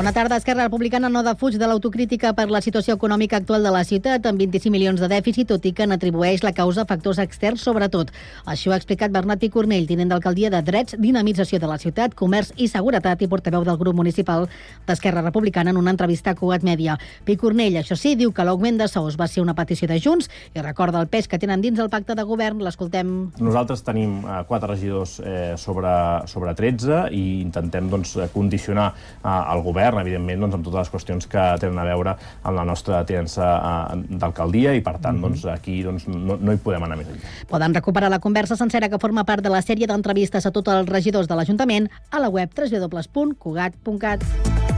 Bona 0.00 0.14
tarda. 0.14 0.36
Esquerra 0.36 0.64
Republicana 0.64 1.10
no 1.12 1.20
defuig 1.20 1.58
de 1.60 1.66
l'autocrítica 1.68 2.30
per 2.32 2.46
la 2.48 2.62
situació 2.64 2.94
econòmica 2.96 3.36
actual 3.36 3.66
de 3.66 3.70
la 3.74 3.82
ciutat, 3.84 4.24
amb 4.24 4.40
25 4.40 4.72
milions 4.72 5.00
de 5.02 5.08
dèficit, 5.12 5.50
tot 5.50 5.66
i 5.68 5.74
que 5.76 5.84
n'atribueix 5.84 6.40
la 6.40 6.54
causa 6.56 6.86
a 6.86 6.88
factors 6.88 7.18
externs, 7.20 7.60
sobretot. 7.60 8.08
Això 8.48 8.72
ha 8.72 8.78
explicat 8.80 9.12
Bernat 9.12 9.42
Picornell, 9.42 9.84
tinent 9.84 10.08
d'alcaldia 10.08 10.48
de 10.54 10.62
Drets, 10.64 10.96
Dinamització 10.96 11.60
de 11.60 11.68
la 11.68 11.76
ciutat, 11.76 12.14
Comerç 12.16 12.54
i 12.56 12.70
Seguretat 12.72 13.20
i 13.20 13.28
portaveu 13.28 13.66
del 13.68 13.76
grup 13.76 13.98
municipal 13.98 14.46
d'Esquerra 14.88 15.20
Republicana 15.20 15.74
en 15.74 15.82
una 15.82 15.92
entrevista 15.92 16.32
a 16.32 16.38
Cugat 16.38 16.64
Mèdia. 16.64 16.96
Picornell, 17.28 17.76
això 17.82 17.92
sí, 17.92 18.14
diu 18.16 18.32
que 18.32 18.48
l'augment 18.48 18.80
de 18.80 18.88
sous 18.88 19.20
va 19.20 19.28
ser 19.28 19.44
una 19.44 19.52
petició 19.58 19.84
de 19.84 20.00
Junts 20.00 20.32
i 20.54 20.64
recorda 20.64 21.04
el 21.04 21.12
pes 21.12 21.28
que 21.28 21.36
tenen 21.36 21.60
dins 21.60 21.76
el 21.78 21.92
pacte 21.92 22.16
de 22.16 22.24
govern. 22.24 22.64
L'escoltem. 22.64 23.12
Nosaltres 23.36 23.84
tenim 23.84 24.22
eh, 24.24 24.40
quatre 24.48 24.72
regidors 24.72 25.18
eh, 25.20 25.52
sobre, 25.60 25.92
sobre 26.24 26.56
13 26.56 27.04
i 27.12 27.42
intentem 27.44 27.92
doncs, 27.92 28.16
condicionar 28.32 28.94
eh, 28.96 29.28
el 29.28 29.60
govern 29.68 29.89
govern, 29.90 30.06
evidentment, 30.06 30.40
doncs, 30.44 30.56
amb 30.56 30.66
totes 30.66 30.80
les 30.80 30.92
qüestions 30.94 31.28
que 31.30 31.44
tenen 31.62 31.78
a 31.80 31.86
veure 31.88 32.14
amb 32.42 32.56
la 32.56 32.64
nostra 32.68 33.02
tinença 33.08 33.50
eh, 33.58 34.00
d'alcaldia 34.22 34.74
i, 34.76 34.80
per 34.80 34.98
tant, 34.98 35.18
mm 35.18 35.24
-hmm. 35.24 35.28
doncs, 35.28 35.44
aquí 35.46 35.82
doncs, 35.82 36.08
no, 36.08 36.36
no 36.36 36.52
hi 36.52 36.58
podem 36.58 36.82
anar 36.82 36.96
més 36.96 37.08
enllà. 37.08 37.46
Poden 37.48 37.74
recuperar 37.74 38.10
la 38.10 38.20
conversa 38.20 38.56
sencera 38.56 38.88
que 38.88 38.98
forma 38.98 39.24
part 39.24 39.42
de 39.42 39.50
la 39.50 39.62
sèrie 39.62 39.86
d'entrevistes 39.86 40.46
a 40.46 40.50
tots 40.50 40.68
els 40.68 40.88
regidors 40.88 41.28
de 41.28 41.34
l'Ajuntament 41.34 41.90
a 42.10 42.20
la 42.20 42.28
web 42.28 42.50
www.cugat.cat. 42.56 44.69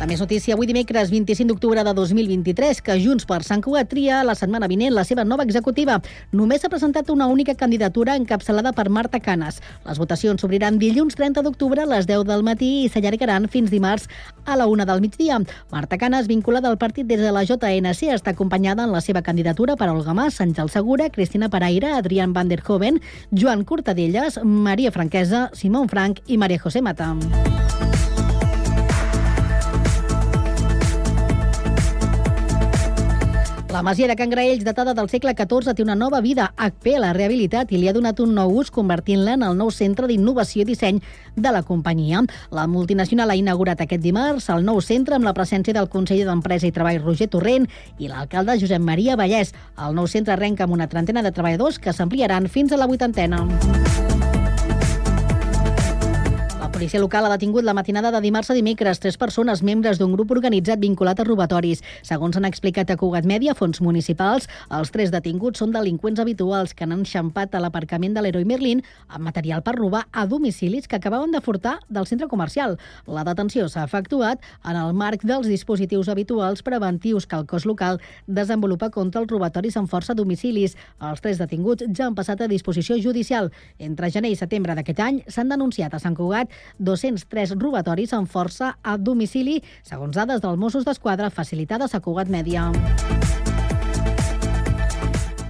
La 0.00 0.06
més 0.08 0.16
notícia 0.22 0.54
avui 0.56 0.64
dimecres 0.64 1.10
25 1.12 1.44
d'octubre 1.50 1.82
de 1.84 1.92
2023 1.92 2.78
que 2.80 2.94
Junts 3.02 3.26
per 3.28 3.42
Sant 3.44 3.60
Cugat 3.60 3.90
tria 3.90 4.22
la 4.24 4.32
setmana 4.32 4.64
vinent 4.70 4.94
la 4.96 5.02
seva 5.04 5.26
nova 5.28 5.44
executiva. 5.44 5.98
Només 6.32 6.64
s'ha 6.64 6.70
presentat 6.72 7.10
una 7.12 7.26
única 7.28 7.52
candidatura 7.52 8.14
encapçalada 8.16 8.72
per 8.72 8.86
Marta 8.88 9.20
Canes. 9.20 9.58
Les 9.84 10.00
votacions 10.00 10.40
s'obriran 10.40 10.78
dilluns 10.80 11.18
30 11.20 11.44
d'octubre 11.44 11.84
a 11.84 11.90
les 11.90 12.08
10 12.08 12.24
del 12.32 12.46
matí 12.48 12.70
i 12.86 12.88
s'allargaran 12.88 13.50
fins 13.52 13.68
dimarts 13.68 14.08
a 14.46 14.56
la 14.56 14.70
1 14.72 14.88
del 14.88 15.04
migdia. 15.04 15.36
Marta 15.68 16.00
Canes, 16.00 16.32
vinculada 16.32 16.72
al 16.72 16.80
partit 16.80 17.04
des 17.04 17.20
de 17.20 17.36
la 17.36 17.44
JNC, 17.44 18.08
està 18.16 18.32
acompanyada 18.32 18.88
en 18.88 18.96
la 18.96 19.04
seva 19.04 19.20
candidatura 19.20 19.76
per 19.76 19.92
Olga 19.92 20.16
Mas, 20.16 20.40
Àngel 20.40 20.72
Segura, 20.72 21.10
Cristina 21.12 21.52
Paraire, 21.52 21.92
Adrián 21.92 22.32
Van 22.32 22.48
der 22.48 22.64
Hoven, 22.66 23.02
Joan 23.36 23.68
Cortadellas, 23.68 24.40
Maria 24.44 24.96
Franquesa, 24.96 25.50
Simón 25.52 25.92
Frank 25.92 26.24
i 26.26 26.40
Maria 26.40 26.58
José 26.58 26.80
Mata. 26.80 27.18
La 33.72 33.82
masia 33.82 34.08
de 34.08 34.16
Can 34.16 34.30
Graells, 34.30 34.64
datada 34.64 34.94
del 34.94 35.08
segle 35.08 35.30
XIV, 35.38 35.76
té 35.76 35.84
una 35.84 35.94
nova 35.94 36.18
vida. 36.20 36.48
HP 36.58 36.96
l'ha 36.98 37.12
rehabilitat 37.14 37.70
i 37.70 37.78
li 37.78 37.86
ha 37.86 37.94
donat 37.94 38.18
un 38.18 38.32
nou 38.34 38.56
ús, 38.58 38.72
convertint-la 38.74 39.36
en 39.38 39.44
el 39.46 39.54
nou 39.54 39.70
centre 39.70 40.08
d'innovació 40.10 40.64
i 40.64 40.68
disseny 40.72 40.98
de 41.36 41.52
la 41.54 41.62
companyia. 41.62 42.24
La 42.50 42.66
multinacional 42.66 43.30
ha 43.30 43.38
inaugurat 43.38 43.80
aquest 43.80 44.02
dimarts 44.02 44.50
el 44.50 44.66
nou 44.66 44.82
centre 44.82 45.14
amb 45.14 45.28
la 45.28 45.36
presència 45.38 45.76
del 45.76 45.88
conseller 45.88 46.26
d'Empresa 46.26 46.66
i 46.66 46.74
Treball 46.74 46.98
Roger 47.04 47.30
Torrent 47.30 47.68
i 47.98 48.10
l'alcalde 48.10 48.58
Josep 48.58 48.82
Maria 48.82 49.14
Vallès. 49.14 49.54
El 49.78 49.94
nou 49.94 50.10
centre 50.10 50.34
arrenca 50.34 50.66
amb 50.66 50.74
una 50.74 50.90
trentena 50.90 51.22
de 51.22 51.30
treballadors 51.30 51.78
que 51.78 51.94
s'ampliaran 51.94 52.50
fins 52.50 52.74
a 52.74 52.80
la 52.80 52.90
vuitantena 52.90 53.46
policia 56.80 57.00
local 57.00 57.26
ha 57.26 57.28
detingut 57.28 57.62
la 57.62 57.74
matinada 57.76 58.08
de 58.10 58.22
dimarts 58.24 58.48
a 58.48 58.54
dimecres 58.56 59.02
tres 59.04 59.18
persones 59.20 59.60
membres 59.62 59.98
d'un 60.00 60.14
grup 60.14 60.30
organitzat 60.32 60.80
vinculat 60.80 61.18
a 61.20 61.24
robatoris. 61.28 61.82
Segons 62.00 62.38
han 62.38 62.46
explicat 62.48 62.88
a 62.88 62.94
Cugat 62.96 63.26
Mèdia, 63.28 63.52
fons 63.52 63.82
municipals, 63.84 64.46
els 64.72 64.88
tres 64.88 65.10
detinguts 65.12 65.60
són 65.60 65.74
delinqüents 65.74 66.22
habituals 66.24 66.72
que 66.72 66.86
han 66.86 66.94
enxampat 66.96 67.52
a 67.52 67.60
l'aparcament 67.60 68.16
de 68.16 68.22
l'Heroi 68.24 68.46
Merlin 68.48 68.80
amb 69.08 69.26
material 69.28 69.60
per 69.60 69.74
robar 69.76 70.06
a 70.10 70.24
domicilis 70.24 70.88
que 70.88 70.96
acabaven 70.96 71.36
de 71.36 71.42
furtar 71.44 71.74
del 71.90 72.06
centre 72.08 72.30
comercial. 72.32 72.78
La 73.04 73.26
detenció 73.28 73.68
s'ha 73.68 73.84
efectuat 73.84 74.40
en 74.64 74.80
el 74.80 74.96
marc 74.96 75.28
dels 75.28 75.52
dispositius 75.52 76.08
habituals 76.08 76.64
preventius 76.64 77.28
que 77.28 77.36
el 77.36 77.44
cos 77.44 77.68
local 77.68 78.00
desenvolupa 78.26 78.88
contra 78.88 79.20
els 79.20 79.28
robatoris 79.28 79.76
amb 79.76 79.92
força 79.92 80.14
a 80.14 80.16
domicilis. 80.16 80.78
Els 80.96 81.20
tres 81.20 81.44
detinguts 81.44 81.84
ja 81.92 82.08
han 82.08 82.16
passat 82.16 82.40
a 82.40 82.48
disposició 82.48 82.96
judicial. 82.96 83.52
Entre 83.76 84.08
gener 84.08 84.32
i 84.32 84.40
setembre 84.40 84.80
d'aquest 84.80 85.04
any 85.04 85.22
s'han 85.28 85.52
denunciat 85.52 85.92
a 85.92 86.00
Sant 86.00 86.16
Cugat 86.16 86.48
203 86.78 87.56
robatoris 87.58 88.14
amb 88.16 88.30
força 88.30 88.76
a 88.82 88.96
domicili, 88.96 89.60
segons 89.82 90.16
dades 90.16 90.40
dels 90.44 90.58
Mossos 90.58 90.86
d'Esquadra 90.86 91.30
facilitades 91.30 91.94
a 91.94 92.00
Cugat 92.00 92.30
Mèdia. 92.30 92.70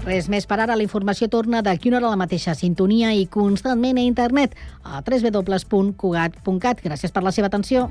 Res 0.04 0.30
més 0.32 0.46
per 0.48 0.56
ara. 0.58 0.74
La 0.74 0.82
informació 0.82 1.28
torna 1.28 1.60
d'aquí 1.62 1.90
una 1.90 2.00
hora 2.00 2.08
a 2.08 2.14
la 2.16 2.20
mateixa 2.22 2.54
sintonia 2.56 3.12
i 3.14 3.26
constantment 3.30 4.00
a 4.00 4.06
internet 4.06 4.56
a 4.82 5.02
www.cugat.cat. 5.04 6.82
Gràcies 6.86 7.12
per 7.12 7.22
la 7.26 7.34
seva 7.36 7.52
atenció. 7.52 7.90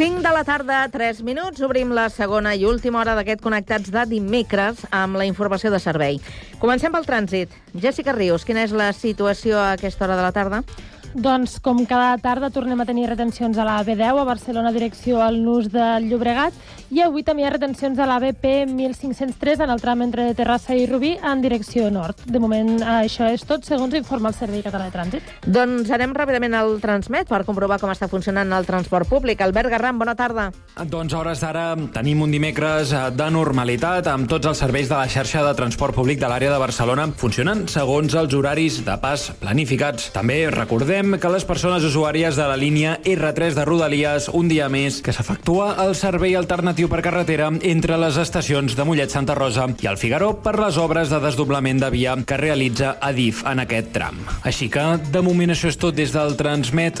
De 0.00 0.30
la 0.32 0.44
tarda, 0.44 0.88
3 0.88 1.18
minuts. 1.20 1.60
Obrim 1.60 1.90
la 1.92 2.06
segona 2.08 2.54
i 2.56 2.62
última 2.64 3.02
hora 3.02 3.12
d'aquest 3.18 3.42
Connectats 3.44 3.90
de 3.92 4.06
dimecres 4.08 4.86
amb 4.96 5.18
la 5.20 5.26
informació 5.28 5.68
de 5.68 5.76
servei. 5.76 6.16
Comencem 6.56 6.94
pel 6.94 7.04
trànsit. 7.04 7.52
Jessica 7.76 8.14
Rius, 8.16 8.46
quina 8.48 8.62
és 8.64 8.72
la 8.72 8.94
situació 8.96 9.58
a 9.60 9.74
aquesta 9.74 10.06
hora 10.06 10.16
de 10.16 10.24
la 10.24 10.32
tarda? 10.32 10.62
Doncs, 11.14 11.58
com 11.58 11.82
cada 11.90 12.14
tarda, 12.22 12.52
tornem 12.54 12.78
a 12.78 12.84
tenir 12.86 13.08
retencions 13.10 13.58
a 13.58 13.64
la 13.66 13.80
B10 13.82 14.20
a 14.20 14.24
Barcelona, 14.24 14.70
direcció 14.70 15.18
al 15.20 15.40
Nus 15.42 15.66
del 15.72 16.06
Llobregat, 16.06 16.54
i 16.90 17.00
avui 17.02 17.24
també 17.26 17.42
hi 17.42 17.46
ha 17.48 17.50
retencions 17.50 17.98
a 17.98 18.06
la 18.06 18.18
BP 18.22 18.68
1503 18.70 19.64
en 19.64 19.72
el 19.74 19.82
tram 19.82 20.04
entre 20.06 20.28
Terrassa 20.38 20.74
i 20.78 20.86
Rubí 20.86 21.16
en 21.18 21.42
direcció 21.42 21.88
nord. 21.90 22.22
De 22.26 22.38
moment, 22.42 22.78
això 22.82 23.26
és 23.30 23.42
tot, 23.46 23.66
segons 23.66 23.94
informa 23.98 24.30
el 24.30 24.36
Servei 24.38 24.62
Català 24.62 24.86
de 24.86 24.94
Trànsit. 24.94 25.32
Doncs 25.46 25.90
anem 25.90 26.14
ràpidament 26.14 26.54
al 26.54 26.76
Transmet 26.82 27.26
per 27.30 27.42
comprovar 27.48 27.80
com 27.82 27.90
està 27.90 28.06
funcionant 28.10 28.54
el 28.54 28.66
transport 28.66 29.10
públic. 29.10 29.42
Albert 29.42 29.70
Garram, 29.74 29.98
bona 29.98 30.14
tarda. 30.18 30.48
Doncs 30.86 31.14
a 31.14 31.20
hores 31.24 31.42
d'ara 31.42 31.66
tenim 31.94 32.22
un 32.22 32.30
dimecres 32.34 32.94
de 33.18 33.30
normalitat 33.34 34.06
amb 34.10 34.30
tots 34.30 34.50
els 34.50 34.62
serveis 34.62 34.90
de 34.90 34.98
la 34.98 35.10
xarxa 35.10 35.42
de 35.46 35.54
transport 35.58 35.98
públic 35.98 36.22
de 36.22 36.30
l'àrea 36.30 36.54
de 36.54 36.62
Barcelona 36.62 37.08
funcionant 37.18 37.66
segons 37.70 38.14
els 38.14 38.34
horaris 38.34 38.82
de 38.86 38.98
pas 39.02 39.30
planificats. 39.42 40.10
També 40.14 40.42
recordem 40.50 40.99
Recordem 41.00 41.20
que 41.20 41.28
les 41.32 41.46
persones 41.48 41.84
usuàries 41.88 42.36
de 42.36 42.44
la 42.44 42.58
línia 42.60 42.98
R3 43.08 43.54
de 43.56 43.64
Rodalies 43.64 44.26
un 44.36 44.50
dia 44.52 44.66
més 44.68 44.98
que 45.00 45.14
s'efectua 45.16 45.70
el 45.86 45.94
servei 45.96 46.36
alternatiu 46.36 46.90
per 46.92 47.00
carretera 47.00 47.48
entre 47.70 47.96
les 47.96 48.18
estacions 48.20 48.76
de 48.76 48.84
Mollet 48.84 49.08
Santa 49.08 49.32
Rosa 49.38 49.64
i 49.80 49.88
el 49.88 49.96
Figaró 49.96 50.34
per 50.44 50.58
les 50.60 50.76
obres 50.76 51.08
de 51.08 51.24
desdoblament 51.24 51.80
de 51.80 51.88
via 51.96 52.18
que 52.20 52.36
realitza 52.36 52.98
Adif 53.00 53.46
en 53.48 53.64
aquest 53.64 53.94
tram. 53.96 54.20
Així 54.44 54.68
que, 54.68 54.90
de 55.08 55.24
moment, 55.24 55.56
això 55.56 55.72
és 55.72 55.80
tot 55.80 55.96
des 55.96 56.12
del 56.12 56.36
Transmet. 56.36 57.00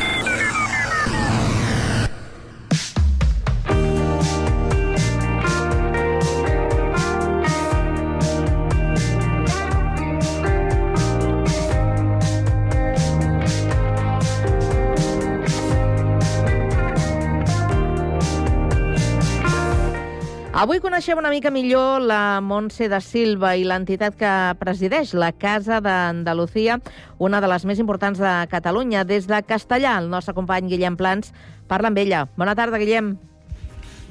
Avui 20.61 20.77
coneixem 20.77 21.17
una 21.17 21.31
mica 21.33 21.49
millor 21.49 22.03
la 22.05 22.37
Montse 22.45 22.85
da 22.85 22.99
Silva 23.01 23.55
i 23.57 23.63
l'entitat 23.65 24.13
que 24.13 24.31
presideix, 24.59 25.15
la 25.17 25.31
Casa 25.33 25.79
d'Andalucía, 25.81 26.75
una 27.17 27.39
de 27.41 27.47
les 27.49 27.63
més 27.65 27.79
importants 27.81 28.19
de 28.21 28.33
Catalunya. 28.51 29.01
Des 29.09 29.25
de 29.25 29.39
Castellà, 29.41 29.95
el 29.97 30.11
nostre 30.11 30.35
company 30.37 30.67
Guillem 30.69 30.99
Plans 30.99 31.31
parla 31.65 31.89
amb 31.89 31.97
ella. 31.97 32.27
Bona 32.37 32.53
tarda, 32.53 32.77
Guillem. 32.77 33.15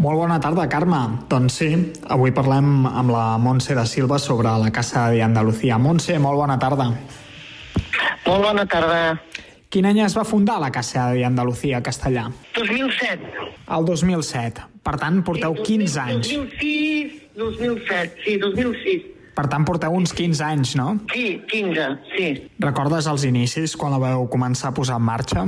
Molt 0.03 0.19
bona 0.19 0.41
tarda, 0.43 0.65
Carme. 0.73 0.99
Doncs 1.31 1.61
sí, 1.61 1.69
avui 2.11 2.35
parlem 2.35 2.83
amb 2.89 3.15
la 3.15 3.39
Montse 3.39 3.79
da 3.79 3.87
Silva 3.87 4.19
sobre 4.19 4.51
la 4.65 4.73
Casa 4.75 5.07
d'Andalucía. 5.15 5.79
Montse, 5.79 6.19
molt 6.19 6.41
bona 6.43 6.59
tarda. 6.59 6.89
Molt 8.27 8.49
bona 8.49 8.67
tarda. 8.67 9.21
Quin 9.71 9.87
any 9.87 10.03
es 10.03 10.19
va 10.19 10.27
fundar 10.27 10.59
la 10.59 10.75
Casa 10.75 11.13
d'Andalucía 11.15 11.79
a 11.79 11.87
Castellà? 11.93 12.27
2007. 12.59 13.39
El 13.71 13.91
2007. 13.95 14.70
Per 14.87 14.97
tant, 15.01 15.21
porteu 15.27 15.55
15 15.61 16.01
anys. 16.01 16.29
2006, 16.33 17.17
2007, 17.37 18.23
sí, 18.25 18.37
2006. 18.43 19.09
Per 19.37 19.47
tant, 19.49 19.65
porteu 19.65 19.95
uns 19.97 20.13
15 20.17 20.43
anys, 20.45 20.75
no? 20.77 20.95
Sí, 21.13 21.41
15, 21.49 21.87
sí. 22.17 22.29
Recordes 22.61 23.09
els 23.09 23.25
inicis, 23.29 23.77
quan 23.79 23.95
la 23.95 24.01
veu 24.03 24.27
començar 24.33 24.73
a 24.73 24.77
posar 24.77 24.99
en 25.01 25.07
marxa? 25.07 25.47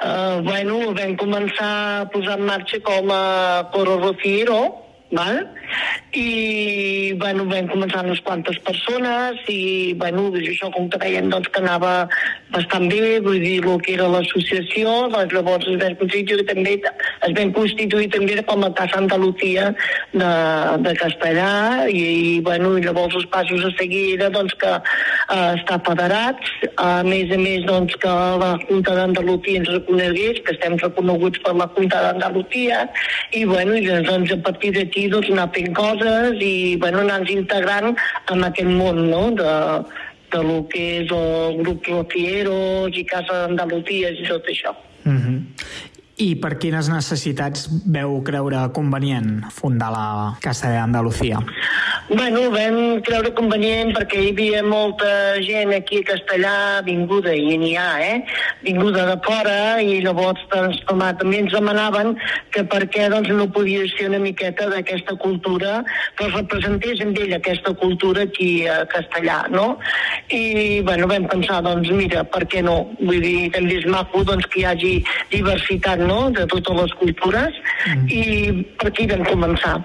Uh, 0.00 0.40
bueno, 0.44 0.78
vam 0.96 1.14
començar 1.20 1.70
a 1.70 2.04
posar 2.12 2.38
en 2.40 2.46
marxa 2.48 2.80
com 2.84 3.12
a 3.12 3.22
coro 3.72 3.98
rociero, 4.00 4.58
val? 5.12 5.42
I 6.16 7.12
bueno, 7.20 7.44
vam 7.50 7.68
començar 7.70 8.02
unes 8.04 8.20
quantes 8.26 8.58
persones 8.66 9.38
i 9.50 9.94
bueno, 9.98 10.28
això 10.34 10.70
com 10.74 10.88
que 10.90 10.98
veiem 11.02 11.30
doncs, 11.30 11.50
que 11.52 11.62
anava 11.62 11.92
bastant 12.50 12.88
bé, 12.90 13.20
vull 13.22 13.38
dir, 13.42 13.60
el 13.62 13.82
que 13.84 13.94
era 13.94 14.08
l'associació, 14.10 15.08
doncs 15.12 15.34
llavors 15.36 15.68
es 15.70 15.78
vam 15.82 15.94
constituir 16.00 16.46
també, 16.48 16.76
es 17.26 17.34
vam 17.36 17.52
constituir 17.54 18.08
també 18.10 18.40
com 18.48 18.64
a 18.66 18.72
Casa 18.74 18.98
Andalucía 18.98 19.70
de, 20.12 20.32
de 20.86 20.94
Castellà 20.98 21.50
i, 21.90 22.02
i 22.36 22.40
bueno, 22.46 22.74
i 22.78 22.84
llavors 22.86 23.14
els 23.20 23.28
passos 23.30 23.64
a 23.66 23.72
seguir 23.78 24.16
era 24.16 24.30
doncs, 24.34 24.56
que 24.58 24.72
eh, 24.74 25.50
està 25.60 25.78
federats, 25.86 26.54
a 26.80 27.04
més 27.06 27.30
a 27.30 27.38
més 27.38 27.66
doncs, 27.68 27.94
que 28.02 28.16
la 28.42 28.52
Junta 28.66 28.96
d'Andalucía 28.98 29.62
ens 29.62 29.70
reconegués, 29.70 30.42
que 30.46 30.56
estem 30.56 30.78
reconeguts 30.80 31.42
per 31.44 31.54
la 31.58 31.68
Junta 31.76 32.02
d'Andalucía 32.06 32.82
i 33.36 33.44
bueno, 33.44 33.76
i 33.76 33.86
doncs 33.86 34.32
a 34.34 34.40
partir 34.46 34.72
d'aquí 34.74 35.06
doncs, 35.12 35.30
anar 35.30 35.48
fent 35.54 35.59
coses 35.76 36.38
i 36.42 36.76
bueno, 36.80 37.02
anar-nos 37.04 37.32
integrant 37.34 37.94
en 38.32 38.44
aquest 38.48 38.70
món 38.70 39.02
no? 39.10 39.24
de, 39.36 39.56
de 40.32 40.42
lo 40.46 40.60
que 40.70 40.84
és 41.02 41.12
el 41.16 41.60
grup 41.62 41.86
Rocieros 41.90 42.96
i 42.96 43.04
Casa 43.08 43.44
d'Andalusia 43.44 44.12
i 44.14 44.26
tot 44.28 44.46
això. 44.52 44.74
Uh 45.04 45.12
-huh. 45.12 45.38
I 46.20 46.34
per 46.36 46.56
quines 46.60 46.90
necessitats 46.92 47.62
veu 47.88 48.18
creure 48.26 48.60
convenient 48.76 49.46
fundar 49.56 49.88
la 49.94 50.06
Casa 50.44 50.68
d'Andalusia? 50.74 51.38
Bueno, 52.10 52.42
vam 52.52 52.98
creure 53.06 53.30
convenient 53.38 53.94
perquè 53.94 54.18
hi 54.18 54.32
havia 54.34 54.60
molta 54.66 55.08
gent 55.46 55.70
aquí 55.76 56.00
a 56.02 56.08
Castellà 56.10 56.54
vinguda, 56.84 57.32
i 57.32 57.54
n'hi 57.60 57.70
ha, 57.78 57.86
eh? 58.02 58.16
Vinguda 58.66 59.06
de 59.08 59.14
fora, 59.24 59.54
i 59.80 60.00
llavors 60.04 60.42
doncs, 60.50 60.80
home, 60.90 61.08
també 61.20 61.38
ens 61.44 61.54
demanaven 61.54 62.16
que 62.52 62.64
per 62.68 62.82
què 62.90 63.06
doncs, 63.12 63.30
no 63.38 63.46
podia 63.54 63.86
ser 63.94 64.10
una 64.10 64.20
miqueta 64.20 64.66
d'aquesta 64.72 65.14
cultura, 65.22 65.78
que 66.18 66.28
representés 66.34 67.00
en 67.00 67.14
ell 67.14 67.36
aquesta 67.38 67.72
cultura 67.78 68.26
aquí 68.26 68.66
a 68.66 68.82
Castellà, 68.90 69.44
no? 69.54 69.78
I, 70.28 70.82
bueno, 70.84 71.08
vam 71.08 71.30
pensar, 71.30 71.62
doncs, 71.64 71.94
mira, 71.94 72.26
per 72.26 72.42
què 72.50 72.64
no? 72.66 72.76
Vull 72.98 73.22
dir, 73.22 73.48
també 73.54 73.78
és 73.80 73.88
maco 73.88 74.26
doncs, 74.26 74.50
que 74.50 74.64
hi 74.64 74.68
hagi 74.68 74.94
diversitat, 75.30 76.02
no?, 76.10 76.20
de 76.34 76.46
totes 76.50 76.82
les 76.82 76.98
cultures, 77.00 77.64
mm. 77.86 78.04
i 78.10 78.22
per 78.76 78.90
aquí 78.90 79.08
vam 79.14 79.24
començar 79.30 79.78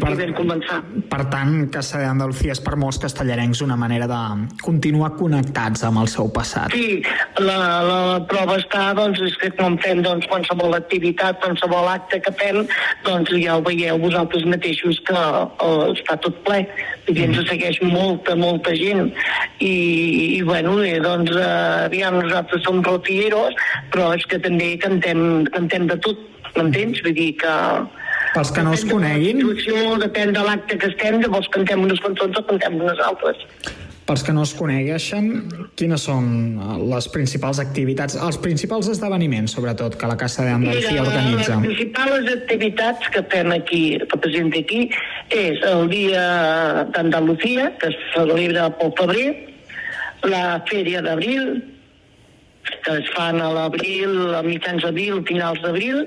per 0.00 0.10
aquí 0.12 0.20
vam 0.22 0.34
començar. 0.36 0.78
Per 1.10 1.20
tant, 1.32 1.54
Casa 1.74 2.00
d'Andalucía 2.02 2.54
és 2.54 2.60
per 2.64 2.76
molts 2.80 2.98
castellarencs 3.02 3.62
una 3.64 3.76
manera 3.80 4.08
de 4.10 4.20
continuar 4.62 5.12
connectats 5.18 5.84
amb 5.88 6.02
el 6.02 6.10
seu 6.12 6.30
passat. 6.34 6.74
Sí, 6.74 7.00
la, 7.42 7.58
la 7.86 8.00
prova 8.30 8.58
està, 8.60 8.86
doncs, 8.98 9.22
és 9.24 9.36
que 9.40 9.50
quan 9.58 9.78
fem 9.84 10.02
doncs, 10.04 10.28
qualsevol 10.30 10.76
activitat, 10.78 11.40
qualsevol 11.42 11.88
acte 11.92 12.20
que 12.24 12.34
fem, 12.40 12.62
doncs 13.06 13.32
ja 13.40 13.58
ho 13.58 13.64
veieu 13.66 14.00
vosaltres 14.02 14.46
mateixos 14.50 15.00
que 15.08 15.16
uh, 15.16 15.86
està 15.92 16.18
tot 16.24 16.38
ple. 16.46 16.62
I 17.08 17.16
ens 17.16 17.38
mm. 17.38 17.48
segueix 17.50 17.80
molta, 17.84 18.36
molta 18.38 18.74
gent. 18.78 19.10
I, 19.60 19.74
i 20.38 20.42
bueno, 20.46 20.78
i, 20.84 20.96
doncs, 21.04 21.34
uh, 21.36 21.86
aviam, 21.88 22.20
nosaltres 22.22 22.64
som 22.66 22.82
rotieros, 22.84 23.58
però 23.92 24.12
és 24.16 24.24
que 24.30 24.40
també 24.42 24.74
cantem, 24.82 25.44
cantem 25.54 25.90
de 25.90 25.98
tot, 26.04 26.30
m'entens? 26.54 27.02
Vull 27.04 27.16
dir 27.16 27.32
que 27.42 27.52
pels 28.34 28.50
que 28.52 28.62
no 28.66 28.74
es 28.74 28.84
coneguin... 28.88 29.40
De 29.44 29.96
depèn 30.04 30.34
de 30.34 30.42
l'acte 30.44 30.76
que 30.80 30.90
estem, 30.90 31.20
llavors 31.22 31.48
cantem 31.54 31.82
unes 31.84 32.00
cançons 32.02 32.36
o 32.38 32.44
cantem 32.50 32.76
unes 32.80 33.00
altres. 33.06 33.40
Pels 34.04 34.20
que 34.26 34.34
no 34.36 34.42
es 34.44 34.52
conegueixen, 34.58 35.28
quines 35.80 36.02
són 36.04 36.26
les 36.90 37.06
principals 37.14 37.60
activitats, 37.62 38.18
els 38.20 38.36
principals 38.42 38.90
esdeveniments, 38.92 39.54
sobretot, 39.56 39.96
que 39.96 40.10
la 40.10 40.16
Casa 40.20 40.44
d'Andalucía 40.44 41.06
organitza? 41.06 41.56
Les 41.56 41.64
principals 41.70 42.28
activitats 42.34 43.08
que 43.14 43.24
fem 43.32 43.54
aquí, 43.56 43.82
que 44.10 44.20
presenta 44.26 44.60
aquí, 44.60 44.82
és 45.32 45.64
el 45.70 45.88
Dia 45.94 46.26
d'Andalucía, 46.92 47.70
que 47.80 47.94
es 47.94 48.00
celebra 48.12 48.68
pel 48.76 48.92
febrer, 49.00 49.28
la 50.28 50.44
Fèria 50.68 51.00
d'Abril, 51.04 51.62
que 52.84 52.98
es 53.00 53.08
fan 53.16 53.40
a 53.40 53.50
l'abril, 53.56 54.34
a 54.36 54.42
mitjans 54.44 54.84
d'abril, 54.84 55.24
finals 55.28 55.60
d'abril, 55.64 56.04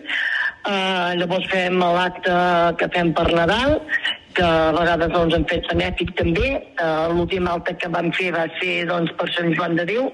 Uh, 0.67 1.15
llavors 1.15 1.45
fem 1.47 1.79
l'acte 1.79 2.37
que 2.79 2.87
fem 2.91 3.13
per 3.15 3.29
Nadal, 3.31 3.77
que 4.35 4.43
a 4.43 4.73
vegades 4.75 5.13
doncs, 5.13 5.35
hem 5.37 5.45
fet 5.47 5.69
benèfic 5.71 6.11
també. 6.19 6.49
Uh, 6.75 7.07
L'últim 7.15 7.47
acte 7.47 7.77
que 7.79 7.89
vam 7.93 8.09
fer 8.17 8.33
va 8.35 8.43
ser 8.57 8.73
doncs, 8.89 9.13
per 9.15 9.29
Sant 9.31 9.55
Joan 9.55 9.77
de 9.79 9.85
Déu, 9.87 10.09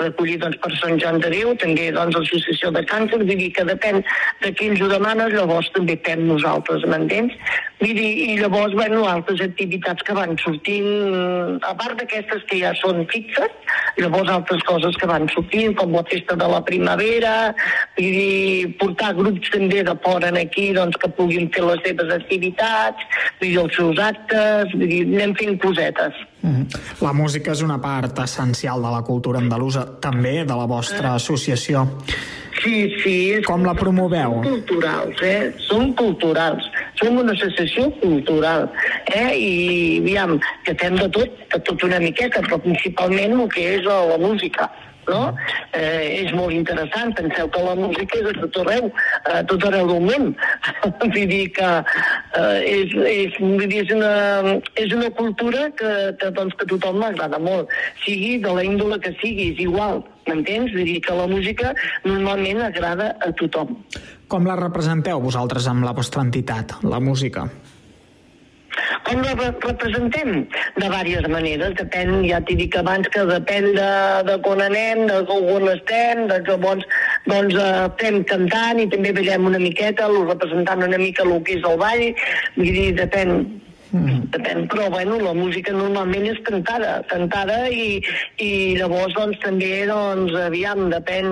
recollir 0.00 0.38
doncs, 0.42 0.58
per 0.62 0.70
Sant 0.78 0.98
Joan 1.02 1.20
de 1.22 1.30
Déu, 1.32 1.54
també 1.60 1.88
doncs, 1.94 2.16
l'associació 2.16 2.70
de 2.74 2.82
càncer, 2.88 3.20
vull 3.22 3.40
dir 3.40 3.50
que 3.56 3.64
depèn 3.68 4.02
de 4.42 4.52
qui 4.54 4.70
ens 4.72 4.82
ho 4.82 4.88
demanes, 4.90 5.34
llavors 5.34 5.70
també 5.74 5.98
fem 6.06 6.26
nosaltres, 6.28 6.86
m'entens? 6.90 7.34
Vull 7.80 7.94
dir, 7.94 8.08
i 8.24 8.38
llavors, 8.40 8.74
bueno, 8.74 9.04
altres 9.06 9.42
activitats 9.44 10.06
que 10.06 10.16
van 10.16 10.34
sortint, 10.42 10.88
a 11.62 11.74
part 11.78 11.98
d'aquestes 12.00 12.46
que 12.50 12.60
ja 12.62 12.72
són 12.80 13.04
fixes, 13.12 13.74
llavors 13.98 14.32
altres 14.34 14.64
coses 14.68 14.98
que 14.98 15.10
van 15.10 15.28
sortint, 15.34 15.76
com 15.78 15.94
la 15.94 16.04
festa 16.10 16.38
de 16.38 16.48
la 16.54 16.62
primavera, 16.66 17.34
vull 17.98 18.16
dir, 18.18 18.72
portar 18.82 19.14
grups 19.18 19.54
també 19.54 19.84
de 19.86 19.94
fora 20.04 20.32
aquí, 20.42 20.70
doncs, 20.76 20.98
que 21.00 21.12
puguin 21.20 21.50
fer 21.54 21.66
les 21.66 21.84
seves 21.86 22.16
activitats, 22.20 23.06
vull 23.38 23.52
dir, 23.52 23.60
els 23.62 23.78
seus 23.78 24.02
actes, 24.10 24.74
vull 24.74 24.90
dir, 24.90 25.04
anem 25.14 25.38
fent 25.38 25.62
cosetes. 25.62 26.27
-hmm. 26.42 26.66
La 27.00 27.12
música 27.12 27.52
és 27.52 27.62
una 27.62 27.80
part 27.80 28.18
essencial 28.18 28.82
de 28.82 28.90
la 28.90 29.02
cultura 29.02 29.38
andalusa, 29.38 29.86
també 30.00 30.44
de 30.44 30.54
la 30.54 30.66
vostra 30.66 31.14
associació. 31.14 31.88
Sí, 32.62 32.90
sí. 33.02 33.42
Com 33.46 33.64
la 33.64 33.74
promoveu? 33.74 34.40
Som 34.42 34.44
culturals, 34.44 35.22
eh? 35.22 35.52
Som 35.68 35.92
culturals. 35.94 36.64
Som 36.98 37.18
una 37.18 37.32
associació 37.32 37.90
cultural, 38.00 38.68
eh? 39.14 39.30
I, 39.36 39.52
aviam, 40.00 40.40
que 40.64 40.74
fem 40.74 40.96
de 40.98 41.08
tot, 41.08 41.28
de 41.52 41.60
tot 41.60 41.84
una 41.86 42.00
miqueta, 42.02 42.42
però 42.42 42.58
principalment 42.58 43.38
el 43.38 43.48
que 43.54 43.64
és 43.76 43.86
la, 43.86 44.00
la 44.10 44.18
música 44.18 44.68
no? 45.08 45.22
Eh, 45.72 46.24
és 46.24 46.32
molt 46.36 46.54
interessant, 46.54 47.14
penseu 47.18 47.48
que 47.52 47.62
la 47.64 47.76
música 47.78 48.20
és 48.20 48.28
a 48.30 48.34
tot 48.42 48.60
arreu, 48.64 48.90
a 49.32 49.42
tot 49.50 49.66
arreu 49.68 49.88
del 49.92 50.04
món. 50.08 50.28
vull 51.00 51.16
dir 51.32 51.44
que 51.56 51.70
eh, 51.78 52.58
és, 52.62 52.94
és, 53.12 53.38
vull 53.40 53.64
dir, 53.64 53.84
és, 53.84 53.94
una, 53.94 54.12
és 54.80 54.94
una 54.96 55.10
cultura 55.18 55.68
que, 55.78 55.94
que, 56.20 56.32
doncs, 56.36 56.56
que 56.58 56.68
a 56.68 56.72
tothom 56.74 57.00
m'agrada 57.02 57.40
molt, 57.42 57.72
sigui 58.04 58.36
de 58.44 58.54
la 58.54 58.66
índole 58.66 59.00
que 59.02 59.14
sigui, 59.22 59.52
és 59.54 59.64
igual, 59.64 60.04
m'entens? 60.28 60.74
Vull 60.76 60.92
dir 60.92 61.00
que 61.04 61.16
la 61.16 61.26
música 61.30 61.72
normalment 62.04 62.62
agrada 62.66 63.14
a 63.24 63.32
tothom. 63.38 63.74
Com 64.28 64.46
la 64.48 64.58
representeu 64.60 65.22
vosaltres 65.24 65.66
amb 65.70 65.86
la 65.88 65.96
vostra 65.96 66.24
entitat, 66.26 66.76
la 66.84 67.00
música? 67.00 67.48
Com 69.08 69.22
la 69.24 69.32
representem? 69.38 70.32
De 70.76 70.82
diverses 70.84 71.28
maneres. 71.32 71.72
Depèn, 71.78 72.10
ja 72.28 72.40
t'he 72.44 72.56
dit 72.58 72.74
abans, 72.76 73.08
que 73.14 73.22
depèn 73.30 73.70
de, 73.78 73.86
de 74.28 74.34
quan 74.44 74.60
anem, 74.60 75.06
de 75.08 75.22
on 75.38 75.64
estem, 75.72 76.26
de 76.28 76.40
que 76.44 76.58
bons, 76.60 76.84
doncs 77.30 77.56
eh, 77.56 77.86
fem 78.02 78.20
cantant 78.28 78.82
i 78.82 78.88
també 78.92 79.14
ballem 79.16 79.48
una 79.48 79.62
miqueta, 79.62 80.10
representant 80.28 80.84
una 80.84 81.00
mica 81.00 81.24
el 81.24 81.38
que 81.46 81.56
és 81.56 81.64
el 81.64 81.80
ball. 81.80 82.04
Vull 82.58 82.76
dir, 82.76 82.90
depèn, 83.00 83.32
Mm. 83.90 84.28
Depèn, 84.34 84.66
però 84.68 84.88
bueno, 84.92 85.16
la 85.22 85.32
música 85.32 85.72
normalment 85.72 86.26
és 86.28 86.40
cantada, 86.44 86.98
cantada 87.08 87.56
i, 87.72 88.00
i 88.42 88.50
llavors 88.76 89.14
doncs 89.16 89.40
també 89.40 89.86
doncs 89.88 90.34
aviam, 90.36 90.88
depèn 90.92 91.28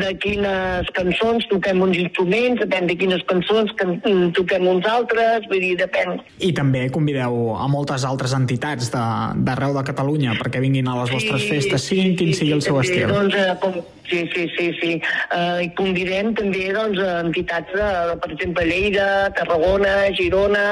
de 0.00 0.12
quines 0.22 0.88
cançons 0.96 1.44
toquem 1.52 1.82
uns 1.84 1.98
instruments, 2.00 2.62
depèn 2.62 2.88
de 2.88 2.96
quines 3.00 3.24
cançons 3.28 3.74
que 3.76 3.88
toquem 4.38 4.68
uns 4.70 4.88
altres, 4.88 5.44
vull 5.50 5.60
dir, 5.66 5.74
depèn. 5.82 6.16
I 6.40 6.54
també 6.56 6.86
convideu 6.94 7.52
a 7.58 7.68
moltes 7.68 8.06
altres 8.08 8.32
entitats 8.38 8.88
d'arreu 8.94 9.76
de, 9.76 9.82
de 9.82 9.86
Catalunya 9.92 10.38
perquè 10.40 10.62
vinguin 10.64 10.88
a 10.88 10.96
les 11.02 11.12
vostres 11.12 11.44
sí, 11.44 11.52
festes, 11.52 11.84
siguin 11.90 12.16
quin 12.16 12.32
sigui 12.32 12.56
el 12.56 12.64
seu 12.64 12.80
estil. 12.80 13.12
Doncs, 13.12 13.36
eh, 13.36 13.54
com, 13.60 13.76
sí, 14.10 14.24
sí, 14.34 14.44
sí, 14.56 14.66
sí. 14.80 14.92
Uh, 15.32 15.60
I 15.64 15.68
convidem 15.78 16.32
també 16.38 16.68
doncs, 16.74 17.00
entitats 17.22 17.72
de, 17.74 18.16
per 18.22 18.30
exemple, 18.34 18.64
Lleida, 18.68 19.08
Tarragona, 19.36 19.94
Girona, 20.18 20.66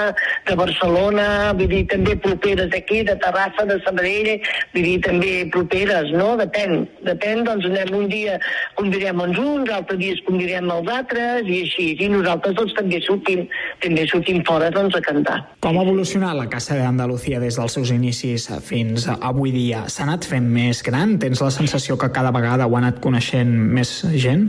de 0.49 0.57
Barcelona, 0.59 1.27
vull 1.59 1.71
dir, 1.71 1.83
també 1.91 2.17
properes 2.23 2.71
d'aquí, 2.73 3.03
de 3.07 3.17
Terrassa, 3.23 3.67
de 3.69 3.79
Sabadell, 3.85 4.33
vull 4.75 4.87
dir, 4.89 4.97
també 5.05 5.33
properes, 5.53 6.13
no? 6.17 6.33
Depèn, 6.41 6.87
depèn, 7.07 7.45
doncs 7.47 7.69
anem 7.71 7.95
un 8.01 8.09
dia, 8.13 8.39
convidem 8.81 9.23
els 9.27 9.41
uns, 9.43 9.73
altres 9.77 10.01
dies 10.01 10.23
convidem 10.27 10.71
els 10.73 10.91
altres, 10.93 11.47
i 11.47 11.63
així, 11.67 11.89
i 12.01 12.11
nosaltres 12.13 12.57
doncs 12.59 12.75
també 12.79 13.01
sortim, 13.05 13.47
també 13.85 14.07
sortim 14.11 14.43
fora 14.49 14.71
doncs 14.75 14.97
a 14.99 15.03
cantar. 15.05 15.39
Com 15.65 15.79
ha 15.79 15.87
evolucionat 15.87 16.37
la 16.39 16.49
Casa 16.53 16.79
d'Andalucía 16.79 17.41
des 17.43 17.59
dels 17.59 17.77
seus 17.79 17.93
inicis 17.95 18.49
fins 18.65 19.09
avui 19.17 19.53
dia? 19.55 19.85
S'ha 19.93 20.07
anat 20.07 20.27
fent 20.29 20.47
més 20.51 20.83
gran? 20.87 21.17
Tens 21.23 21.43
la 21.45 21.53
sensació 21.55 21.99
que 22.01 22.11
cada 22.15 22.33
vegada 22.35 22.67
ho 22.67 22.77
ha 22.77 22.83
anat 22.83 23.01
coneixent 23.05 23.26
més 23.35 23.91
gent? 24.15 24.49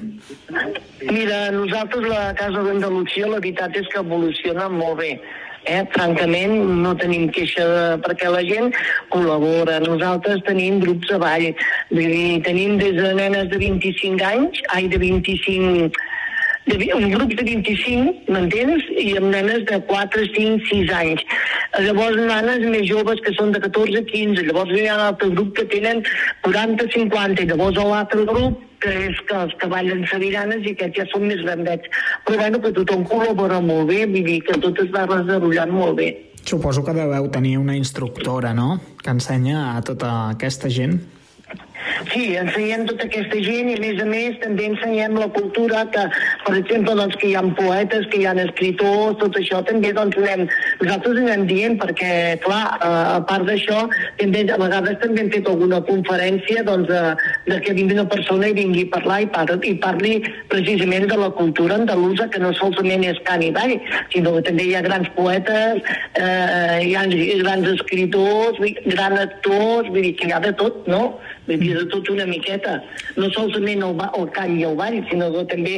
Mira, 1.07 1.51
nosaltres 1.55 2.07
la 2.09 2.33
Casa 2.37 2.63
d'Andalusia 2.65 3.27
la 3.29 3.39
veritat 3.39 3.75
és 3.79 3.87
que 3.93 4.01
evoluciona 4.03 4.67
molt 4.69 4.99
bé. 4.99 5.11
Eh? 5.67 5.83
Francament, 5.93 6.53
no 6.83 6.93
tenim 6.99 7.27
queixa 7.35 7.65
de, 7.67 7.85
perquè 8.05 8.29
la 8.31 8.43
gent 8.47 8.71
col·labora. 9.13 9.79
Nosaltres 9.83 10.43
tenim 10.47 10.79
grups 10.83 11.09
de 11.11 11.19
ball. 11.21 11.47
Tenim 12.45 12.77
des 12.81 12.95
de 12.99 13.13
nenes 13.17 13.49
de 13.51 13.59
25 13.63 14.23
anys, 14.27 14.61
ai, 14.75 14.87
de 14.91 14.99
25 15.01 15.91
de, 16.67 16.91
un 16.95 17.09
grup 17.13 17.33
de 17.33 17.43
25, 17.47 18.13
m'entens? 18.33 18.85
I 18.99 19.15
amb 19.19 19.31
nenes 19.33 19.65
de 19.69 19.79
4, 19.89 20.27
5, 20.35 20.67
6 20.69 20.93
anys. 20.99 21.25
Llavors, 21.83 22.19
nanes 22.29 22.63
més 22.67 22.85
joves 22.89 23.21
que 23.25 23.33
són 23.37 23.51
de 23.55 23.61
14, 23.63 24.03
15. 24.11 24.45
Llavors 24.47 24.75
hi 24.75 24.85
ha 24.87 24.99
un 24.99 25.05
altre 25.07 25.31
grup 25.33 25.53
que 25.57 25.67
tenen 25.73 26.03
40, 26.45 26.87
50. 26.93 27.43
I 27.43 27.51
llavors 27.51 27.81
l'altre 27.81 28.27
grup 28.29 28.63
que 28.83 28.93
és 29.07 29.19
que 29.25 29.35
els 29.41 29.55
que 29.57 29.69
ballen 29.71 30.05
seviranes 30.11 30.65
i 30.65 30.75
aquests 30.75 30.99
ja 30.99 31.07
són 31.11 31.27
més 31.31 31.41
grandets. 31.41 31.89
Però 32.27 32.37
bueno, 32.43 32.61
que 32.61 32.73
tothom 32.75 33.03
col·labora 33.09 33.59
molt 33.63 33.89
bé, 33.89 34.03
vull 34.05 34.25
dir 34.27 34.39
que 34.45 34.59
tot 34.61 34.79
es 34.83 34.93
va 34.93 35.07
desenvolupant 35.09 35.73
molt 35.73 35.97
bé. 35.99 36.11
Suposo 36.47 36.83
que 36.85 36.95
deveu 36.95 37.27
tenir 37.33 37.57
una 37.59 37.75
instructora, 37.75 38.53
no?, 38.55 38.77
que 39.03 39.11
ensenya 39.11 39.73
a 39.73 39.81
tota 39.83 40.13
aquesta 40.37 40.69
gent. 40.71 40.99
Sí, 42.11 42.35
ensenyem 42.39 42.85
tota 42.87 43.07
aquesta 43.07 43.39
gent 43.43 43.69
i 43.71 43.75
a 43.77 43.81
més 43.81 43.99
a 44.03 44.05
més 44.07 44.37
també 44.41 44.67
ensenyem 44.69 45.15
la 45.17 45.27
cultura 45.35 45.83
que, 45.93 46.03
per 46.47 46.55
exemple, 46.55 46.93
doncs, 46.95 47.15
que 47.19 47.27
hi 47.27 47.35
ha 47.35 47.43
poetes, 47.57 48.05
que 48.07 48.21
hi 48.21 48.25
ha 48.25 48.33
escriptors, 48.39 49.17
tot 49.19 49.35
això 49.35 49.59
també 49.67 49.91
doncs 49.95 50.15
anem, 50.21 50.45
nosaltres 50.79 51.19
anem 51.19 51.43
dient 51.49 51.75
perquè, 51.81 52.11
clar, 52.45 52.61
a 52.87 53.19
part 53.27 53.43
d'això, 53.49 53.81
també 54.21 54.45
a 54.47 54.59
vegades 54.61 54.95
també 55.01 55.25
hem 55.25 55.31
fet 55.33 55.49
alguna 55.51 55.81
conferència 55.89 56.63
doncs, 56.67 56.87
de, 56.87 57.01
de 57.51 57.59
que 57.65 57.75
vingui 57.75 57.97
una 57.97 58.07
persona 58.07 58.47
i 58.47 58.55
vingui 58.55 58.85
a 58.87 58.91
parlar 58.95 59.19
i, 59.25 59.29
par 59.35 59.45
i 59.59 59.73
parli 59.83 60.13
precisament 60.53 61.09
de 61.11 61.19
la 61.19 61.29
cultura 61.35 61.75
andalusa, 61.81 62.29
que 62.31 62.39
no 62.39 62.53
solament 62.55 63.03
és 63.11 63.19
cant 63.27 63.43
i 63.43 63.51
ball, 63.51 63.75
sinó 64.15 64.37
que 64.37 64.45
també 64.47 64.69
hi 64.69 64.75
ha 64.79 64.85
grans 64.87 65.11
poetes, 65.19 65.83
eh, 66.15 66.79
hi 66.87 66.95
ha 66.95 67.03
grans 67.43 67.73
escriptors, 67.75 68.63
grans 68.87 69.25
actors, 69.25 69.91
vull 69.91 70.05
dir 70.07 70.15
que 70.15 70.31
hi 70.31 70.35
ha 70.37 70.39
de 70.47 70.55
tot, 70.55 70.87
no? 70.87 71.17
Vull 71.47 71.59
dir, 71.59 71.73
de 71.75 71.85
tot 71.91 72.09
una 72.11 72.25
miqueta. 72.27 72.79
No 73.19 73.29
solament 73.35 73.83
el, 73.87 74.01
el 74.19 74.31
call 74.35 74.55
i 74.55 74.65
el 74.67 74.79
ball, 74.79 74.97
sinó 75.11 75.29
que 75.35 75.45
també 75.51 75.75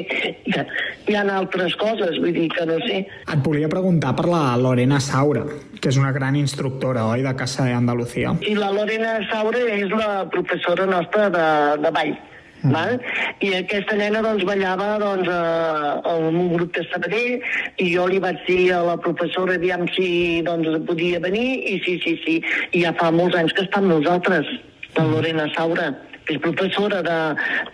hi 1.08 1.18
ha 1.18 1.26
altres 1.36 1.76
coses, 1.80 2.18
vull 2.22 2.34
dir 2.36 2.48
que 2.54 2.66
no 2.70 2.80
sé. 2.86 3.04
Et 3.08 3.44
volia 3.46 3.70
preguntar 3.72 4.16
per 4.18 4.28
la 4.30 4.44
Lorena 4.62 5.00
Saura, 5.04 5.46
que 5.80 5.92
és 5.92 6.00
una 6.00 6.14
gran 6.16 6.38
instructora, 6.40 7.06
oi, 7.14 7.24
de 7.26 7.36
Casa 7.40 7.68
d'Andalucía. 7.70 8.36
I 8.48 8.56
la 8.58 8.72
Lorena 8.76 9.20
Saura 9.30 9.62
és 9.76 9.94
la 9.94 10.26
professora 10.34 10.90
nostra 10.90 11.30
de, 11.34 11.48
de 11.84 11.94
ball. 11.96 12.18
Mm. 12.60 12.74
Val? 12.76 12.98
I 13.40 13.54
aquesta 13.62 13.96
nena 13.96 14.20
doncs, 14.24 14.44
ballava 14.48 14.98
doncs, 15.00 15.30
eh, 15.32 15.92
en 16.12 16.40
un 16.42 16.50
grup 16.58 16.74
de 16.76 16.84
Sabadell 16.90 17.38
i 17.80 17.88
jo 17.94 18.08
li 18.12 18.20
vaig 18.20 18.42
dir 18.48 18.74
a 18.76 18.82
la 18.84 18.98
professora 19.00 19.56
aviam 19.56 19.88
si 19.96 20.42
doncs, 20.44 20.68
podia 20.90 21.22
venir 21.24 21.48
i 21.72 21.78
sí, 21.86 21.96
sí, 22.04 22.18
sí. 22.26 22.36
I 22.76 22.84
ja 22.84 22.92
fa 23.00 23.14
molts 23.16 23.40
anys 23.40 23.56
que 23.56 23.64
està 23.64 23.80
amb 23.80 23.94
nosaltres 23.94 24.52
la 24.98 25.08
Lorena 25.08 25.48
Saura 25.56 25.94
que 25.94 26.09
és 26.30 26.40
professora 26.44 27.02
de, 27.06 27.18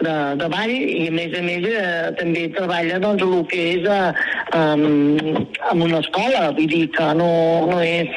de, 0.02 0.16
de 0.40 0.50
ball 0.52 0.74
i 0.74 1.08
a 1.10 1.14
més 1.16 1.36
a 1.38 1.44
més 1.46 1.68
eh, 1.70 2.12
també 2.20 2.46
treballa 2.56 3.00
doncs, 3.04 3.26
el 3.26 3.46
que 3.52 3.62
és 3.76 3.88
eh, 3.92 4.26
um, 4.56 4.86
en 5.72 5.84
una 5.86 6.02
escola, 6.04 6.50
vull 6.56 6.70
dir 6.72 6.84
que 6.96 7.08
no, 7.20 7.30
no, 7.70 7.80
és, 7.84 8.12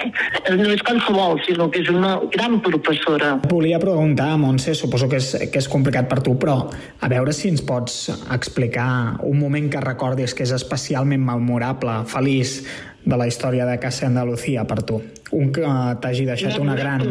no 0.55 0.69
és 0.75 0.85
qualsevol, 0.87 1.39
sinó 1.47 1.69
que 1.73 1.83
és 1.85 1.93
una 1.93 2.17
gran 2.35 2.59
professora. 2.65 3.35
Volia 3.49 3.81
preguntar, 3.83 4.31
Montse, 4.41 4.77
suposo 4.79 5.11
que 5.11 5.21
és, 5.23 5.33
que 5.53 5.63
és 5.63 5.71
complicat 5.71 6.11
per 6.11 6.21
tu, 6.27 6.37
però 6.41 6.61
a 6.69 7.11
veure 7.11 7.35
si 7.37 7.51
ens 7.53 7.65
pots 7.67 8.09
explicar 8.35 8.91
un 9.27 9.41
moment 9.41 9.71
que 9.73 9.83
recordis 9.85 10.37
que 10.37 10.47
és 10.47 10.55
especialment 10.57 11.25
memorable, 11.25 12.03
feliç, 12.09 12.61
de 13.09 13.17
la 13.17 13.27
història 13.27 13.65
de 13.65 13.79
Casa 13.81 14.07
Andalucía 14.07 14.67
per 14.69 14.83
tu. 14.83 15.01
Un 15.33 15.53
que 15.53 15.65
t'hagi 16.03 16.27
deixat 16.29 16.59
una 16.61 16.77
gran 16.77 17.07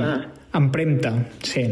empremta, 0.57 1.13
sí. 1.45 1.63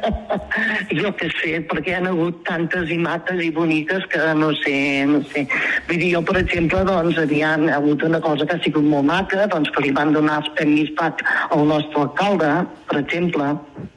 jo 1.00 1.12
que 1.18 1.28
sé, 1.38 1.52
perquè 1.70 1.92
hi 1.92 1.96
ha 1.98 2.02
hagut 2.10 2.40
tantes 2.48 2.90
i 2.90 2.98
mates 3.02 3.42
i 3.44 3.50
boniques 3.54 4.06
que 4.12 4.22
no 4.38 4.50
sé, 4.62 4.76
no 5.10 5.22
sé. 5.32 5.46
Vull 5.88 6.00
dir, 6.02 6.12
jo, 6.14 6.22
per 6.26 6.38
exemple, 6.42 6.82
doncs, 6.88 7.18
hi 7.30 7.42
ha 7.46 7.54
hagut 7.76 8.04
una 8.06 8.20
cosa 8.24 8.46
que 8.46 8.56
ha 8.56 8.64
sigut 8.64 8.86
molt 8.86 9.08
maca, 9.10 9.46
doncs, 9.50 9.72
que 9.74 9.84
li 9.86 9.94
van 9.96 10.14
donar 10.16 10.40
els 10.42 10.52
premis 10.58 10.92
PAC 10.98 11.24
al 11.50 11.66
nostre 11.70 12.06
alcalde, 12.06 12.52
per 12.90 13.00
exemple, 13.02 13.52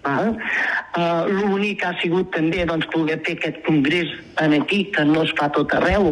val? 0.05 0.33
Uh, 0.93 1.25
L'únic 1.31 1.81
ha 1.85 1.93
sigut 2.01 2.29
també 2.35 2.65
doncs, 2.69 2.85
poder 2.93 3.19
fer 3.25 3.37
aquest 3.39 3.63
congrés 3.67 4.11
en 4.41 4.53
aquí, 4.59 4.83
que 4.93 5.05
no 5.05 5.23
es 5.23 5.33
fa 5.37 5.49
tot 5.53 5.73
arreu. 5.77 6.11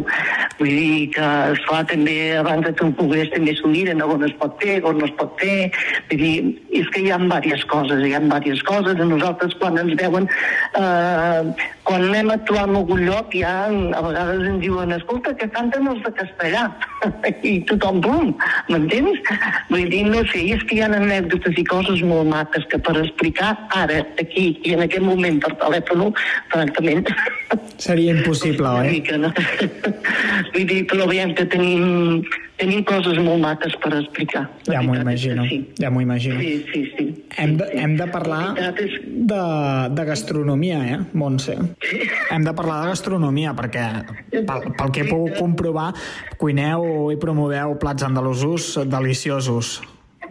Vull 0.58 0.70
dir 0.70 1.10
que, 1.14 1.28
esclar, 1.56 1.82
també 1.90 2.16
abans 2.38 2.66
de 2.66 2.74
fer 2.78 2.88
un 2.88 2.96
congrés 2.98 3.30
també 3.34 3.54
s'ho 3.58 3.70
miren 3.70 4.02
on 4.02 4.26
es 4.26 4.34
pot 4.40 4.58
fer, 4.62 4.80
on 4.88 4.98
no 4.98 5.06
es 5.08 5.14
pot 5.18 5.34
fer. 5.40 5.70
Vull 6.10 6.22
dir, 6.22 6.34
és 6.82 6.90
que 6.94 7.04
hi 7.04 7.12
ha 7.14 7.20
diverses 7.22 7.64
coses, 7.72 8.04
ha 8.14 8.22
diverses 8.22 8.62
coses. 8.68 9.00
A 9.00 9.08
nosaltres 9.08 9.56
quan 9.60 9.80
ens 9.80 9.96
veuen, 10.00 10.28
eh, 10.78 11.68
quan 11.82 12.04
anem 12.06 12.30
a 12.30 12.34
actuar 12.38 12.68
en 12.68 12.76
algun 12.78 13.02
lloc, 13.06 13.32
ja 13.34 13.52
a 13.66 14.02
vegades 14.04 14.44
ens 14.46 14.60
diuen, 14.62 14.92
escolta, 14.94 15.34
que 15.38 15.48
canten 15.50 15.88
els 15.90 16.02
de 16.04 16.12
castellà. 16.18 16.66
I 17.50 17.54
tothom, 17.70 18.00
bum, 18.04 18.30
m'entens? 18.70 19.18
Vull 19.70 19.88
dir, 19.90 20.04
no 20.06 20.22
sé, 20.30 20.44
és 20.54 20.62
que 20.68 20.78
hi 20.78 20.84
ha 20.84 20.90
anècdotes 20.92 21.58
i 21.58 21.66
coses 21.66 22.04
molt 22.06 22.30
maques 22.30 22.68
que 22.70 22.78
per 22.78 22.94
explicar 23.02 23.54
ara, 23.74 24.02
aquí 24.22 24.52
i 24.62 24.76
en 24.76 24.84
aquest 24.86 25.04
moment 25.06 25.42
per 25.42 25.54
telèfon, 25.62 26.12
francament... 26.54 27.10
Seria 27.82 28.14
impossible, 28.14 28.68
oi? 28.78 29.02
Que 29.02 29.18
no. 29.18 29.32
Vull 30.54 30.66
dir, 30.68 30.84
però 30.90 31.08
veiem 31.10 31.34
que 31.34 31.48
tenim, 31.50 32.22
tenim 32.60 32.84
coses 32.86 33.18
molt 33.18 33.42
maques 33.42 33.74
per 33.82 33.90
explicar. 33.98 34.44
Ja 34.68 34.82
m'ho 34.86 34.94
imagino, 35.00 35.44
sí. 35.50 35.58
ja 35.80 35.90
m'ho 35.90 36.04
imagino. 36.04 36.38
Sí, 36.38 36.54
sí, 36.70 36.84
sí. 36.94 37.08
Hem 37.42 37.56
de, 37.58 37.68
hem 37.82 37.96
de 37.98 38.06
parlar 38.12 38.54
de, 38.54 39.42
de 39.96 40.06
gastronomia, 40.06 40.78
eh, 40.94 41.00
Montse? 41.18 41.58
Hem 42.30 42.44
de 42.46 42.52
parlar 42.56 42.82
de 42.82 42.92
gastronomia, 42.92 43.54
perquè 43.58 43.86
pel, 44.30 44.68
pel 44.78 44.92
que 44.94 45.02
he 45.02 45.08
pogut 45.08 45.38
comprovar, 45.40 45.90
cuineu 46.40 47.10
i 47.12 47.18
promoveu 47.20 47.74
plats 47.82 48.06
andalusos 48.06 48.74
deliciosos. 48.86 49.80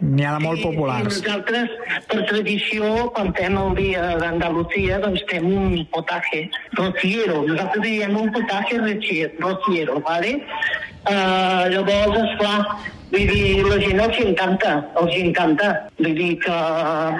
N'hi 0.02 0.24
ha 0.26 0.32
de 0.34 0.42
molt 0.42 0.62
populars. 0.64 1.20
I 1.20 1.22
nosaltres, 1.22 1.74
per 2.10 2.22
tradició, 2.26 2.88
quan 3.14 3.28
fem 3.36 3.54
el 3.60 3.76
dia 3.76 4.06
d'Andalusia, 4.18 4.98
doncs 5.02 5.22
fem 5.30 5.46
un 5.46 5.76
potaje 5.92 6.48
rociero. 6.78 7.44
Nosaltres 7.46 7.84
diem 7.84 8.16
un 8.18 8.32
potaje 8.34 8.80
rociero, 8.82 10.00
¿vale? 10.08 10.40
Uh, 11.02 11.68
llavors, 11.70 12.18
esclar, 12.22 12.56
vull 13.12 13.30
dir, 13.30 13.62
la 13.68 13.78
gent 13.84 14.02
els 14.02 14.18
encanta, 14.24 14.74
els 14.98 15.14
encanta. 15.20 15.70
Vull 16.00 16.18
dir 16.18 16.32
que, 16.42 16.58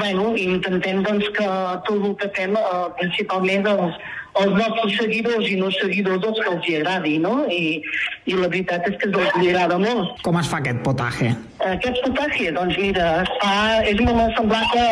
bueno, 0.01 0.33
intentem 0.39 1.05
doncs 1.07 1.31
que 1.39 1.49
tot 1.87 2.09
el 2.11 2.19
que 2.19 2.33
fem, 2.35 2.59
uh, 2.59 2.91
principalment, 2.99 3.69
doncs, 3.69 4.03
els 4.41 4.55
nostres 4.57 4.95
seguidors 4.97 5.49
i 5.51 5.57
no 5.61 5.71
seguidors 5.77 6.21
doncs, 6.23 6.41
que 6.41 6.53
els 6.55 6.69
agradi, 6.81 7.17
no? 7.21 7.35
I, 7.53 7.83
I 8.31 8.37
la 8.39 8.49
veritat 8.49 8.87
és 8.89 8.97
que 9.01 9.11
els 9.11 9.35
agrada 9.37 9.79
molt. 9.83 10.23
Com 10.27 10.39
es 10.41 10.49
fa 10.49 10.61
aquest 10.63 10.81
potaje? 10.87 11.33
Aquest 11.69 12.01
potaje, 12.07 12.53
doncs 12.57 12.79
mira, 12.81 13.11
es 13.25 13.35
fa, 13.43 13.57
és 13.89 14.01
molt 14.01 14.39
semblant 14.39 14.79
a, 14.79 14.87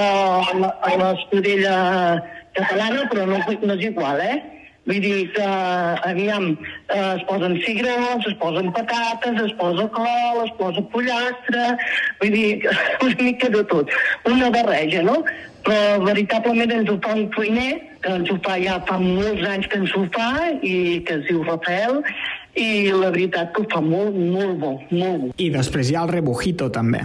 a, 0.00 0.06
a 0.88 0.96
l'escudella 1.04 1.76
catalana, 2.58 3.06
però 3.12 3.28
no, 3.28 3.38
no 3.38 3.78
és 3.78 3.86
igual, 3.92 4.24
eh? 4.24 4.40
Vull 4.82 4.98
dir 4.98 5.28
que, 5.30 5.44
aviam, 6.08 6.48
eh, 6.90 7.02
es 7.14 7.22
posen 7.28 7.54
cigrons, 7.62 8.24
es 8.26 8.34
posen 8.40 8.72
patates, 8.74 9.38
es 9.44 9.52
posa 9.60 9.86
col, 9.94 10.40
es 10.42 10.50
posa 10.58 10.82
pollastre, 10.90 11.68
vull 12.18 12.34
dir, 12.34 12.48
una 13.06 13.14
mica 13.20 13.50
de 13.54 13.62
tot. 13.70 13.94
Una 14.26 14.50
barreja, 14.50 15.04
no? 15.06 15.20
Però 15.62 16.02
veritablement 16.02 16.88
ho 16.90 16.98
fa 17.04 17.14
un 17.14 17.28
cuiner, 17.34 17.72
que 18.02 18.14
ens 18.18 18.30
ho 18.32 18.38
fa 18.42 18.58
ja 18.58 18.80
fa 18.88 18.98
molts 18.98 19.42
anys 19.46 19.68
que 19.70 19.78
ens 19.82 19.92
ho 19.94 20.04
fa, 20.14 20.30
i 20.58 21.02
que 21.06 21.20
es 21.20 21.26
diu 21.28 21.42
Rafael, 21.46 22.00
i 22.58 22.90
la 22.92 23.10
veritat 23.14 23.52
que 23.54 23.62
ho 23.62 23.68
fa 23.72 23.80
molt, 23.80 24.16
molt 24.16 24.58
bo, 24.60 24.72
molt 24.90 25.20
bo. 25.22 25.30
I 25.40 25.48
després 25.54 25.90
hi 25.90 25.96
ha 25.96 26.02
el 26.04 26.12
rebujito, 26.12 26.68
també. 26.74 27.04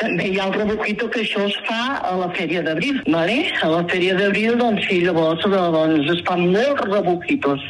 També 0.00 0.26
hi 0.32 0.38
ha 0.40 0.48
el 0.48 0.56
rebujito 0.56 1.06
que 1.12 1.22
això 1.22 1.44
es 1.46 1.54
fa 1.68 2.00
a 2.00 2.14
la 2.18 2.30
Fèria 2.34 2.64
d'Abril, 2.66 2.98
vale? 3.06 3.36
A 3.62 3.70
la 3.70 3.84
Fèria 3.90 4.16
d'Abril, 4.18 4.56
doncs 4.58 4.88
sí, 4.88 4.98
llavors 5.04 5.44
doncs, 5.46 6.10
es 6.16 6.24
fan 6.26 6.48
molts 6.56 6.82
rebujitos. 6.88 7.68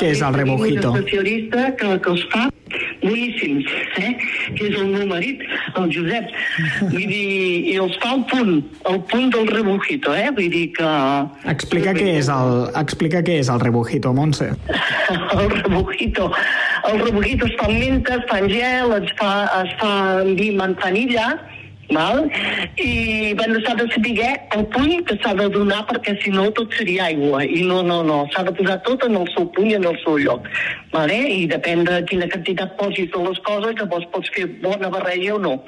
Què 0.00 0.10
és 0.12 0.20
el 0.20 0.36
rebujito? 0.36 0.90
Un 0.90 1.00
especialista 1.00 1.70
que, 1.78 1.94
que 2.04 2.12
els 2.12 2.26
fa 2.34 2.48
boníssims, 3.02 3.70
eh? 4.00 4.12
que 4.56 4.68
és 4.68 4.76
el 4.78 4.90
meu 4.92 5.06
marit, 5.10 5.42
el 5.80 5.90
Josep. 5.94 6.30
Vull 6.82 7.06
dir, 7.10 7.24
i 7.72 7.76
els 7.82 7.96
fa 8.02 8.14
al 8.14 8.24
punt, 8.30 8.52
al 8.90 9.00
punt 9.10 9.32
del 9.34 9.50
rebujito, 9.50 10.14
eh? 10.14 10.28
Vull 10.36 10.50
dir 10.52 10.66
que... 10.76 10.92
Explica 11.54 11.94
què 11.96 12.14
és 12.20 12.30
el, 12.32 12.68
explica 12.80 13.24
què 13.26 13.40
és 13.42 13.50
el 13.52 13.62
rebujito, 13.64 14.14
Montse. 14.16 14.52
el 15.38 15.50
rebujito. 15.56 16.30
El 16.90 17.00
rebujito 17.00 17.48
es 17.48 17.58
fa 17.60 17.68
amb 17.70 17.80
menta, 17.80 18.20
es 18.20 18.30
fa 18.30 18.40
en 18.42 18.50
gel, 18.52 18.96
es 19.00 19.12
fa, 19.20 19.32
es 19.62 19.74
fa 19.80 19.92
amb 20.22 20.40
vi 20.40 20.50
manzanilla, 20.56 21.32
val? 21.92 22.24
i 22.80 23.34
bueno, 23.34 23.60
s'ha 23.64 23.74
de 23.78 23.88
saber 23.92 24.30
el 24.56 24.66
puny 24.74 25.02
que 25.04 25.18
s'ha 25.22 25.34
de 25.34 25.48
donar 25.52 25.82
perquè 25.90 26.16
si 26.22 26.30
no 26.30 26.50
tot 26.56 26.72
seria 26.78 27.08
aigua 27.10 27.44
i 27.44 27.62
no, 27.68 27.82
no, 27.82 28.02
no, 28.02 28.24
s'ha 28.32 28.44
de 28.44 28.54
posar 28.56 28.80
tot 28.86 29.04
en 29.08 29.16
el 29.20 29.28
seu 29.34 29.50
puny 29.52 29.72
i 29.72 29.80
en 29.80 29.88
el 29.90 29.98
seu 30.04 30.18
lloc 30.18 30.48
vale? 30.92 31.18
i 31.30 31.44
depèn 31.50 31.84
de 31.84 32.00
quina 32.10 32.30
quantitat 32.30 32.78
posis 32.80 33.10
de 33.12 33.26
les 33.28 33.42
coses 33.48 33.76
llavors 33.80 34.08
pots 34.14 34.32
fer 34.36 34.48
bona 34.62 34.92
barreja 34.92 35.36
o 35.36 35.42
no 35.42 35.58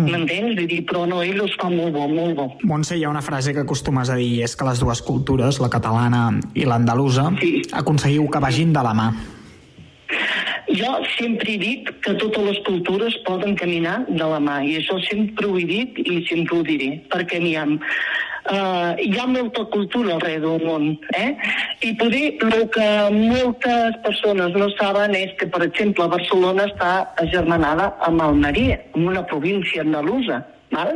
M'entens? 0.00 0.54
Vull 0.56 0.68
dir, 0.70 0.80
però 0.88 1.04
no, 1.04 1.20
ell 1.20 1.42
els 1.44 1.52
fa 1.60 1.68
molt 1.68 1.92
bo, 1.92 2.06
molt 2.08 2.36
bo. 2.38 2.46
Montse, 2.64 2.96
hi 2.96 3.04
ha 3.04 3.10
una 3.12 3.20
frase 3.20 3.52
que 3.52 3.60
acostumes 3.60 4.08
a 4.08 4.16
dir, 4.16 4.40
és 4.46 4.56
que 4.56 4.64
les 4.64 4.80
dues 4.80 5.02
cultures, 5.04 5.60
la 5.60 5.68
catalana 5.68 6.30
i 6.54 6.64
l'andalusa, 6.64 7.28
Sí. 7.40 7.60
aconseguiu 7.72 8.28
que 8.30 8.40
vagin 8.40 8.72
de 8.72 8.82
la 8.82 8.94
mà. 8.94 9.12
Jo 10.78 10.92
sempre 11.16 11.54
he 11.54 11.58
dit 11.60 11.88
que 12.04 12.14
totes 12.20 12.44
les 12.48 12.60
cultures 12.66 13.16
poden 13.26 13.56
caminar 13.58 14.02
de 14.08 14.26
la 14.34 14.40
mà, 14.40 14.60
i 14.64 14.78
això 14.80 14.98
sempre 15.08 15.48
ho 15.48 15.56
he 15.58 15.66
dit 15.68 15.98
i 16.04 16.20
sempre 16.28 16.58
ho 16.58 16.66
diré, 16.66 16.92
perquè 17.12 17.40
n'hi 17.42 17.56
ha. 17.58 17.66
Uh, 18.42 18.98
hi 18.98 19.12
ha 19.22 19.26
molta 19.30 19.62
cultura 19.70 20.16
arreu 20.16 20.40
del 20.42 20.64
món, 20.66 20.86
eh? 21.14 21.28
I 21.86 21.92
poder, 22.00 22.24
el 22.42 22.64
que 22.74 22.86
moltes 23.14 24.00
persones 24.02 24.56
no 24.58 24.66
saben 24.80 25.14
és 25.14 25.30
que, 25.38 25.46
per 25.46 25.62
exemple, 25.68 26.08
Barcelona 26.10 26.66
està 26.66 26.90
agermanada 27.22 27.92
amb 28.08 28.24
Almeria, 28.24 28.80
en 28.96 29.06
una 29.12 29.22
província 29.30 29.84
andalusa, 29.86 30.40
val? 30.74 30.90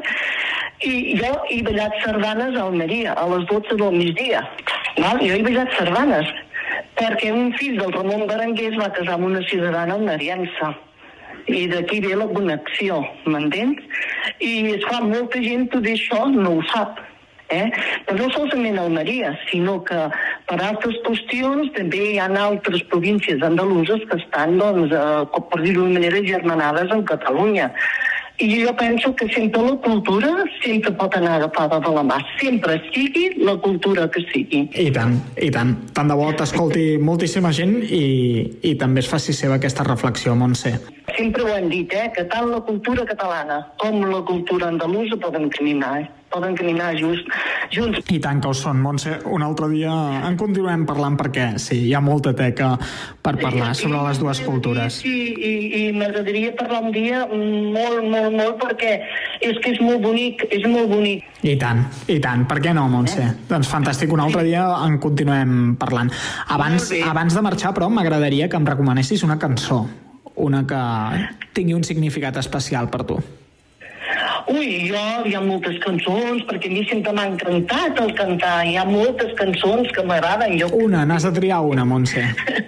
I 0.83 1.15
jo 1.21 1.31
he 1.53 1.61
ballat 1.69 1.95
sardanes 2.03 2.59
a 2.59 2.67
Almeria, 2.67 3.15
a 3.15 3.29
les 3.31 3.47
12 3.53 3.79
del 3.79 3.95
migdia, 3.95 4.43
val? 4.99 5.23
Jo 5.23 5.39
he 5.39 5.47
ballat 5.47 5.71
sardanes, 5.79 6.35
perquè 6.99 7.33
un 7.35 7.53
fill 7.59 7.79
del 7.81 7.95
Ramon 7.95 8.27
Berenguer 8.31 8.73
es 8.73 8.79
va 8.81 8.93
casar 8.95 9.17
amb 9.17 9.31
una 9.31 9.43
ciutadana 9.49 9.97
almeriança 9.99 10.75
i 11.47 11.67
d'aquí 11.71 12.01
ve 12.03 12.15
la 12.19 12.27
connexió, 12.31 13.03
m'entens? 13.31 13.83
I 14.43 14.53
esclar, 14.75 15.05
molta 15.07 15.43
gent 15.43 15.69
tot 15.75 15.87
això 15.87 16.25
no 16.33 16.57
ho 16.57 16.65
sap. 16.73 16.99
Eh? 17.55 17.69
Però 18.09 18.17
no 18.19 18.31
solament 18.33 18.81
a 18.81 18.85
Almeria, 18.89 19.29
sinó 19.47 19.77
que 19.87 19.99
per 20.49 20.57
altres 20.59 20.97
qüestions 21.07 21.71
també 21.77 22.01
hi 22.09 22.17
ha 22.19 22.27
altres 22.43 22.83
províncies 22.91 23.45
andaluses 23.47 24.03
que 24.11 24.19
estan, 24.19 24.57
doncs, 24.59 24.91
eh, 24.91 25.43
per 25.53 25.61
dir-ho 25.63 25.85
d'una 25.85 26.01
manera, 26.01 26.25
germanades 26.27 26.91
en 26.91 27.05
Catalunya. 27.07 27.71
I 28.39 28.65
jo 28.65 28.73
penso 28.77 29.15
que 29.17 29.29
sempre 29.33 29.63
la 29.63 29.77
cultura 29.81 30.29
sempre 30.63 30.93
pot 30.93 31.15
anar 31.17 31.37
agafada 31.39 31.79
de 31.81 31.93
la 31.95 32.03
mà, 32.05 32.19
sempre 32.41 32.77
sigui 32.93 33.31
la 33.41 33.57
cultura 33.65 34.11
que 34.13 34.21
sigui. 34.33 34.67
I 34.77 34.91
tant, 34.93 35.17
i 35.41 35.49
tant. 35.55 35.73
Tant 35.97 36.13
de 36.13 36.19
bo 36.19 36.29
t'escolti 36.37 36.99
moltíssima 37.01 37.53
gent 37.57 37.79
i, 37.81 38.05
i 38.61 38.75
també 38.77 39.01
es 39.01 39.09
faci 39.09 39.33
seva 39.37 39.57
aquesta 39.57 39.87
reflexió, 39.89 40.37
Montse. 40.37 40.75
Sempre 41.17 41.47
ho 41.47 41.55
hem 41.55 41.71
dit, 41.73 41.93
eh, 41.97 42.11
que 42.13 42.27
tant 42.29 42.51
la 42.53 42.61
cultura 42.67 43.07
catalana 43.09 43.63
com 43.81 44.03
la 44.05 44.21
cultura 44.29 44.69
andalusa 44.69 45.17
poden 45.23 45.49
caminar, 45.57 45.95
eh? 46.03 46.09
Poden 46.33 46.57
caminar 46.57 46.95
just, 46.99 47.29
junts. 47.73 48.01
I 48.13 48.19
tant 48.23 48.41
que 48.43 48.51
ho 48.51 48.55
són, 48.57 48.81
Montse. 48.83 49.17
Un 49.33 49.45
altre 49.47 49.69
dia 49.73 49.93
en 50.27 50.37
continuem 50.39 50.85
parlant 50.89 51.17
perquè 51.19 51.47
sí, 51.63 51.79
hi 51.89 51.95
ha 51.97 52.03
molta 52.05 52.35
teca 52.37 52.75
per 53.23 53.37
parlar 53.41 53.73
sobre 53.79 54.03
les 54.07 54.21
dues 54.23 54.41
cultures. 54.47 55.01
Sí, 55.03 55.15
i, 55.33 55.53
i 55.81 55.83
m'agradaria 55.97 56.53
parlar 56.59 56.83
un 56.87 56.93
dia 56.95 57.23
molt, 57.31 58.03
molt, 58.05 58.33
molt, 58.35 58.59
perquè 58.63 58.93
és 59.45 59.61
que 59.63 59.75
és 59.77 59.81
molt 59.85 60.03
bonic, 60.05 60.47
és 60.51 60.67
molt 60.69 60.91
bonic. 60.93 61.25
I 61.47 61.57
tant, 61.61 61.85
i 62.13 62.19
tant. 62.23 62.47
Per 62.51 62.59
què 62.65 62.75
no, 62.77 62.89
Montse? 62.93 63.29
Doncs 63.51 63.71
fantàstic. 63.71 64.13
Un 64.13 64.25
altre 64.25 64.45
dia 64.47 64.67
en 64.83 64.99
continuem 65.03 65.77
parlant. 65.81 66.13
Abans, 66.55 66.91
abans 67.07 67.37
de 67.37 67.45
marxar, 67.45 67.75
però, 67.77 67.91
m'agradaria 67.93 68.51
que 68.51 68.59
em 68.59 68.69
recomanessis 68.69 69.25
una 69.27 69.39
cançó. 69.39 69.85
Una 70.37 70.67
que 70.69 70.81
tingui 71.57 71.77
un 71.77 71.85
significat 71.87 72.37
especial 72.43 72.91
per 72.93 73.05
tu. 73.09 73.21
Ui, 74.47 74.67
jo 74.87 75.03
hi 75.27 75.35
ha 75.35 75.41
moltes 75.43 75.79
cançons, 75.83 76.45
perquè 76.47 76.71
a 76.71 76.75
mi 76.75 76.85
sempre 76.87 77.13
m'ha 77.17 77.27
encantat 77.33 77.99
el 78.03 78.13
cantar. 78.19 78.61
Hi 78.69 78.77
ha 78.79 78.85
moltes 78.87 79.35
cançons 79.41 79.91
que 79.97 80.05
m'agraden. 80.07 80.55
Jo... 80.61 80.71
Una, 80.87 81.05
n'has 81.09 81.27
de 81.27 81.33
triar 81.41 81.61
una, 81.67 81.85
Montse. 81.85 82.23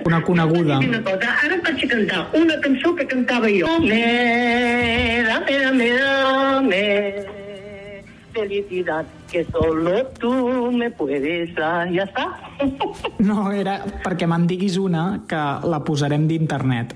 Una 0.08 0.20
coneguda. 0.26 0.80
Una 0.88 1.02
cosa, 1.06 1.34
ara 1.46 1.60
vaig 1.62 1.84
a 1.84 1.90
cantar 1.94 2.22
una 2.38 2.60
cançó 2.64 2.94
que 2.98 3.06
cantava 3.06 3.50
jo. 3.52 3.78
Me, 3.84 5.22
dame, 5.28 5.58
dame, 5.64 5.90
dame 6.02 6.86
felicidad 8.38 9.04
que 9.30 9.44
solo 9.44 10.06
tú 10.18 10.70
me 10.72 10.90
puedes 10.90 11.54
dar. 11.54 11.88
Ja 11.92 12.06
està? 12.06 12.26
No, 13.28 13.50
era 13.52 13.80
perquè 14.04 14.28
me'n 14.30 14.46
diguis 14.50 14.78
una 14.78 15.24
que 15.28 15.42
la 15.66 15.82
posarem 15.84 16.28
d'internet. 16.30 16.94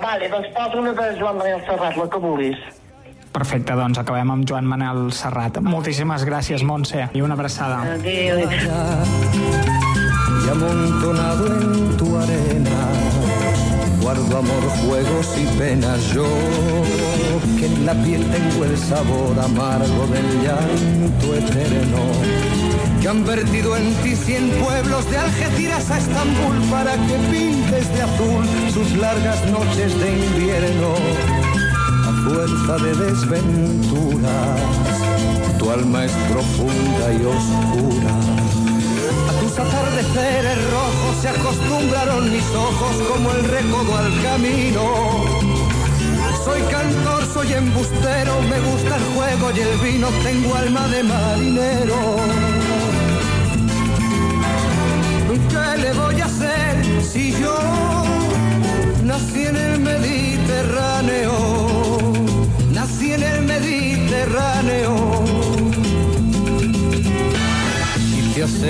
Vale, 0.00 0.28
doncs 0.32 0.48
posa 0.56 0.78
una 0.80 0.94
de 0.96 1.08
Joan 1.18 1.40
Manuel 1.40 1.64
Serrat, 1.66 1.96
la 1.98 2.06
que 2.08 2.20
vulguis. 2.22 2.79
Perfecte, 3.32 3.76
doncs 3.78 4.00
acabem 4.02 4.30
amb 4.30 4.48
Joan 4.48 4.66
Manel 4.66 5.12
Serrat. 5.14 5.60
Moltíssimes 5.62 6.24
gràcies, 6.26 6.64
Montse, 6.66 7.08
i 7.14 7.22
una 7.22 7.38
abraçada. 7.38 7.82
Adéu. 7.94 8.42
y 10.44 10.48
amontonado 10.48 11.46
en 11.46 11.96
tu 11.96 12.16
arena 12.16 12.70
guardo 14.00 14.38
amor, 14.38 14.62
juegos 14.84 15.36
y 15.36 15.46
penas 15.58 16.12
yo 16.12 16.26
que 17.58 17.66
en 17.66 17.86
la 17.86 17.92
piel 17.94 18.24
tengo 18.30 18.64
el 18.64 18.76
sabor 18.76 19.38
amargo 19.38 20.06
del 20.06 20.42
llanto 20.42 21.34
eterno 21.34 21.98
que 23.00 23.08
han 23.08 23.24
vertido 23.24 23.76
en 23.76 23.94
ti 24.02 24.14
cien 24.14 24.50
pueblos 24.62 25.10
de 25.10 25.18
Algeciras 25.18 25.90
a 25.90 25.98
Estambul 25.98 26.56
para 26.70 26.92
que 26.92 27.16
pintes 27.30 27.92
de 27.94 28.02
azul 28.02 28.44
sus 28.72 28.92
largas 28.96 29.44
noches 29.50 29.98
de 29.98 30.10
invierno 30.12 31.49
fuerza 32.24 32.76
de 32.78 32.94
desventuras 32.94 34.60
tu 35.58 35.70
alma 35.70 36.04
es 36.04 36.12
profunda 36.30 37.12
y 37.12 37.24
oscura 37.24 38.14
a 39.28 39.32
tus 39.40 39.58
atardeceres 39.58 40.70
rojos 40.70 41.16
se 41.20 41.28
acostumbraron 41.28 42.32
mis 42.32 42.44
ojos 42.54 42.96
como 43.08 43.30
el 43.32 43.44
recodo 43.44 43.96
al 43.96 44.22
camino. 44.22 44.82
Soy 46.44 46.62
cantor, 46.62 47.26
soy 47.32 47.52
embustero, 47.52 48.40
me 48.42 48.58
gusta 48.60 48.96
el 48.96 49.04
juego 49.14 49.50
y 49.54 49.60
el 49.60 49.78
vino, 49.78 50.08
tengo 50.22 50.54
alma 50.54 50.88
de 50.88 51.02
marinero. 51.02 52.59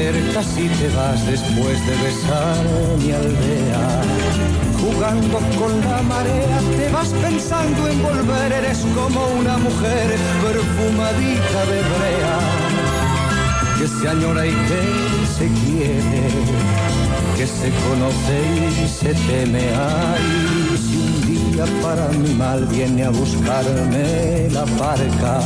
Acercas 0.00 0.46
y 0.56 0.68
te 0.68 0.88
vas 0.96 1.26
después 1.26 1.86
de 1.86 1.94
besar 2.04 2.64
mi 2.98 3.12
aldea. 3.12 4.02
Jugando 4.80 5.38
con 5.58 5.80
la 5.80 6.02
marea, 6.02 6.60
te 6.76 6.88
vas 6.88 7.08
pensando 7.08 7.88
en 7.88 8.02
volver, 8.02 8.52
eres 8.52 8.78
como 8.94 9.26
una 9.38 9.58
mujer 9.58 10.08
perfumadita 10.42 11.60
de 11.72 11.80
brea, 11.92 12.38
que 13.78 13.86
se 13.88 14.08
añora 14.08 14.46
y 14.46 14.50
que 14.50 14.82
se 15.36 15.46
quiere, 15.60 16.24
que 17.36 17.46
se 17.46 17.70
conoce 17.84 18.82
y 18.82 18.88
se 18.88 19.14
teme. 19.26 19.64
Ay, 19.76 20.78
si 20.78 20.96
un 20.96 21.52
día 21.52 21.64
para 21.82 22.08
mi 22.08 22.34
mal 22.34 22.64
viene 22.66 23.04
a 23.04 23.10
buscarme 23.10 24.48
la 24.50 24.64
barca, 24.64 25.40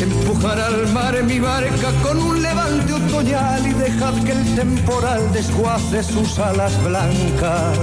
Empujar 0.00 0.60
al 0.60 0.92
mar 0.92 1.22
mi 1.22 1.38
barca 1.38 1.90
con 2.02 2.18
un 2.18 2.42
levante 2.42 2.92
otoñal 2.92 3.66
y 3.66 3.72
dejad 3.72 4.14
que 4.24 4.32
el 4.32 4.54
temporal 4.56 5.32
desguace 5.32 6.02
sus 6.02 6.38
alas 6.38 6.72
blancas. 6.82 7.78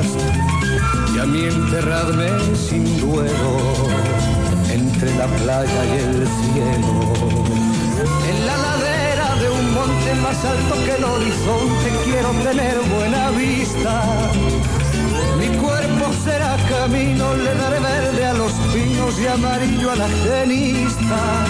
Y 1.15 1.19
a 1.19 1.25
mí 1.25 1.45
enterradme 1.45 2.29
sin 2.55 2.83
duelo 2.99 3.57
entre 4.69 5.15
la 5.15 5.27
playa 5.27 5.85
y 5.85 5.97
el 5.99 6.27
cielo. 6.27 7.41
En 8.29 8.45
la 8.45 8.57
ladera 8.57 9.35
de 9.41 9.49
un 9.49 9.73
monte 9.73 10.15
más 10.21 10.45
alto 10.45 10.75
que 10.85 10.95
el 10.95 11.03
horizonte 11.03 11.89
quiero 12.03 12.29
tener 12.43 12.77
buena 12.95 13.29
vista. 13.31 14.03
Mi 15.39 15.47
cuerpo 15.57 16.13
será 16.23 16.55
camino, 16.69 17.33
le 17.35 17.53
daré 17.55 17.79
verde 17.79 18.25
a 18.25 18.33
los 18.33 18.51
pinos 18.73 19.19
y 19.19 19.27
amarillo 19.27 19.91
a 19.91 19.95
la 19.95 20.09
genista. 20.09 21.45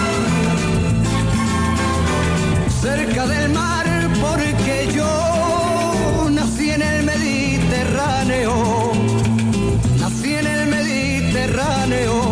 Cerca 2.82 3.28
del 3.28 3.48
mar 3.50 3.86
porque 4.20 4.88
yo 4.92 6.28
nací 6.32 6.70
en 6.70 6.82
el 6.82 7.04
Mediterráneo. 7.04 8.92
Nací 10.00 10.34
en 10.34 10.46
el 10.48 10.66
Mediterráneo. 10.66 12.31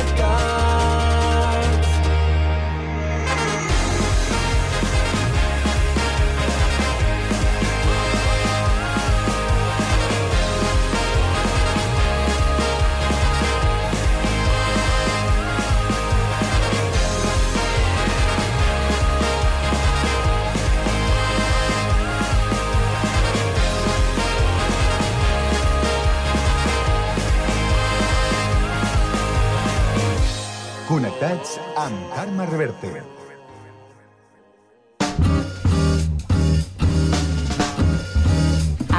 Connectats 30.91 31.53
amb 31.79 31.95
Carme 32.11 32.43
Reverte. 32.49 32.89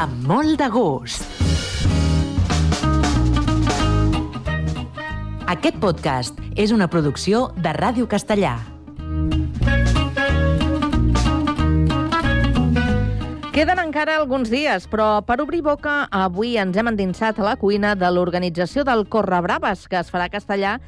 Amb 0.00 0.24
molt 0.24 0.57
de 0.62 0.70
gust. 0.72 1.28
Aquest 5.52 5.76
podcast 5.85 6.40
és 6.57 6.72
una 6.72 6.88
producció 6.88 7.50
de 7.61 7.76
Ràdio 7.76 8.09
Castellà. 8.09 8.57
Queden 13.52 13.76
encara 13.83 14.16
alguns 14.16 14.48
dies, 14.48 14.88
però 14.88 15.20
per 15.28 15.37
obrir 15.44 15.61
boca, 15.61 16.07
avui 16.09 16.55
ens 16.57 16.72
hem 16.81 16.88
endinsat 16.88 17.37
a 17.37 17.50
la 17.50 17.57
cuina 17.61 17.92
de 18.00 18.09
l'organització 18.09 18.81
del 18.88 19.05
Correbraves, 19.12 19.85
que 19.92 20.00
es 20.00 20.09
farà 20.09 20.31
a 20.31 20.33
Castellà 20.33 20.78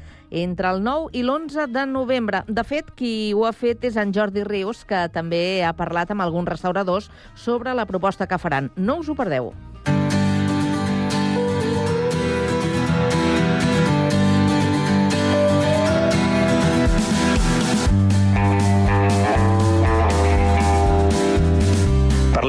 entre 0.43 0.69
el 0.69 0.83
9 0.83 1.13
i 1.13 1.23
l'11 1.23 1.67
de 1.71 1.85
novembre. 1.87 2.43
De 2.47 2.63
fet, 2.67 2.91
qui 2.95 3.33
ho 3.33 3.45
ha 3.47 3.53
fet 3.55 3.87
és 3.87 3.95
en 3.95 4.11
Jordi 4.13 4.43
Rius, 4.43 4.83
que 4.85 5.05
també 5.13 5.63
ha 5.63 5.75
parlat 5.77 6.11
amb 6.11 6.25
alguns 6.25 6.51
restauradors 6.51 7.09
sobre 7.35 7.73
la 7.73 7.87
proposta 7.87 8.27
que 8.27 8.41
faran. 8.41 8.71
No 8.75 8.99
us 8.99 9.09
ho 9.09 9.15
perdeu. 9.15 9.53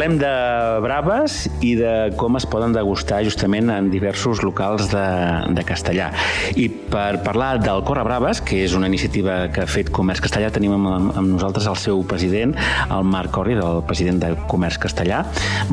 Parlem 0.07 0.21
de 0.23 0.83
braves 0.85 1.37
i 1.67 1.73
de 1.75 1.93
com 2.15 2.37
es 2.39 2.45
poden 2.47 2.71
degustar 2.71 3.25
justament 3.27 3.73
en 3.75 3.89
diversos 3.91 4.39
locals 4.47 4.87
de, 4.93 5.03
de 5.51 5.65
Castellà. 5.67 6.13
I 6.55 6.69
per 6.93 7.25
parlar 7.27 7.57
del 7.65 7.83
Corre 7.89 8.05
Braves, 8.07 8.39
que 8.39 8.61
és 8.63 8.77
una 8.79 8.87
iniciativa 8.87 9.49
que 9.51 9.65
ha 9.65 9.67
fet 9.67 9.91
Comerç 9.91 10.23
Castellà, 10.23 10.53
tenim 10.55 10.77
amb, 10.79 11.11
amb 11.11 11.33
nosaltres 11.33 11.67
el 11.67 11.83
seu 11.89 12.07
president, 12.07 12.55
el 12.87 13.03
Marc 13.03 13.35
Corri, 13.35 13.59
del 13.59 13.83
president 13.91 14.23
de 14.23 14.35
Comerç 14.47 14.79
Castellà. 14.87 15.25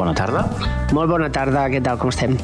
Bona 0.02 0.18
tarda. 0.18 0.48
Molt 0.98 1.14
bona 1.14 1.30
tarda, 1.30 1.70
què 1.70 1.86
tal, 1.86 2.02
com 2.02 2.10
estem? 2.10 2.40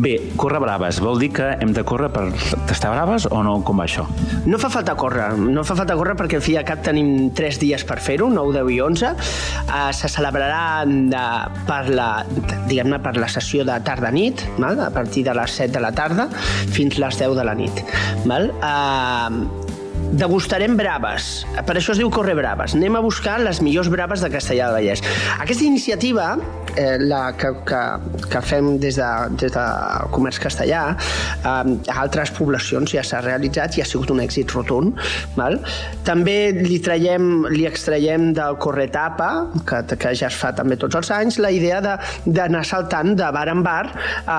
Bé, 0.00 0.14
córrer 0.40 0.58
braves, 0.62 1.00
vol 1.04 1.18
dir 1.20 1.28
que 1.36 1.50
hem 1.60 1.72
de 1.76 1.82
córrer 1.84 2.08
per 2.14 2.24
tastar 2.68 2.94
braves 2.94 3.26
o 3.28 3.42
no? 3.44 3.58
Com 3.66 3.82
va 3.82 3.84
això? 3.84 4.06
No 4.48 4.58
fa 4.60 4.70
falta 4.72 4.94
córrer, 4.98 5.28
no 5.36 5.64
fa 5.68 5.76
falta 5.76 5.96
córrer 5.98 6.14
perquè 6.18 6.38
al 6.40 6.44
fi 6.44 6.56
cap 6.66 6.80
tenim 6.86 7.30
3 7.36 7.60
dies 7.60 7.84
per 7.88 7.98
fer-ho, 8.00 8.30
9, 8.32 8.54
10 8.56 8.72
i 8.72 8.80
11. 8.86 9.12
Uh, 9.12 9.90
se 9.96 10.08
celebrarà 10.12 10.84
de, 10.86 11.24
per 11.68 11.82
la, 11.92 12.08
diguem-ne, 12.70 13.02
per 13.04 13.18
la 13.20 13.28
sessió 13.32 13.66
de 13.68 13.76
tarda-nit, 13.84 14.46
a 14.62 14.90
partir 14.94 15.26
de 15.28 15.36
les 15.36 15.58
7 15.60 15.76
de 15.76 15.84
la 15.84 15.92
tarda 15.92 16.28
fins 16.72 16.96
les 16.98 17.20
10 17.20 17.36
de 17.36 17.44
la 17.44 17.56
nit. 17.58 17.84
Val? 18.24 18.48
Uh, 18.62 19.71
degustarem 20.12 20.76
braves. 20.76 21.42
Per 21.66 21.76
això 21.76 21.94
es 21.94 22.00
diu 22.00 22.10
Corre 22.12 22.34
Braves. 22.36 22.76
Anem 22.76 22.98
a 22.98 23.02
buscar 23.04 23.38
les 23.40 23.62
millors 23.64 23.88
braves 23.92 24.20
de 24.24 24.30
Castellà 24.32 24.68
del 24.68 24.76
Vallès. 24.76 25.02
Aquesta 25.40 25.64
iniciativa, 25.64 26.36
eh, 26.76 26.98
la 27.00 27.32
que, 27.38 27.52
que, 27.68 27.80
que 28.28 28.42
fem 28.44 28.76
des 28.82 28.98
de, 29.00 29.10
des 29.40 29.52
de 29.54 29.64
Comerç 30.12 30.40
Castellà, 30.42 30.82
eh, 30.92 31.48
a 31.48 31.96
altres 32.02 32.32
poblacions 32.36 32.92
ja 32.92 33.04
s'ha 33.06 33.22
realitzat 33.24 33.78
i 33.78 33.84
ha 33.84 33.88
sigut 33.88 34.12
un 34.12 34.20
èxit 34.24 34.52
rotund. 34.52 35.00
Val? 35.36 35.58
També 36.04 36.52
li, 36.56 36.78
traiem, 36.84 37.46
li 37.52 37.66
extraiem 37.68 38.30
del 38.36 38.58
Corretapa, 38.62 39.30
que, 39.68 39.82
que 39.96 40.14
ja 40.18 40.28
es 40.28 40.38
fa 40.38 40.52
també 40.56 40.76
tots 40.80 41.00
els 41.00 41.12
anys, 41.14 41.40
la 41.42 41.52
idea 41.54 41.80
d'anar 41.82 42.64
saltant 42.68 43.16
de 43.16 43.32
bar 43.32 43.46
en 43.52 43.64
bar 43.64 43.84
eh, 43.88 44.36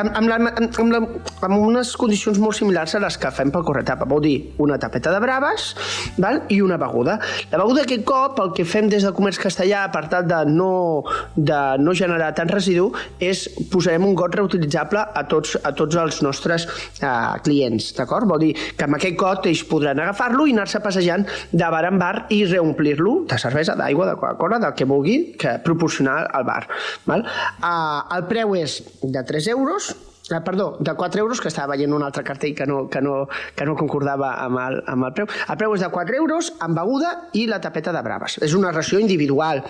amb, 0.00 0.10
amb, 0.18 0.26
la, 0.28 0.40
amb, 0.50 0.90
la, 0.90 1.02
amb 1.46 1.58
unes 1.60 1.94
condicions 2.00 2.40
molt 2.42 2.58
similars 2.58 2.96
a 2.98 3.02
les 3.04 3.18
que 3.20 3.30
fem 3.34 3.52
pel 3.54 3.64
Corretapa. 3.66 4.08
Vol 4.08 4.24
dir, 4.24 4.36
una 4.64 4.78
tapeta 4.80 5.12
de 5.14 5.20
braves 5.22 5.70
val? 6.18 6.42
i 6.48 6.60
una 6.64 6.76
beguda. 6.80 7.18
La 7.52 7.60
beguda 7.60 7.84
aquest 7.84 8.04
cop, 8.08 8.38
el 8.42 8.52
que 8.56 8.66
fem 8.68 8.88
des 8.90 9.04
de 9.06 9.12
Comerç 9.16 9.38
Castellà 9.42 9.84
per 9.94 10.06
tal 10.12 10.26
de 10.28 10.40
no, 10.50 11.04
de 11.36 11.60
no 11.80 11.94
generar 11.96 12.32
tant 12.36 12.50
residu 12.50 12.90
és 13.22 13.46
posarem 13.72 14.06
un 14.06 14.16
got 14.18 14.34
reutilitzable 14.36 15.02
a 15.04 15.24
tots, 15.30 15.56
a 15.62 15.74
tots 15.76 15.98
els 16.00 16.20
nostres 16.26 16.66
eh, 17.00 17.10
clients, 17.44 17.92
d'acord? 17.98 18.28
Vol 18.30 18.42
dir 18.46 18.52
que 18.76 18.88
amb 18.88 18.98
aquest 18.98 19.18
got 19.20 19.48
ells 19.50 19.64
podran 19.68 20.00
agafar-lo 20.02 20.48
i 20.48 20.56
anar-se 20.56 20.82
passejant 20.84 21.26
de 21.52 21.70
bar 21.76 21.84
en 21.90 22.00
bar 22.00 22.14
i 22.34 22.44
reomplir-lo 22.48 23.20
de 23.30 23.38
cervesa, 23.40 23.76
d'aigua, 23.78 24.08
de 24.10 24.16
Coca-Cola, 24.20 24.60
del 24.62 24.74
que 24.78 24.88
vulgui 24.88 25.18
que 25.40 25.58
proporcionar 25.64 26.24
al 26.32 26.48
bar. 26.48 26.64
Val? 27.08 27.24
Eh, 27.24 28.16
el 28.18 28.26
preu 28.30 28.56
és 28.58 28.80
de 29.02 29.24
3 29.24 29.52
euros, 29.54 29.94
Ah, 30.32 30.42
perdó, 30.42 30.76
de 30.80 30.94
4 30.94 31.20
euros, 31.20 31.40
que 31.40 31.48
estava 31.48 31.74
veient 31.76 31.92
un 31.92 32.02
altre 32.02 32.24
cartell 32.24 32.54
que 32.56 32.64
no, 32.66 32.88
que 32.88 33.02
no, 33.04 33.28
que 33.54 33.66
no 33.68 33.74
concordava 33.76 34.30
amb 34.40 34.60
el, 34.62 34.78
amb 34.88 35.04
el 35.10 35.12
preu. 35.12 35.28
El 35.28 35.58
preu 35.60 35.74
és 35.76 35.84
de 35.84 35.90
4 35.92 36.16
euros 36.16 36.54
amb 36.64 36.78
beguda 36.80 37.10
i 37.36 37.44
la 37.50 37.60
tapeta 37.60 37.92
de 37.92 38.00
braves. 38.06 38.38
És 38.40 38.54
una 38.56 38.72
ració 38.72 39.02
individual 39.02 39.60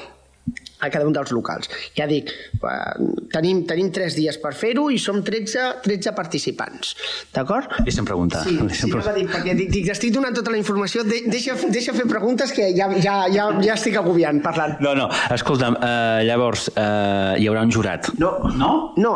a 0.84 0.90
cada 0.94 1.06
un 1.08 1.14
dels 1.16 1.32
locals. 1.34 1.70
Ja 1.96 2.06
dic, 2.10 2.30
eh, 2.30 3.08
tenim, 3.32 3.64
tenim 3.68 3.90
tres 3.94 4.16
dies 4.18 4.38
per 4.42 4.54
fer-ho 4.56 4.88
i 4.92 4.98
som 5.02 5.22
13, 5.24 5.66
13 5.84 6.14
participants, 6.16 6.94
d'acord? 7.34 7.70
Deixa'm 7.84 8.08
preguntar. 8.08 8.44
Sí, 8.46 8.56
Deixa'm 8.60 8.90
sí 8.90 8.92
no 8.94 9.02
va 9.04 9.14
dir, 9.16 9.26
perquè 9.30 9.56
dic, 9.58 9.70
dic, 9.72 9.90
estic 9.94 10.14
donant 10.14 10.36
tota 10.36 10.52
la 10.54 10.60
informació, 10.60 11.04
de, 11.06 11.24
deixa, 11.30 11.56
deixa 11.72 11.94
fer 11.96 12.06
preguntes 12.10 12.52
que 12.54 12.70
ja, 12.76 12.90
ja, 13.00 13.16
ja, 13.32 13.48
ja 13.64 13.76
estic 13.76 13.98
agobiant 14.00 14.40
parlant. 14.44 14.76
No, 14.84 14.94
no, 14.98 15.08
escolta'm, 15.34 15.78
eh, 15.80 16.24
llavors 16.28 16.68
eh, 16.74 17.40
hi 17.40 17.48
haurà 17.50 17.64
un 17.66 17.72
jurat. 17.74 18.10
No. 18.20 18.34
No? 18.54 18.72
No. 18.96 19.14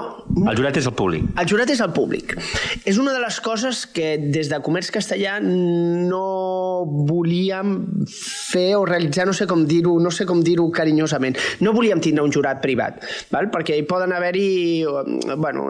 El 0.48 0.56
jurat 0.58 0.76
és 0.80 0.86
el 0.88 0.94
públic. 0.98 1.26
El 1.38 1.48
jurat 1.50 1.70
és 1.72 1.80
el 1.84 1.92
públic. 1.94 2.34
És 2.88 2.98
una 3.00 3.12
de 3.14 3.20
les 3.22 3.38
coses 3.44 3.84
que 3.94 4.16
des 4.18 4.50
de 4.50 4.60
Comerç 4.64 4.90
Castellà 4.94 5.38
no 5.42 6.84
volíem 7.08 7.74
fer 8.08 8.76
o 8.78 8.84
realitzar, 8.88 9.26
no 9.28 9.34
sé 9.36 9.46
com 9.50 9.64
dir-ho, 9.68 9.96
no 10.02 10.12
sé 10.14 10.26
com 10.28 10.42
dir-ho 10.44 10.68
carinyosament. 10.74 11.38
No 11.64 11.74
volíem 11.76 12.00
tindre 12.04 12.24
un 12.24 12.32
jurat 12.34 12.62
privat, 12.62 13.02
val? 13.32 13.48
perquè 13.52 13.76
hi 13.78 13.84
poden 13.88 14.12
haver-hi 14.12 14.84
bueno, 15.36 15.68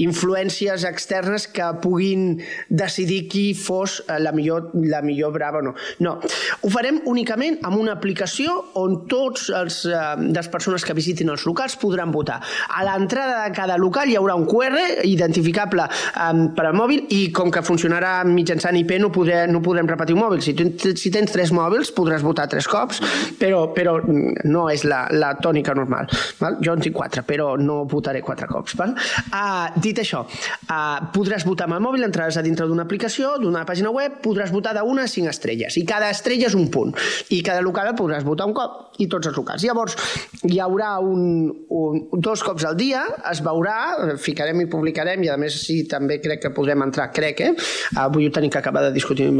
influències 0.00 0.84
externes 0.88 1.46
que 1.50 1.66
puguin 1.82 2.40
decidir 2.68 3.26
qui 3.30 3.44
fos 3.54 4.00
la 4.08 4.32
millor, 4.32 4.70
la 4.74 5.02
millor 5.04 5.34
brava 5.34 5.60
o 5.60 5.64
no. 5.64 5.74
No, 6.00 6.16
ho 6.20 6.70
farem 6.72 7.00
únicament 7.10 7.60
amb 7.66 7.78
una 7.80 7.94
aplicació 7.96 8.56
on 8.80 9.02
tots 9.10 9.48
els 9.54 9.82
eh, 9.88 10.00
les 10.30 10.48
persones 10.52 10.84
que 10.86 10.96
visitin 10.96 11.30
els 11.32 11.44
locals 11.48 11.76
podran 11.80 12.12
votar. 12.14 12.40
A 12.68 12.84
l'entrada 12.86 13.44
de 13.44 13.54
cada 13.56 13.76
local 13.80 14.10
hi 14.10 14.16
haurà 14.18 14.36
un 14.38 14.46
QR 14.48 15.04
identificable 15.08 15.86
um, 16.14 16.46
per 16.56 16.66
al 16.68 16.76
mòbil 16.76 17.06
i 17.14 17.20
com 17.36 17.52
que 17.52 17.62
funcionarà 17.66 18.20
mitjançant 18.28 18.76
IP 18.80 18.96
no, 19.02 19.10
podré, 19.14 19.42
no 19.50 19.62
podrem 19.64 19.88
repetir 19.90 20.16
un 20.16 20.22
mòbil. 20.24 20.42
Si, 20.44 20.54
tu, 20.56 20.94
si 20.98 21.12
tens 21.14 21.32
tres 21.34 21.52
mòbils 21.56 21.92
podràs 21.96 22.24
votar 22.26 22.48
tres 22.50 22.68
cops, 22.70 23.02
però, 23.40 23.66
però 23.76 23.98
no 24.06 24.66
és 24.72 24.84
la, 24.88 25.04
la 25.20 25.34
tònica 25.42 25.74
normal. 25.76 26.08
Val? 26.40 26.58
Jo 26.64 26.74
en 26.76 26.84
tinc 26.84 26.96
quatre, 26.96 27.24
però 27.26 27.52
no 27.60 27.82
votaré 27.90 28.22
quatre 28.24 28.48
cops. 28.50 28.76
Val? 28.80 28.94
Uh, 29.30 29.80
dit 29.82 29.98
això, 30.02 30.24
uh, 30.24 31.10
podràs 31.14 31.46
votar 31.48 31.68
amb 31.68 31.78
el 31.78 31.84
mòbil, 31.84 32.06
entraràs 32.08 32.40
a 32.40 32.44
dintre 32.46 32.66
d'una 32.70 32.86
aplicació, 32.88 33.36
d'una 33.42 33.64
pàgina 33.68 33.92
web, 33.94 34.20
podràs 34.24 34.52
votar 34.54 34.74
d'una 34.78 35.06
a 35.06 35.10
cinc 35.10 35.30
estrelles, 35.30 35.76
i 35.80 35.84
cada 35.88 36.10
estrella 36.10 36.48
és 36.48 36.56
un 36.58 36.70
punt, 36.72 36.94
i 37.30 37.42
cada 37.46 37.62
local 37.64 37.92
el 37.92 37.98
podràs 37.98 38.26
votar 38.26 38.48
un 38.48 38.56
cop, 38.56 38.78
i 39.00 39.08
tots 39.10 39.30
els 39.30 39.36
locals. 39.36 39.64
Llavors, 39.64 39.96
hi 40.48 40.60
haurà 40.62 40.92
un, 41.04 41.48
un, 41.72 42.00
dos 42.20 42.44
cops 42.44 42.66
al 42.68 42.76
dia, 42.78 43.02
es 43.30 43.42
veurà, 43.44 44.16
ficarem 44.20 44.64
i 44.64 44.68
publicarem, 44.70 45.24
i 45.24 45.30
a 45.32 45.38
més 45.40 45.56
sí, 45.64 45.82
també 45.90 46.20
crec 46.22 46.44
que 46.44 46.54
podrem 46.56 46.84
entrar, 46.86 47.10
crec, 47.16 47.44
eh? 47.44 47.52
Avui 48.00 48.28
ho 48.28 48.34
tenim 48.34 48.52
que 48.52 48.60
acabar 48.60 48.84
de 48.86 48.92
discutir, 48.94 49.30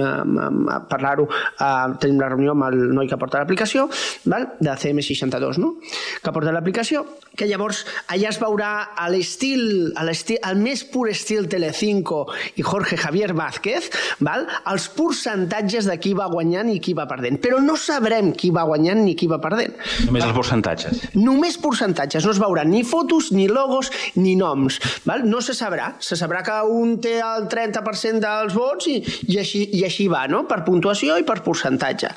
parlar-ho, 0.90 1.28
uh, 1.28 1.96
tenim 2.00 2.20
la 2.20 2.30
reunió 2.32 2.54
amb 2.56 2.68
el 2.70 2.80
noi 2.96 3.10
que 3.10 3.20
porta 3.20 3.42
l'aplicació, 3.42 3.88
val? 4.30 4.50
de 4.60 4.72
CM62, 4.76 5.59
no? 5.60 5.74
que 6.20 6.32
porta 6.34 6.52
l'aplicació, 6.52 7.04
que 7.36 7.46
llavors 7.48 7.84
allà 8.12 8.30
es 8.32 8.38
veurà 8.40 8.70
a 8.98 9.08
l'estil, 9.12 9.92
al 9.96 10.60
més 10.60 10.82
pur 10.88 11.06
estil 11.10 11.48
Telecinco 11.50 12.24
i 12.58 12.64
Jorge 12.66 12.98
Javier 13.00 13.32
Vázquez, 13.36 13.90
val? 14.24 14.46
els 14.70 14.88
percentatges 14.96 15.88
de 15.88 15.96
qui 16.02 16.12
va 16.16 16.28
guanyant 16.32 16.70
i 16.72 16.78
qui 16.82 16.94
va 16.96 17.06
perdent. 17.10 17.38
Però 17.42 17.60
no 17.62 17.76
sabrem 17.80 18.32
qui 18.36 18.50
va 18.54 18.66
guanyant 18.68 19.02
ni 19.04 19.14
qui 19.18 19.28
va 19.30 19.40
perdent. 19.42 19.76
Només 20.06 20.26
els 20.26 20.36
percentatges. 20.36 21.04
Només 21.16 21.58
percentatges, 21.60 22.26
no 22.26 22.34
es 22.34 22.42
veuran 22.42 22.70
ni 22.70 22.82
fotos, 22.86 23.30
ni 23.36 23.48
logos, 23.50 23.90
ni 24.16 24.36
noms. 24.38 24.80
Val? 25.08 25.24
No 25.28 25.40
se 25.44 25.54
sabrà. 25.56 25.94
Se 26.00 26.18
sabrà 26.18 26.42
que 26.46 26.56
un 26.70 26.96
té 27.02 27.18
el 27.24 27.48
30% 27.52 28.20
dels 28.22 28.56
vots 28.56 28.90
i, 28.90 28.98
i, 29.28 29.38
així, 29.40 29.64
i 29.78 29.84
així 29.88 30.08
va, 30.10 30.26
no? 30.30 30.44
per 30.50 30.62
puntuació 30.66 31.18
i 31.20 31.26
per 31.26 31.40
percentatge. 31.44 32.12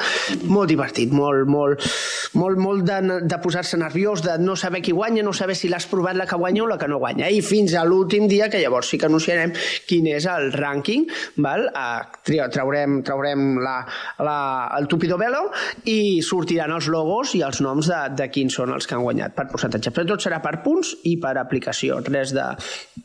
Molt 0.50 0.72
divertit, 0.72 1.14
molt, 1.14 1.48
molt, 1.50 1.84
molt, 2.40 2.62
molt 2.62 2.86
de, 2.88 3.20
de 3.30 3.33
posar-se 3.42 3.78
nerviós, 3.80 4.22
de 4.26 4.38
no 4.40 4.56
saber 4.60 4.82
qui 4.84 4.92
guanya, 4.92 5.24
no 5.24 5.34
saber 5.34 5.56
si 5.56 5.70
l'has 5.72 5.88
provat 5.90 6.18
la 6.18 6.28
que 6.30 6.38
guanya 6.40 6.64
o 6.64 6.68
la 6.68 6.78
que 6.78 6.88
no 6.88 7.00
guanya. 7.02 7.30
I 7.30 7.42
fins 7.46 7.74
a 7.74 7.84
l'últim 7.88 8.28
dia, 8.28 8.50
que 8.50 8.62
llavors 8.62 8.92
sí 8.92 9.00
que 9.00 9.08
anunciarem 9.10 9.54
quin 9.90 10.08
és 10.12 10.28
el 10.30 10.52
rànquing, 10.54 11.08
val? 11.44 11.70
Traurem, 12.54 13.02
traurem 13.06 13.58
la, 13.64 13.78
la, 14.24 14.38
el 14.78 14.88
tupido 14.92 15.18
velo 15.22 15.46
i 15.90 16.22
sortiran 16.26 16.74
els 16.76 16.90
logos 16.92 17.34
i 17.38 17.44
els 17.46 17.62
noms 17.64 17.90
de, 17.90 18.02
de 18.18 18.30
quins 18.34 18.54
són 18.60 18.74
els 18.76 18.88
que 18.88 18.98
han 18.98 19.06
guanyat 19.06 19.36
per 19.38 19.48
percentatge. 19.52 19.94
Però 19.96 20.08
tot 20.14 20.26
serà 20.26 20.42
per 20.44 20.60
punts 20.66 20.96
i 21.10 21.18
per 21.22 21.36
aplicació, 21.42 22.00
res 22.08 22.34
de 22.36 22.46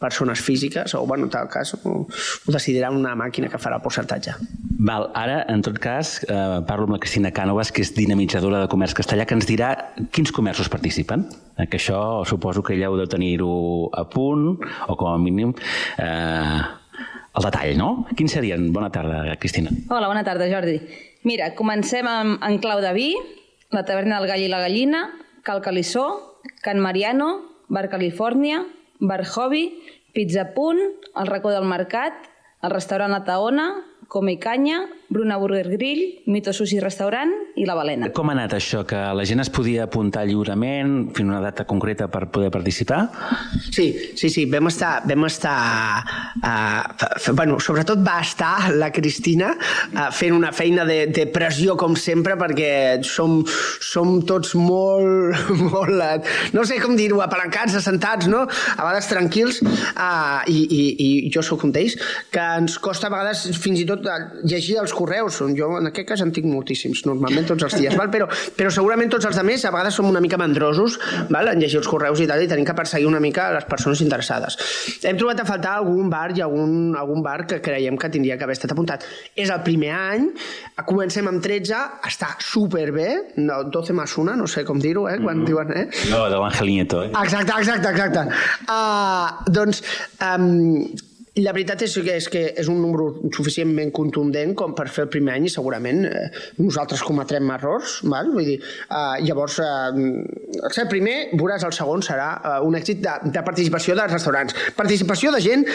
persones 0.00 0.42
físiques, 0.44 0.94
o 0.94 1.04
bueno, 1.06 1.28
en 1.28 1.34
tal 1.34 1.48
cas 1.52 1.74
ho, 1.78 1.98
ho 2.04 2.54
decidirà 2.54 2.92
una 2.94 3.14
màquina 3.18 3.50
que 3.50 3.60
farà 3.60 3.78
el 3.80 3.84
percentatge. 3.84 4.36
Val, 4.78 5.08
ara, 5.18 5.40
en 5.50 5.62
tot 5.66 5.80
cas, 5.82 6.20
eh, 6.22 6.34
parlo 6.68 6.86
amb 6.86 6.94
la 6.94 7.00
Cristina 7.02 7.32
Cànovas, 7.34 7.72
que 7.74 7.82
és 7.82 7.90
dinamitzadora 7.96 8.60
de 8.62 8.68
comerç 8.70 8.94
castellà, 8.94 9.26
que 9.26 9.34
ens 9.34 9.48
dirà 9.48 9.72
quins 10.18 10.34
comerços 10.34 10.66
participen. 10.66 11.28
Eh, 11.54 11.68
que 11.70 11.78
això 11.78 12.24
suposo 12.26 12.64
que 12.66 12.74
ja 12.74 12.88
heu 12.88 12.96
de 12.98 13.06
tenir-ho 13.06 13.86
a 13.94 14.02
punt, 14.10 14.56
o 14.90 14.96
com 14.98 15.12
a 15.12 15.18
mínim 15.22 15.52
eh, 16.02 16.62
el 17.38 17.46
detall, 17.46 17.76
no? 17.78 17.90
Quins 18.18 18.34
serien? 18.34 18.72
Bona 18.74 18.90
tarda, 18.90 19.36
Cristina. 19.38 19.70
Hola, 19.86 20.10
bona 20.10 20.24
tarda, 20.26 20.48
Jordi. 20.50 20.80
Mira, 21.28 21.52
comencem 21.54 22.06
amb, 22.10 22.42
en 22.42 22.58
clau 22.58 22.82
de 22.82 22.90
vi, 22.96 23.12
la 23.70 23.84
taverna 23.86 24.18
del 24.18 24.30
gall 24.30 24.42
i 24.42 24.50
la 24.50 24.62
gallina, 24.64 25.04
Cal 25.46 25.62
Calissó, 25.62 26.08
Can 26.64 26.82
Mariano, 26.82 27.30
Bar 27.68 27.86
Califòrnia, 27.92 28.64
Bar 28.98 29.22
Hobby, 29.22 29.68
Pizza 30.16 30.48
Punt, 30.56 30.82
el 31.14 31.30
racó 31.30 31.54
del 31.54 31.68
mercat, 31.68 32.26
el 32.66 32.74
restaurant 32.74 33.14
La 33.14 33.22
Taona, 33.22 33.68
Come 34.08 34.40
Canya, 34.42 34.82
Bruna 35.08 35.38
Burger 35.38 35.70
Grill, 35.70 36.20
Mito 36.26 36.52
Sushi 36.52 36.76
Restaurant 36.80 37.30
i 37.56 37.64
La 37.64 37.72
Balena. 37.72 38.10
Com 38.12 38.28
ha 38.28 38.34
anat 38.36 38.52
això? 38.58 38.82
Que 38.84 38.98
la 39.16 39.24
gent 39.24 39.40
es 39.40 39.48
podia 39.48 39.86
apuntar 39.86 40.26
lliurement 40.28 41.14
fins 41.16 41.24
a 41.24 41.32
una 41.32 41.40
data 41.40 41.64
concreta 41.64 42.10
per 42.12 42.26
poder 42.28 42.50
participar? 42.52 43.06
Sí, 43.72 43.88
sí, 44.12 44.28
sí, 44.28 44.44
vam 44.52 44.68
estar... 44.68 44.98
Vam 45.08 45.24
estar 45.24 45.54
uh, 46.44 47.32
bueno, 47.32 47.56
sobretot 47.60 48.02
va 48.04 48.18
estar 48.20 48.68
la 48.76 48.90
Cristina 48.92 49.54
uh, 49.54 50.10
fent 50.12 50.36
una 50.36 50.52
feina 50.52 50.84
de, 50.88 50.98
de 51.08 51.24
pressió, 51.32 51.78
com 51.80 51.96
sempre, 51.96 52.36
perquè 52.36 53.00
som, 53.08 53.40
som 53.80 54.18
tots 54.28 54.52
molt, 54.60 55.48
molt... 55.72 56.28
No 56.52 56.66
sé 56.68 56.82
com 56.84 56.98
dir-ho, 57.00 57.22
apalancats, 57.24 57.78
assentats, 57.80 58.28
no? 58.28 58.44
A 58.44 58.82
vegades 58.82 59.08
tranquils, 59.08 59.62
uh, 59.64 60.44
i, 60.52 60.60
i, 60.68 60.84
i 61.08 61.10
jo 61.32 61.40
sóc 61.46 61.64
un 61.64 61.72
d'ells, 61.72 61.96
que 62.34 62.44
ens 62.60 62.76
costa 62.82 63.08
a 63.08 63.14
vegades 63.16 63.48
fins 63.56 63.80
i 63.80 63.88
tot 63.88 64.04
llegir 64.44 64.76
els 64.84 64.97
correus. 64.98 65.40
Jo 65.58 65.70
en 65.78 65.90
aquest 65.92 66.08
cas 66.12 66.24
en 66.24 66.32
tinc 66.34 66.48
moltíssims, 66.50 67.04
normalment 67.08 67.46
tots 67.48 67.66
els 67.68 67.78
dies, 67.78 67.96
val? 67.98 68.10
Però, 68.12 68.28
però 68.58 68.72
segurament 68.74 69.10
tots 69.12 69.28
els 69.28 69.38
altres 69.38 69.64
a 69.64 69.72
vegades 69.74 69.96
som 69.96 70.08
una 70.08 70.20
mica 70.24 70.38
mandrosos 70.40 70.98
val? 71.30 71.48
en 71.48 71.62
llegir 71.62 71.78
els 71.80 71.88
correus 71.88 72.20
i 72.20 72.26
tal, 72.28 72.42
i 72.42 72.48
tenim 72.50 72.66
que 72.66 72.74
perseguir 72.76 73.06
una 73.08 73.20
mica 73.22 73.48
les 73.54 73.64
persones 73.68 74.02
interessades. 74.04 74.58
Hem 75.02 75.16
trobat 75.18 75.42
a 75.42 75.46
faltar 75.48 75.78
algun 75.78 76.10
bar 76.12 76.30
i 76.36 76.42
algun, 76.44 76.94
algun 76.98 77.22
bar 77.24 77.46
que 77.48 77.60
creiem 77.64 77.96
que 77.96 78.10
tindria 78.12 78.36
que 78.36 78.44
haver 78.44 78.56
estat 78.58 78.74
apuntat. 78.74 79.06
És 79.38 79.52
el 79.54 79.62
primer 79.64 79.94
any, 79.96 80.28
comencem 80.88 81.28
amb 81.30 81.42
13, 81.44 81.80
està 82.08 82.34
superbé, 82.44 83.08
no, 83.40 83.62
12 83.72 83.96
més 83.96 84.16
1, 84.24 84.36
no 84.42 84.48
sé 84.50 84.64
com 84.68 84.80
dir-ho, 84.82 85.08
eh, 85.08 85.18
quan 85.18 85.38
mm 85.38 85.42
-hmm. 85.42 85.46
diuen... 85.46 85.72
Eh? 85.72 85.86
No, 86.10 86.24
de 86.28 86.36
l'Àngel 86.36 86.66
Nieto. 86.66 87.02
Eh? 87.04 87.10
Exacte, 87.10 87.52
exacte, 87.58 87.88
exacte. 87.88 88.26
Uh, 88.68 89.52
doncs, 89.52 89.82
um, 90.20 90.84
la 91.42 91.52
veritat 91.54 91.82
és 91.86 91.94
que, 91.98 92.14
és 92.18 92.28
que 92.32 92.42
és 92.60 92.68
un 92.70 92.80
número 92.82 93.08
suficientment 93.34 93.92
contundent 93.94 94.54
com 94.58 94.74
per 94.76 94.88
fer 94.92 95.06
el 95.06 95.10
primer 95.12 95.36
any 95.36 95.48
i 95.48 95.52
segurament 95.52 96.04
eh, 96.08 96.24
nosaltres 96.58 97.04
cometrem 97.06 97.50
errors, 97.54 97.98
val? 98.08 98.32
Vull 98.34 98.48
dir, 98.48 98.56
eh, 98.60 99.18
llavors, 99.26 99.58
eh, 99.62 100.68
el 100.68 100.90
primer, 100.90 101.16
veuràs 101.38 101.66
el 101.68 101.74
segon 101.76 102.04
serà 102.04 102.28
eh, 102.38 102.56
un 102.66 102.78
èxit 102.78 103.02
de, 103.04 103.16
de 103.34 103.44
participació 103.46 103.96
dels 103.98 104.14
restaurants. 104.14 104.56
Participació 104.78 105.32
de 105.34 105.42
gent, 105.44 105.66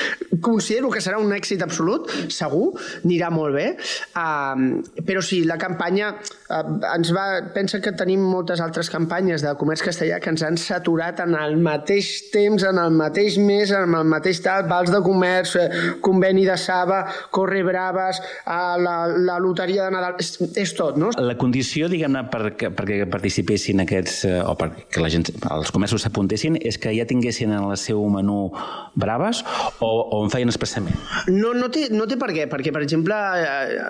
considero 0.44 0.92
que 0.94 1.04
serà 1.04 1.22
un 1.22 1.34
èxit 1.36 1.64
absolut, 1.66 2.12
segur, 2.34 2.74
anirà 3.04 3.32
molt 3.34 3.56
bé, 3.58 3.68
eh, 3.78 5.04
però 5.08 5.24
sí, 5.26 5.44
la 5.48 5.60
campanya 5.62 6.14
ens 6.50 7.12
va... 7.16 7.26
Pensa 7.54 7.80
que 7.84 7.94
tenim 7.96 8.24
moltes 8.28 8.62
altres 8.64 8.90
campanyes 8.92 9.44
de 9.46 9.54
comerç 9.60 9.84
castellà 9.86 10.20
que 10.22 10.32
ens 10.34 10.44
han 10.46 10.58
saturat 10.60 11.20
en 11.24 11.36
el 11.40 11.56
mateix 11.64 12.10
temps, 12.34 12.66
en 12.68 12.80
el 12.82 12.94
mateix 12.98 13.38
mes, 13.42 13.72
en 13.74 13.96
el 13.96 14.08
mateix 14.10 14.42
tal, 14.44 14.66
vals 14.70 14.92
de 14.94 15.00
comerç, 15.06 15.56
eh, 15.60 15.68
conveni 16.04 16.46
de 16.48 16.58
Saba, 16.60 17.04
Corre 17.34 17.64
Braves, 17.66 18.22
a 18.46 18.76
la, 18.80 18.96
la 19.08 19.40
loteria 19.42 19.88
de 19.88 19.96
Nadal, 19.96 20.18
és, 20.22 20.36
és 20.60 20.76
tot, 20.78 21.00
no? 21.00 21.12
La 21.18 21.38
condició, 21.40 21.90
diguem-ne, 21.92 22.26
perquè, 22.34 22.72
perquè 22.76 23.04
participessin 23.12 23.84
aquests, 23.86 24.20
eh, 24.30 24.40
o 24.44 24.56
perquè 24.60 25.04
la 25.04 25.12
gent, 25.14 25.30
els 25.52 25.74
comerços 25.74 26.06
s'apuntessin, 26.06 26.60
és 26.62 26.80
que 26.82 26.94
ja 26.96 27.08
tinguessin 27.10 27.54
en 27.54 27.70
el 27.72 27.80
seu 27.82 28.04
menú 28.12 28.52
braves 29.00 29.44
o, 29.80 29.90
o 29.90 30.24
en 30.26 30.34
feien 30.34 30.52
expressament? 30.52 30.98
No, 31.32 31.54
no, 31.58 31.70
té, 31.74 31.88
no 31.94 32.08
té 32.10 32.20
per 32.20 32.32
què, 32.36 32.48
perquè, 32.52 32.74
per 32.76 32.84
exemple, 32.86 33.18
eh, 33.40 33.90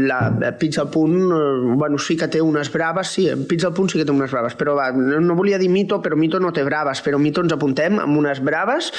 la 0.00 0.54
Pizza 0.58 0.86
Punt, 0.90 1.18
eh, 1.20 1.76
bueno, 1.76 1.99
sí 2.00 2.16
que 2.18 2.28
té 2.32 2.42
unes 2.44 2.72
braves, 2.72 3.14
sí, 3.16 3.28
Pizza 3.48 3.70
al 3.70 3.76
Punt 3.76 3.92
sí 3.92 4.00
que 4.00 4.06
té 4.08 4.14
unes 4.14 4.32
braves, 4.32 4.56
però 4.58 4.76
va, 4.78 4.90
no 4.92 5.38
volia 5.38 5.58
dir 5.60 5.70
Mito, 5.72 6.00
però 6.02 6.18
Mito 6.18 6.40
no 6.40 6.52
té 6.56 6.64
braves, 6.66 7.02
però 7.04 7.20
Mito 7.20 7.44
ens 7.44 7.56
apuntem 7.56 8.00
amb 8.02 8.18
unes 8.20 8.42
braves 8.44 8.92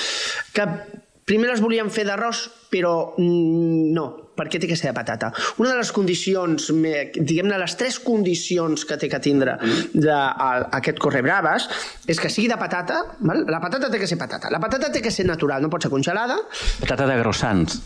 que 0.56 0.68
Primer 1.32 1.52
les 1.52 1.62
volíem 1.64 1.88
fer 1.94 2.04
d'arròs, 2.08 2.42
però 2.74 3.14
mm, 3.16 3.92
no, 3.96 4.06
per 4.42 4.48
què 4.50 4.58
té 4.62 4.68
que 4.70 4.76
ser 4.80 4.90
de 4.90 4.96
patata? 4.98 5.30
Una 5.62 5.70
de 5.76 5.78
les 5.84 5.92
condicions, 5.94 6.72
diguem-ne, 6.74 7.58
les 7.62 7.76
tres 7.78 8.00
condicions 8.02 8.86
que 8.90 8.98
té 8.98 9.08
que 9.12 9.20
tindre 9.22 9.58
de, 9.94 10.10
a, 10.12 10.50
aquest 10.82 10.98
correbraves 11.04 11.68
és 12.10 12.18
que 12.20 12.30
sigui 12.34 12.50
de 12.50 12.58
patata, 12.58 13.04
val? 13.22 13.46
la 13.46 13.60
patata 13.62 13.92
té 13.94 14.00
que 14.02 14.10
ser 14.10 14.18
patata, 14.18 14.50
la 14.50 14.60
patata 14.64 14.90
té 14.92 15.02
que 15.06 15.12
ser 15.14 15.28
natural, 15.30 15.62
no 15.62 15.70
pot 15.70 15.86
ser 15.86 15.92
congelada, 15.94 16.40
Patata 16.82 17.06
de 17.06 17.18
grossans. 17.22 17.78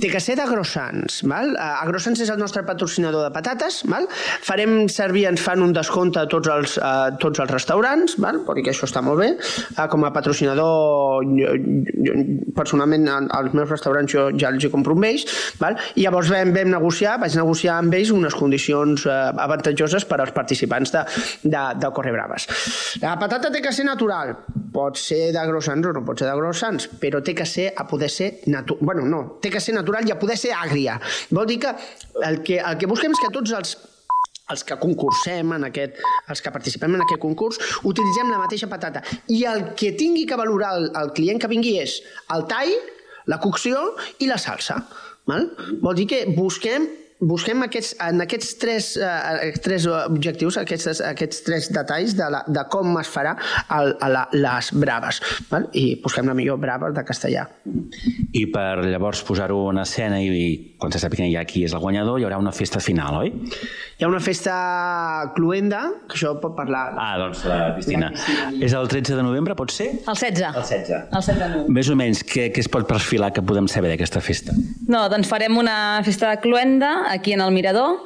té 0.00 0.08
que 0.12 0.20
ser 0.22 0.36
de 0.38 0.44
Grossans. 0.46 1.22
Val? 1.26 1.48
Eh, 1.56 1.66
Agrossans 1.82 2.20
és 2.22 2.28
el 2.30 2.38
nostre 2.38 2.62
patrocinador 2.66 3.24
de 3.24 3.30
patates. 3.34 3.80
Val? 3.90 4.04
Farem 4.44 4.84
servir, 4.92 5.24
ens 5.26 5.40
fan 5.42 5.62
un 5.64 5.72
descompte 5.74 6.20
a 6.20 6.26
tots 6.30 6.50
els, 6.52 6.76
a 6.78 7.10
tots 7.18 7.40
els 7.42 7.50
restaurants, 7.50 8.14
val? 8.22 8.38
vol 8.46 8.58
dir 8.60 8.64
que 8.68 8.74
això 8.74 8.86
està 8.86 9.02
molt 9.02 9.18
bé. 9.24 9.30
Eh, 9.34 9.88
Com 9.94 10.04
a 10.06 10.12
patrocinador, 10.14 11.24
jo, 11.38 11.54
jo, 12.06 12.14
personalment, 12.54 13.08
en- 13.08 13.28
als 13.34 13.54
meus 13.54 13.68
restaurants 13.70 14.12
jo 14.12 14.28
ja 14.38 14.50
els 14.52 14.64
hi 14.64 14.70
compro 14.70 14.94
amb 14.94 15.04
ells. 15.08 15.24
Val? 15.60 15.76
I 15.96 16.03
llavors 16.04 16.30
vam, 16.32 16.52
vam 16.54 16.70
negociar, 16.72 17.16
vaig 17.22 17.36
negociar 17.38 17.78
amb 17.80 17.94
ells 17.96 18.12
unes 18.14 18.36
condicions 18.38 19.06
eh, 19.08 19.14
avantatjoses 19.44 20.06
per 20.08 20.20
als 20.22 20.34
participants 20.36 20.92
de, 20.94 21.04
de, 21.42 21.62
de 21.80 21.92
Correbraves. 21.96 22.48
La 23.02 23.16
patata 23.20 23.50
té 23.52 23.62
que 23.64 23.72
ser 23.74 23.86
natural, 23.88 24.34
pot 24.74 25.00
ser 25.00 25.32
de 25.34 25.46
grossans 25.48 25.88
o 25.90 25.94
no 25.96 26.04
pot 26.06 26.20
ser 26.20 26.28
de 26.30 26.36
grossans, 26.38 26.88
però 27.00 27.22
té 27.24 27.34
que 27.36 27.48
ser 27.48 27.70
a 27.76 27.88
poder 27.88 28.10
ser 28.12 28.30
natural. 28.46 28.84
Bueno, 28.84 29.08
no, 29.08 29.24
té 29.42 29.52
que 29.52 29.62
ser 29.62 29.74
natural 29.76 30.06
i 30.08 30.14
a 30.14 30.20
poder 30.20 30.38
ser 30.40 30.54
àgria. 30.56 31.00
Vol 31.34 31.48
dir 31.50 31.60
que 31.64 31.74
el 32.28 32.40
que, 32.46 32.60
el 32.60 32.78
que 32.78 32.90
busquem 32.90 33.14
és 33.14 33.24
que 33.24 33.34
tots 33.34 33.56
els 33.56 33.76
els 34.52 34.60
que 34.68 34.76
concursem 34.76 35.54
en 35.56 35.62
aquest, 35.70 36.00
els 36.28 36.42
que 36.44 36.52
participem 36.52 36.98
en 36.98 37.04
aquest 37.04 37.22
concurs, 37.22 37.56
utilitzem 37.88 38.28
la 38.28 38.42
mateixa 38.42 38.68
patata. 38.68 39.00
I 39.32 39.44
el 39.48 39.70
que 39.78 39.94
tingui 39.96 40.26
que 40.28 40.36
valorar 40.36 40.74
el, 40.76 40.90
el 41.00 41.14
client 41.16 41.40
que 41.40 41.48
vingui 41.48 41.78
és 41.80 41.96
el 42.34 42.44
tall, 42.50 42.74
la 43.30 43.40
cocció 43.40 43.94
i 44.20 44.28
la 44.28 44.36
salsa. 44.36 44.82
Val? 45.30 45.48
Vol 45.80 45.96
dir 46.00 46.06
que 46.10 46.20
busquem 46.36 46.88
busquem 47.20 47.62
aquests, 47.66 47.94
en 48.02 48.22
aquests 48.24 48.54
tres, 48.60 48.90
eh, 48.96 49.52
tres 49.62 49.86
objectius, 49.86 50.58
aquests, 50.60 51.00
aquests 51.06 51.42
tres 51.46 51.70
detalls 51.72 52.16
de, 52.18 52.28
la, 52.30 52.42
de 52.46 52.64
com 52.72 52.98
es 53.00 53.10
farà 53.10 53.36
el, 53.76 53.94
la, 54.12 54.26
les 54.34 54.70
braves. 54.74 55.20
Val? 55.50 55.68
I 55.72 56.00
busquem 56.02 56.28
la 56.30 56.34
millor 56.36 56.58
brava 56.62 56.90
de 56.94 57.04
castellà. 57.06 57.46
I 58.34 58.46
per 58.52 58.84
llavors 58.84 59.22
posar-ho 59.26 59.60
en 59.70 59.82
escena 59.84 60.20
i, 60.20 60.28
i 60.34 60.76
quan 60.80 60.92
se 60.92 61.00
sàpiga 61.02 61.26
ja 61.30 61.44
qui 61.48 61.64
és 61.64 61.74
el 61.74 61.82
guanyador, 61.82 62.20
hi 62.20 62.26
haurà 62.26 62.38
una 62.40 62.52
festa 62.54 62.82
final, 62.82 63.20
oi? 63.22 63.32
Hi 63.94 64.04
ha 64.04 64.10
una 64.10 64.20
festa 64.20 64.54
cluenda, 65.36 65.84
que 66.08 66.18
això 66.18 66.34
pot 66.42 66.56
parlar... 66.58 66.84
Ah, 66.98 67.14
doncs 67.20 67.44
la 67.48 67.72
Cristina. 67.76 68.10
És 68.58 68.74
el 68.74 68.90
13 68.90 69.16
de 69.16 69.24
novembre, 69.24 69.54
pot 69.58 69.72
ser? 69.72 69.90
El 70.02 70.18
16. 70.18 70.50
El 70.50 70.60
16. 70.60 70.90
El 70.98 71.22
16 71.22 71.38
de 71.38 71.48
novembre. 71.54 71.76
Més 71.78 71.90
o 71.92 71.96
menys, 71.98 72.24
què, 72.26 72.48
què 72.54 72.64
es 72.64 72.70
pot 72.70 72.88
perfilar 72.90 73.30
que 73.34 73.44
podem 73.46 73.70
saber 73.70 73.94
d'aquesta 73.94 74.20
festa? 74.24 74.56
No, 74.90 75.06
doncs 75.12 75.30
farem 75.30 75.56
una 75.60 75.76
festa 76.04 76.32
de 76.34 76.42
cluenda 76.42 76.90
aquí 77.14 77.32
en 77.32 77.40
el 77.40 77.50
Mirador, 77.52 78.02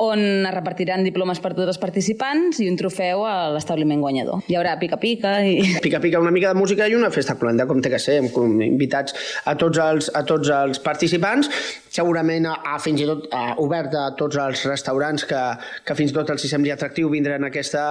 on 0.00 0.20
es 0.48 0.54
repartiran 0.54 1.04
diplomes 1.04 1.40
per 1.44 1.52
tots 1.52 1.68
els 1.74 1.80
participants 1.80 2.60
i 2.64 2.68
un 2.70 2.78
trofeu 2.80 3.26
a 3.28 3.34
l'establiment 3.52 4.00
guanyador. 4.00 4.40
Hi 4.48 4.56
haurà 4.56 4.76
pica-pica 4.80 5.34
i... 5.44 5.58
Pica-pica, 5.84 6.22
una 6.22 6.32
mica 6.32 6.54
de 6.54 6.58
música 6.58 6.88
i 6.88 6.96
una 6.96 7.10
festa 7.12 7.36
cluenda, 7.40 7.66
com 7.68 7.82
té 7.84 7.92
que 7.92 8.00
ser, 8.00 8.16
amb 8.24 8.32
com 8.32 8.56
invitats 8.64 9.16
a 9.44 9.54
tots 9.60 9.80
els, 9.84 10.08
a 10.16 10.24
tots 10.24 10.48
els 10.56 10.80
participants, 10.80 11.50
segurament 11.92 12.48
a, 12.48 12.56
a 12.72 12.78
fins 12.80 13.02
i 13.02 13.08
tot 13.08 13.26
a, 13.34 13.42
obert 13.60 13.94
a 13.98 14.06
tots 14.16 14.38
els 14.40 14.64
restaurants 14.70 15.26
que, 15.28 15.42
que 15.84 15.96
fins 15.98 16.14
i 16.14 16.16
tot 16.16 16.32
els 16.32 16.46
hi 16.46 16.52
sembli 16.52 16.72
atractiu 16.72 17.10
vindre 17.12 17.36
en 17.36 17.48
aquesta 17.50 17.84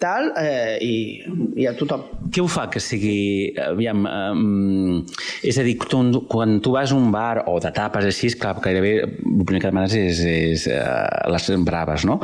tal, 0.00 0.30
eh, 0.40 0.78
i, 0.80 0.94
i 1.60 1.68
a 1.68 1.74
tothom. 1.76 2.06
Què 2.32 2.40
ho 2.40 2.48
fa 2.48 2.68
que 2.72 2.80
sigui... 2.80 3.52
Aviam, 3.60 4.06
um, 4.08 5.02
és 5.46 5.58
a 5.60 5.64
dir, 5.66 5.76
tu, 5.90 6.00
quan 6.30 6.56
tu 6.64 6.72
vas 6.72 6.94
a 6.94 6.96
un 6.96 7.10
bar 7.12 7.44
o 7.50 7.58
de 7.60 7.72
tapes 7.76 8.08
així, 8.08 8.32
clar, 8.40 8.56
gairebé 8.64 8.94
el 9.04 9.44
primer 9.44 9.60
que 9.60 9.68
demanes 9.68 9.96
és, 9.98 10.24
és 10.24 10.66
uh, 10.72 11.28
les 11.30 11.49
braves, 11.66 12.04
no? 12.08 12.18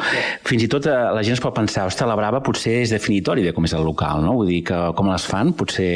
Fins 0.47 0.67
i 0.67 0.71
tot 0.73 0.89
uh, 0.91 1.13
la 1.17 1.25
gent 1.27 1.37
es 1.37 1.43
pot 1.43 1.55
pensar, 1.57 1.87
ostres, 1.91 2.09
la 2.09 2.19
brava 2.19 2.43
potser 2.45 2.81
és 2.83 2.95
definitori 2.95 3.45
de 3.47 3.55
com 3.57 3.67
és 3.69 3.77
el 3.77 3.87
local, 3.87 4.25
no? 4.25 4.37
Vull 4.41 4.53
dir 4.53 4.63
que 4.71 4.81
com 4.99 5.11
les 5.13 5.27
fan 5.29 5.55
potser... 5.59 5.91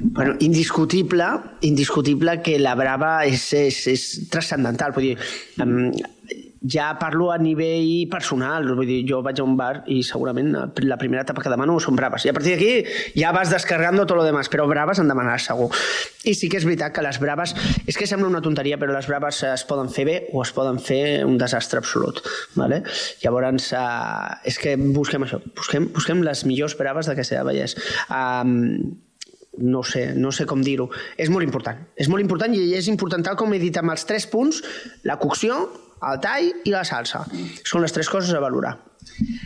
Bueno, 0.00 0.36
indiscutible, 0.40 1.28
indiscutible 1.68 2.38
que 2.44 2.58
la 2.60 2.76
brava 2.78 3.18
és, 3.28 3.44
és, 3.56 3.82
és 3.92 4.06
transcendental. 4.32 4.96
Vull 4.96 5.10
dir, 5.10 5.18
um, 5.60 5.90
ja 6.62 6.98
parlo 7.00 7.30
a 7.32 7.38
nivell 7.40 8.08
personal, 8.12 8.66
vull 8.76 8.88
dir, 8.88 9.00
jo 9.08 9.22
vaig 9.24 9.40
a 9.40 9.46
un 9.46 9.56
bar 9.56 9.84
i 9.88 10.02
segurament 10.04 10.52
la 10.84 10.98
primera 11.00 11.24
etapa 11.24 11.42
que 11.42 11.52
demano 11.52 11.78
són 11.80 11.96
braves. 11.96 12.26
I 12.26 12.32
a 12.32 12.36
partir 12.36 12.56
d'aquí 12.56 13.16
ja 13.16 13.32
vas 13.32 13.52
descarregando 13.52 14.04
tot 14.06 14.20
lo 14.20 14.26
demás, 14.26 14.50
però 14.52 14.66
braves 14.68 15.00
en 15.00 15.08
demanaràs 15.08 15.48
segur. 15.48 15.70
I 16.28 16.34
sí 16.36 16.50
que 16.52 16.60
és 16.60 16.68
veritat 16.68 16.92
que 16.92 17.04
les 17.04 17.20
braves, 17.22 17.54
és 17.88 17.96
que 17.96 18.08
sembla 18.08 18.28
una 18.28 18.44
tonteria, 18.44 18.78
però 18.80 18.92
les 18.92 19.08
braves 19.08 19.42
es 19.48 19.64
poden 19.64 19.88
fer 19.88 20.04
bé 20.08 20.16
o 20.34 20.44
es 20.44 20.52
poden 20.52 20.80
fer 20.84 21.24
un 21.24 21.38
desastre 21.40 21.80
absolut. 21.80 22.20
Vale? 22.60 22.82
Llavors, 23.24 23.72
uh, 23.72 24.36
és 24.44 24.60
que 24.60 24.76
busquem 24.76 25.24
això, 25.24 25.40
busquem, 25.56 25.88
busquem 25.94 26.24
les 26.26 26.44
millors 26.44 26.76
braves 26.76 27.08
de 27.08 27.16
Castellà 27.16 27.40
de 27.40 27.52
Vallès. 27.52 27.76
Um, 28.12 28.98
no 29.60 29.82
sé, 29.82 30.14
no 30.14 30.30
sé 30.32 30.46
com 30.48 30.62
dir-ho. 30.64 30.88
És 31.20 31.30
molt 31.32 31.44
important. 31.44 31.80
És 31.96 32.08
molt 32.12 32.22
important 32.22 32.52
i 32.56 32.74
és 32.76 32.88
important, 32.92 33.24
tal 33.24 33.38
com 33.40 33.52
he 33.52 33.60
dit, 33.62 33.76
amb 33.80 33.92
els 33.92 34.04
tres 34.08 34.28
punts, 34.30 34.60
la 35.08 35.18
cocció, 35.20 35.64
el 36.02 36.20
tall 36.20 36.52
i 36.64 36.70
la 36.72 36.84
salsa. 36.84 37.24
Són 37.64 37.82
les 37.82 37.92
tres 37.92 38.08
coses 38.08 38.32
a 38.34 38.40
valorar. 38.40 38.78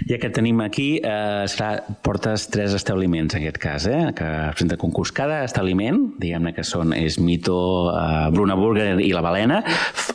Ja 0.08 0.18
que 0.20 0.28
tenim 0.30 0.60
aquí, 0.60 1.00
eh, 1.02 1.44
serà, 1.50 1.82
portes 2.02 2.48
tres 2.50 2.74
establiments, 2.74 3.34
en 3.34 3.42
aquest 3.42 3.58
cas, 3.58 3.86
eh, 3.86 4.12
que 4.14 4.24
presenta 4.52 4.76
concurs. 4.76 5.12
Cada 5.12 5.44
establiment, 5.44 6.14
diguem-ne 6.18 6.52
que 6.54 6.64
són, 6.64 6.92
és 6.92 7.18
Mito, 7.18 7.90
eh, 7.94 8.30
Bruna 8.34 8.54
Burger 8.54 9.00
i 9.00 9.12
la 9.12 9.22
Balena, 9.22 9.62
f- 9.66 10.14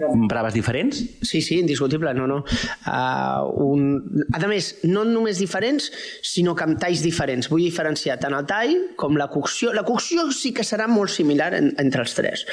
faran 0.00 0.26
braves 0.28 0.54
diferents? 0.54 1.02
Sí, 1.22 1.40
sí, 1.42 1.58
indiscutible, 1.60 2.12
no, 2.14 2.26
no. 2.26 2.40
Uh, 2.86 3.46
un... 3.64 4.26
A 4.32 4.40
més, 4.50 4.72
no 4.88 5.04
només 5.06 5.40
diferents, 5.40 5.90
sinó 6.26 6.54
que 6.56 6.66
amb 6.66 6.80
talls 6.80 7.04
diferents. 7.04 7.50
Vull 7.52 7.64
diferenciar 7.66 8.18
tant 8.22 8.36
el 8.36 8.48
tall 8.50 8.74
com 9.00 9.18
la 9.20 9.30
cocció. 9.32 9.74
La 9.76 9.84
cocció 9.86 10.26
sí 10.34 10.54
que 10.56 10.66
serà 10.66 10.88
molt 10.90 11.12
similar 11.14 11.52
en, 11.58 11.72
entre 11.82 12.04
els 12.06 12.16
tres, 12.16 12.44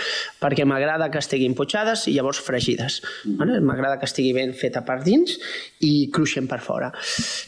perquè 0.42 0.68
m'agrada 0.68 1.10
que 1.14 1.22
estiguin 1.24 1.58
potxades 1.58 2.08
i 2.12 2.18
llavors 2.18 2.42
fregides. 2.44 3.02
Vale? 3.40 3.62
M'agrada 3.64 4.00
que 4.02 4.10
estigui 4.10 4.34
ben 4.38 4.56
feta 4.58 4.84
per 4.88 5.02
dins 5.06 5.38
i 5.84 6.10
cruixent 6.14 6.50
per 6.50 6.62
fora. 6.64 6.92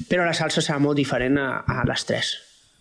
Però 0.10 0.28
la 0.28 0.38
salsa 0.38 0.64
serà 0.66 0.80
molt 0.82 1.00
diferent 1.00 1.40
a, 1.42 1.50
a 1.68 1.84
les 1.90 2.08
tres. 2.08 2.36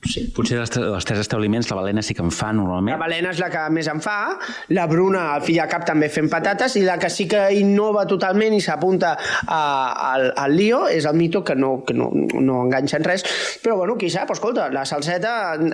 Sí. 0.06 0.28
Potser 0.30 0.60
dels, 0.60 0.70
dels 0.70 1.06
tres 1.08 1.18
establiments 1.24 1.66
la 1.72 1.76
Balena 1.80 2.02
sí 2.06 2.14
que 2.14 2.22
en 2.22 2.30
fa 2.30 2.52
normalment. 2.54 2.94
La 2.94 3.00
Balena 3.00 3.32
és 3.34 3.40
la 3.42 3.48
que 3.50 3.64
més 3.74 3.88
en 3.90 3.98
fa, 4.02 4.38
la 4.70 4.84
Bruna, 4.86 5.24
al 5.34 5.42
fi 5.42 5.56
i 5.56 5.58
al 5.58 5.66
cap, 5.70 5.82
també 5.88 6.06
fent 6.12 6.28
patates, 6.30 6.76
i 6.78 6.84
la 6.86 6.94
que 7.02 7.10
sí 7.10 7.26
que 7.30 7.40
innova 7.58 8.04
totalment 8.06 8.54
i 8.54 8.60
s'apunta 8.62 9.16
al, 9.50 10.28
al 10.38 10.54
lío 10.54 10.84
és 10.86 11.08
el 11.08 11.18
mito, 11.18 11.42
que 11.42 11.56
no, 11.58 11.82
que 11.84 11.96
no, 11.98 12.12
no 12.14 12.60
enganxa 12.68 13.00
en 13.00 13.08
res. 13.08 13.26
Però, 13.64 13.74
bueno, 13.80 13.96
qui 13.98 14.10
sap, 14.12 14.30
escolta, 14.30 14.68
la 14.70 14.84
salseta, 14.86 15.32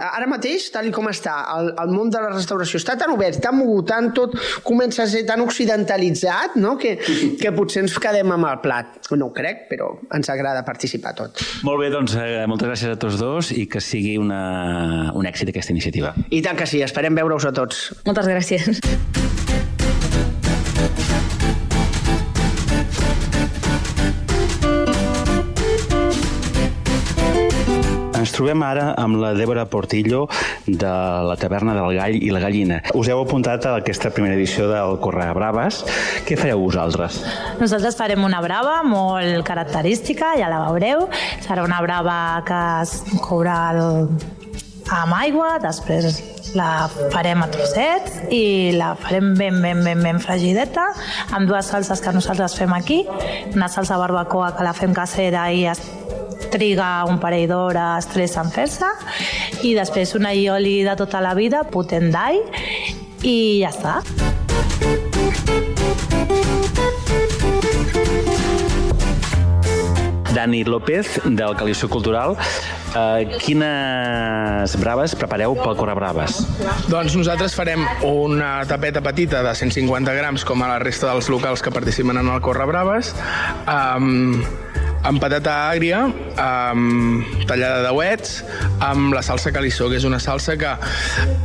ara 0.08 0.30
mateix, 0.30 0.70
tal 0.72 0.88
com 0.94 1.10
està, 1.12 1.36
el, 1.58 1.74
el 1.84 1.92
món 1.92 2.08
de 2.14 2.24
la 2.24 2.32
restauració 2.32 2.80
està 2.80 2.96
tan 3.00 3.12
obert, 3.12 3.42
tan 3.44 3.58
mogut, 3.60 3.90
tan 3.92 4.10
tot 4.16 4.38
comença 4.64 5.04
a 5.04 5.10
ser 5.10 5.26
tan 5.28 5.44
occidentalitzat, 5.44 6.56
no?, 6.64 6.78
que, 6.80 6.96
que 7.40 7.52
potser 7.54 7.84
ens 7.84 7.98
quedem 8.00 8.32
amb 8.34 8.48
el 8.48 8.58
plat. 8.64 8.96
No 9.12 9.28
ho 9.28 9.36
crec, 9.36 9.66
però 9.68 9.92
ens 10.16 10.32
agrada 10.32 10.64
participar 10.66 11.12
tot. 11.20 11.44
Molt 11.68 11.84
bé, 11.84 11.92
doncs 11.92 12.16
eh, 12.16 12.46
moltes 12.50 12.72
gràcies 12.72 12.96
a 12.96 12.98
tots 12.98 13.20
dos 13.20 13.52
i 13.52 13.68
que 13.70 13.84
sigui 13.84 14.13
una, 14.20 15.12
un 15.14 15.26
èxit 15.30 15.50
aquesta 15.52 15.74
iniciativa. 15.74 16.14
I 16.30 16.42
tant 16.44 16.58
que 16.58 16.68
sí, 16.70 16.82
esperem 16.84 17.16
veure-us 17.18 17.48
a 17.50 17.54
tots. 17.56 17.90
Moltes 18.08 18.30
gràcies. 18.30 18.80
Trobem 28.34 28.62
ara 28.66 28.90
amb 28.98 29.20
la 29.22 29.32
Débora 29.38 29.64
Portillo 29.70 30.26
de 30.66 30.90
la 31.28 31.36
taverna 31.38 31.74
del 31.76 31.94
Gall 31.98 32.18
i 32.18 32.32
la 32.34 32.42
Gallina. 32.42 32.80
Us 32.98 33.08
heu 33.12 33.22
apuntat 33.22 33.66
a 33.68 33.76
aquesta 33.78 34.10
primera 34.14 34.34
edició 34.34 34.66
del 34.70 34.98
Corre 35.04 35.30
Braves. 35.36 35.82
Què 36.26 36.38
fareu 36.40 36.64
vosaltres? 36.64 37.22
Nosaltres 37.62 37.98
farem 37.98 38.26
una 38.26 38.42
brava 38.44 38.80
molt 38.86 39.44
característica, 39.46 40.34
ja 40.40 40.50
la 40.50 40.64
veureu. 40.66 41.08
Serà 41.46 41.66
una 41.66 41.80
brava 41.84 42.18
que 42.46 42.62
es 42.82 42.98
courà 43.22 43.58
el... 43.74 44.08
amb 44.92 45.14
aigua, 45.16 45.56
després 45.62 46.20
la 46.54 46.86
farem 47.10 47.40
a 47.42 47.48
trossets 47.50 48.20
i 48.34 48.74
la 48.76 48.92
farem 49.00 49.32
ben, 49.38 49.56
ben, 49.62 49.80
ben, 49.82 50.02
ben 50.04 50.20
fregideta 50.22 50.84
amb 51.34 51.48
dues 51.50 51.66
salses 51.72 52.02
que 52.02 52.12
nosaltres 52.14 52.54
fem 52.58 52.72
aquí. 52.76 53.02
Una 53.54 53.70
salsa 53.72 53.98
barbacoa 53.98 54.52
que 54.56 54.66
la 54.66 54.74
fem 54.76 54.94
casera 54.94 55.48
i 55.50 55.66
es 55.70 55.82
triga 56.52 57.04
un 57.08 57.20
parell 57.22 57.48
d'hores, 57.50 58.08
tres 58.12 58.36
en 58.40 58.50
fer-se 58.54 58.90
i 59.62 59.74
després 59.76 60.14
un 60.18 60.26
aioli 60.30 60.82
de 60.86 60.96
tota 60.98 61.22
la 61.24 61.34
vida, 61.38 61.64
potent 61.70 62.10
d'all 62.14 62.42
i 63.24 63.62
ja 63.62 63.72
està. 63.72 64.00
Dani 70.34 70.64
López, 70.64 71.20
del 71.24 71.54
Calissó 71.56 71.88
Cultural. 71.88 72.34
Uh, 72.94 73.22
quines 73.42 74.74
braves 74.78 75.14
prepareu 75.18 75.54
pel 75.58 75.76
Correbraves? 75.78 76.42
Doncs 76.90 77.14
nosaltres 77.18 77.54
farem 77.56 77.86
una 78.06 78.58
tapeta 78.68 79.00
petita 79.02 79.40
de 79.46 79.54
150 79.54 80.14
grams, 80.18 80.44
com 80.46 80.62
a 80.62 80.72
la 80.74 80.80
resta 80.82 81.08
dels 81.12 81.30
locals 81.30 81.62
que 81.62 81.72
participen 81.74 82.18
en 82.20 82.28
el 82.34 82.42
Correbraves, 82.42 83.14
um, 83.70 84.42
amb 85.04 85.20
patata 85.20 85.52
àgria, 85.68 86.00
amb 86.40 87.44
tallada 87.48 87.82
de 87.84 87.92
uets, 87.92 88.38
amb 88.84 89.12
la 89.14 89.22
salsa 89.24 89.52
calissó, 89.52 89.90
que 89.92 89.98
és 90.00 90.06
una 90.08 90.20
salsa 90.22 90.56
que 90.60 90.72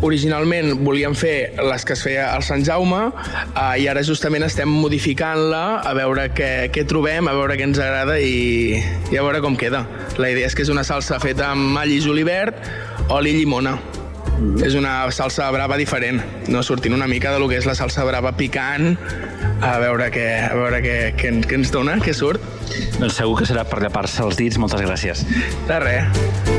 originalment 0.08 0.80
volíem 0.86 1.16
fer 1.18 1.52
les 1.60 1.86
que 1.86 1.98
es 1.98 2.04
feia 2.06 2.30
al 2.34 2.46
Sant 2.48 2.64
Jaume 2.66 3.02
eh, 3.10 3.84
i 3.84 3.90
ara 3.92 4.04
justament 4.08 4.48
estem 4.48 4.72
modificant-la 4.72 5.64
a 5.84 5.94
veure 5.98 6.30
què, 6.36 6.52
què 6.74 6.88
trobem, 6.88 7.28
a 7.28 7.36
veure 7.36 7.60
què 7.60 7.68
ens 7.68 7.84
agrada 7.84 8.20
i, 8.24 8.80
i 8.80 9.20
a 9.20 9.24
veure 9.26 9.44
com 9.44 9.60
queda. 9.60 9.84
La 10.18 10.32
idea 10.32 10.48
és 10.48 10.56
que 10.56 10.64
és 10.64 10.74
una 10.74 10.88
salsa 10.88 11.20
feta 11.20 11.52
amb 11.54 11.78
all 11.80 11.92
i 11.92 12.00
julivert, 12.04 12.64
oli 13.12 13.36
i 13.36 13.42
llimona. 13.42 13.78
És 14.64 14.76
una 14.80 14.94
salsa 15.16 15.50
brava 15.52 15.78
diferent, 15.80 16.22
no 16.52 16.62
sortint 16.64 16.96
una 16.96 17.08
mica 17.12 17.34
de 17.34 17.40
lo 17.42 17.50
que 17.52 17.58
és 17.60 17.68
la 17.68 17.76
salsa 17.76 18.06
brava 18.08 18.32
picant, 18.38 18.94
a 19.60 19.74
veure 19.84 20.08
què, 20.14 20.28
a 20.48 20.54
veure 20.56 20.80
què, 20.86 20.96
què, 21.20 21.34
què 21.48 21.60
ens 21.60 21.74
dona, 21.76 21.98
què 22.04 22.16
surt. 22.16 22.44
Doncs 23.00 23.20
segur 23.20 23.40
que 23.42 23.50
serà 23.50 23.66
per 23.68 23.82
llepar-se 23.84 24.24
els 24.24 24.40
dits. 24.40 24.62
Moltes 24.62 24.86
gràcies. 24.86 25.28
De 25.68 25.84
res. 25.84 26.59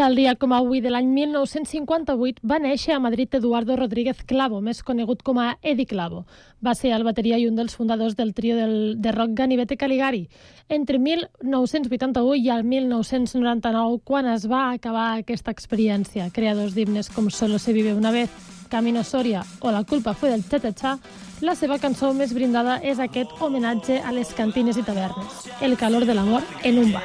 Tal 0.00 0.14
dia 0.16 0.32
com 0.40 0.54
avui 0.56 0.80
de 0.80 0.88
l'any 0.88 1.10
1958 1.12 2.40
va 2.48 2.56
néixer 2.56 2.94
a 2.94 3.00
Madrid 3.04 3.34
Eduardo 3.36 3.74
Rodríguez 3.76 4.22
Clavo, 4.24 4.62
més 4.64 4.78
conegut 4.80 5.20
com 5.20 5.36
a 5.36 5.58
Eddie 5.60 5.84
Clavo. 5.90 6.22
Va 6.64 6.72
ser 6.72 6.94
el 6.96 7.04
bateria 7.04 7.36
i 7.36 7.44
un 7.44 7.58
dels 7.58 7.76
fundadors 7.76 8.16
del 8.16 8.32
trio 8.32 8.56
del, 8.56 8.72
de 8.96 9.12
rock 9.12 9.34
Ganivete 9.36 9.76
Caligari. 9.76 10.22
Entre 10.70 10.96
1981 10.96 12.38
i 12.40 12.48
el 12.48 12.64
1999, 12.64 14.00
quan 14.08 14.30
es 14.32 14.48
va 14.48 14.70
acabar 14.70 15.10
aquesta 15.18 15.52
experiència, 15.52 16.30
creadors 16.32 16.72
d'himnes 16.72 17.12
com 17.12 17.28
Solo 17.28 17.60
se 17.60 17.76
vive 17.76 17.92
una 17.92 18.14
vez, 18.16 18.32
Camino 18.70 19.04
Soria 19.04 19.44
o 19.60 19.70
La 19.70 19.84
culpa 19.84 20.14
fue 20.14 20.30
del 20.30 20.48
Cha-Cha-Cha, 20.48 20.98
la 21.42 21.54
seva 21.56 21.78
cançó 21.78 22.14
més 22.14 22.32
brindada 22.32 22.78
és 22.80 23.00
aquest 23.00 23.30
homenatge 23.40 24.00
a 24.00 24.12
les 24.16 24.32
cantines 24.32 24.78
i 24.78 24.82
tavernes, 24.86 25.44
El 25.60 25.76
calor 25.76 26.06
de 26.06 26.14
l'amor 26.14 26.42
en 26.62 26.78
un 26.78 26.92
bar. 26.92 27.04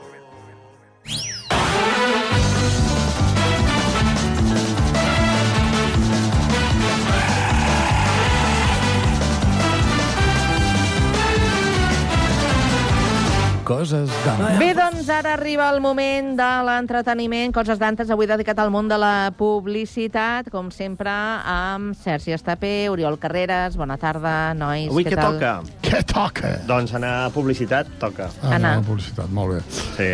Coses 13.71 14.11
d'Anna. 14.25 14.49
Bé, 14.59 14.73
doncs 14.75 15.07
ara 15.15 15.31
arriba 15.37 15.69
el 15.71 15.77
moment 15.79 16.33
de 16.35 16.47
l'entreteniment. 16.67 17.53
Coses 17.55 17.79
d'antes, 17.79 18.09
avui 18.11 18.27
dedicat 18.27 18.59
al 18.59 18.67
món 18.73 18.89
de 18.91 18.97
la 18.99 19.31
publicitat, 19.37 20.49
com 20.51 20.67
sempre, 20.75 21.07
amb 21.47 21.95
Sergi 21.95 22.33
Estapé, 22.35 22.89
Oriol 22.91 23.15
Carreras. 23.21 23.77
Bona 23.79 23.95
tarda, 24.01 24.33
nois. 24.59 24.89
Avui 24.91 25.05
què 25.07 25.15
tal? 25.15 25.37
toca? 25.39 25.53
Què 25.87 26.01
toca? 26.09 26.51
Doncs 26.67 26.91
anar 26.99 27.13
a 27.21 27.29
publicitat 27.31 27.93
toca. 28.01 28.27
Ah, 28.43 28.57
Anar. 28.57 28.73
no, 28.81 28.89
publicitat, 28.89 29.31
molt 29.31 29.55
bé. 29.55 29.61
Sí. 29.71 30.09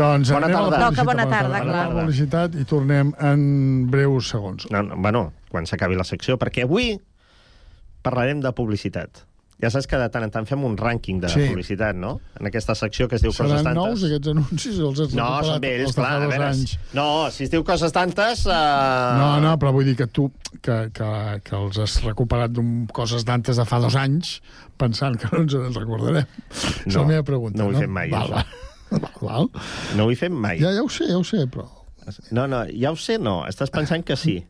Doncs 0.00 0.32
Bona 0.32 0.48
a 0.48 0.54
tarda. 0.54 0.64
publicitat, 0.64 0.88
Toca 0.88 1.06
bona 1.10 1.28
tarda, 1.28 1.60
Anem 1.60 1.68
a 1.68 1.72
clar. 1.74 1.84
la 1.92 2.00
publicitat 2.00 2.56
i 2.56 2.64
tornem 2.72 3.12
en 3.20 3.44
breus 3.92 4.32
segons. 4.32 4.64
No, 4.72 4.80
no, 4.82 4.96
bueno, 4.96 5.26
quan 5.52 5.68
s'acabi 5.68 6.00
la 6.00 6.08
secció, 6.08 6.38
perquè 6.40 6.64
avui 6.64 6.94
parlarem 8.00 8.40
de 8.40 8.52
publicitat. 8.56 9.26
Ja 9.62 9.70
saps 9.70 9.86
que 9.86 9.96
de 9.96 10.08
tant 10.10 10.24
en 10.26 10.30
tant 10.34 10.46
fem 10.50 10.64
un 10.66 10.74
rànquing 10.76 11.20
de 11.22 11.28
Sí. 11.30 11.44
publicitat, 11.48 11.94
no? 11.96 12.16
En 12.40 12.46
aquesta 12.50 12.74
secció 12.74 13.06
que 13.08 13.14
es 13.16 13.22
diu 13.22 13.30
Coses 13.30 13.60
Seran 13.60 13.64
Tantes. 13.64 13.76
nous, 13.84 14.02
aquests 14.08 14.28
anuncis? 14.32 14.78
Els 14.82 15.00
has 15.00 15.14
No, 15.14 15.28
són 15.46 15.60
vells, 15.62 15.84
els 15.86 15.94
clar. 15.94 16.10
A 16.16 16.26
veure, 16.26 16.48
anys? 16.50 16.74
no, 16.92 17.06
si 17.30 17.44
es 17.44 17.50
diu 17.50 17.62
Coses 17.64 17.92
Tantes... 17.94 18.42
Uh... 18.46 18.50
No, 19.20 19.28
no, 19.40 19.54
però 19.62 19.72
vull 19.72 19.84
dir 19.86 19.94
que 19.96 20.06
tu, 20.10 20.26
que, 20.60 20.90
que, 20.92 21.10
que 21.46 21.56
els 21.56 21.78
has 21.78 21.94
recuperat 22.02 22.50
d'un 22.52 22.86
coses 22.92 23.24
d'antes 23.24 23.56
de 23.56 23.64
fa 23.64 23.78
dos 23.80 23.94
anys, 23.96 24.40
pensant 24.76 25.16
que 25.22 25.30
no 25.32 25.44
ens 25.44 25.54
en 25.54 25.72
recordarem. 25.74 26.26
No, 26.26 26.90
és 26.90 26.96
la 26.98 27.06
meva 27.14 27.22
pregunta. 27.22 27.58
no 27.62 27.70
ho 27.70 27.72
he 27.72 27.84
fet 27.86 27.88
mai, 27.94 28.10
val, 28.10 28.34
això. 28.34 28.44
val, 28.90 29.00
val, 29.00 29.22
val. 29.22 29.50
No 29.96 30.04
ho 30.08 30.10
he 30.10 30.16
fet 30.18 30.32
mai. 30.34 30.58
Ja, 30.60 30.74
ja 30.74 30.82
ho 30.82 30.90
sé, 30.90 31.06
ja 31.08 31.16
ho 31.16 31.24
sé, 31.24 31.46
però... 31.46 31.68
No, 32.32 32.44
no, 32.50 32.64
ja 32.68 32.90
ho 32.92 32.96
sé, 33.00 33.16
no. 33.22 33.44
Estàs 33.48 33.70
pensant 33.72 34.02
que 34.04 34.16
sí. 34.18 34.40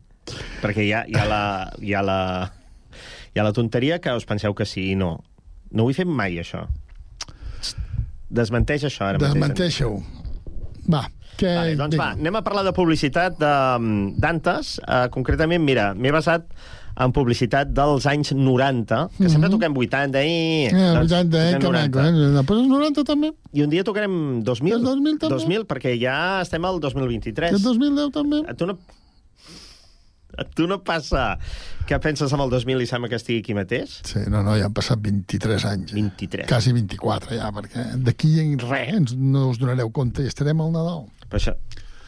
Perquè 0.59 0.81
hi 0.83 0.91
ha, 0.91 1.05
hi 1.07 1.13
ha, 1.15 1.23
la, 1.29 1.41
hi 1.79 1.93
ha, 1.93 2.01
la, 2.03 2.17
hi 3.35 3.39
ha 3.41 3.43
la 3.43 3.51
tonteria 3.53 3.99
que 3.99 4.13
us 4.15 4.23
penseu 4.25 4.53
que 4.55 4.65
sí 4.65 4.91
i 4.93 4.95
no. 4.95 5.17
No 5.75 5.83
ho 5.83 5.91
he 5.91 5.95
fet 5.97 6.07
mai, 6.07 6.37
això. 6.39 6.65
Desmenteix 8.31 8.85
això 8.87 9.09
ara 9.09 9.19
mateix. 9.19 9.33
Desmenteixo. 9.35 9.89
Va, 10.91 11.03
què... 11.37 11.51
Vale, 11.57 11.75
doncs 11.79 11.97
va, 11.99 12.13
anem 12.15 12.39
a 12.39 12.41
parlar 12.45 12.63
de 12.65 12.73
publicitat 12.77 13.37
de- 13.41 14.15
d'antes. 14.23 14.77
Uh, 14.85 15.05
concretament, 15.13 15.63
mira, 15.63 15.91
m'he 15.97 16.13
basat 16.15 16.47
en 16.95 17.11
publicitat 17.11 17.73
dels 17.75 18.05
anys 18.07 18.31
90, 18.37 18.99
que 19.17 19.27
sempre 19.29 19.49
toquem 19.51 19.75
80 19.75 20.21
i... 20.23 20.35
Mhm. 20.71 20.79
Eh, 20.79 20.99
80, 21.03 21.41
eh, 21.41 21.57
que 21.59 21.71
maco, 21.75 21.99
eh? 21.99 22.43
Però 22.47 22.59
els 22.61 22.69
90 22.71 23.03
també. 23.03 23.33
I 23.51 23.65
un 23.65 23.73
dia 23.73 23.83
tocarem 23.83 24.15
2000. 24.47 24.77
El 24.79 24.85
2000 24.87 25.19
també. 25.25 25.35
2000, 25.35 25.65
perquè 25.67 25.97
ja 25.99 26.17
estem 26.45 26.63
al 26.63 26.79
2023. 26.79 27.51
I 27.51 27.59
el 27.59 27.65
2010 27.67 28.13
també. 28.15 28.45
A 28.47 28.55
tu 28.55 28.69
no... 28.71 28.77
A 30.37 30.45
tu 30.45 30.67
no 30.67 30.81
passa 30.83 31.37
que 31.87 31.99
penses 32.03 32.33
en 32.33 32.43
el 32.43 32.51
2000 32.51 32.83
i 32.83 32.89
sembla 32.89 33.09
que 33.11 33.19
estigui 33.19 33.43
aquí 33.43 33.55
mateix? 33.57 33.99
Sí, 34.07 34.25
no, 34.31 34.41
no, 34.45 34.57
ja 34.59 34.67
han 34.69 34.75
passat 34.75 35.01
23 35.03 35.65
anys. 35.71 35.93
Eh? 35.93 36.01
23. 36.01 36.49
Quasi 36.49 36.75
24, 36.75 37.37
ja, 37.39 37.49
perquè 37.55 37.87
d'aquí 38.07 38.35
en 38.43 38.59
res 38.63 39.15
no 39.15 39.49
us 39.51 39.61
donareu 39.61 39.91
compte 39.95 40.25
i 40.25 40.31
estarem 40.31 40.61
al 40.63 40.73
Nadal. 40.75 41.05
Però 41.27 41.41
això... 41.41 41.57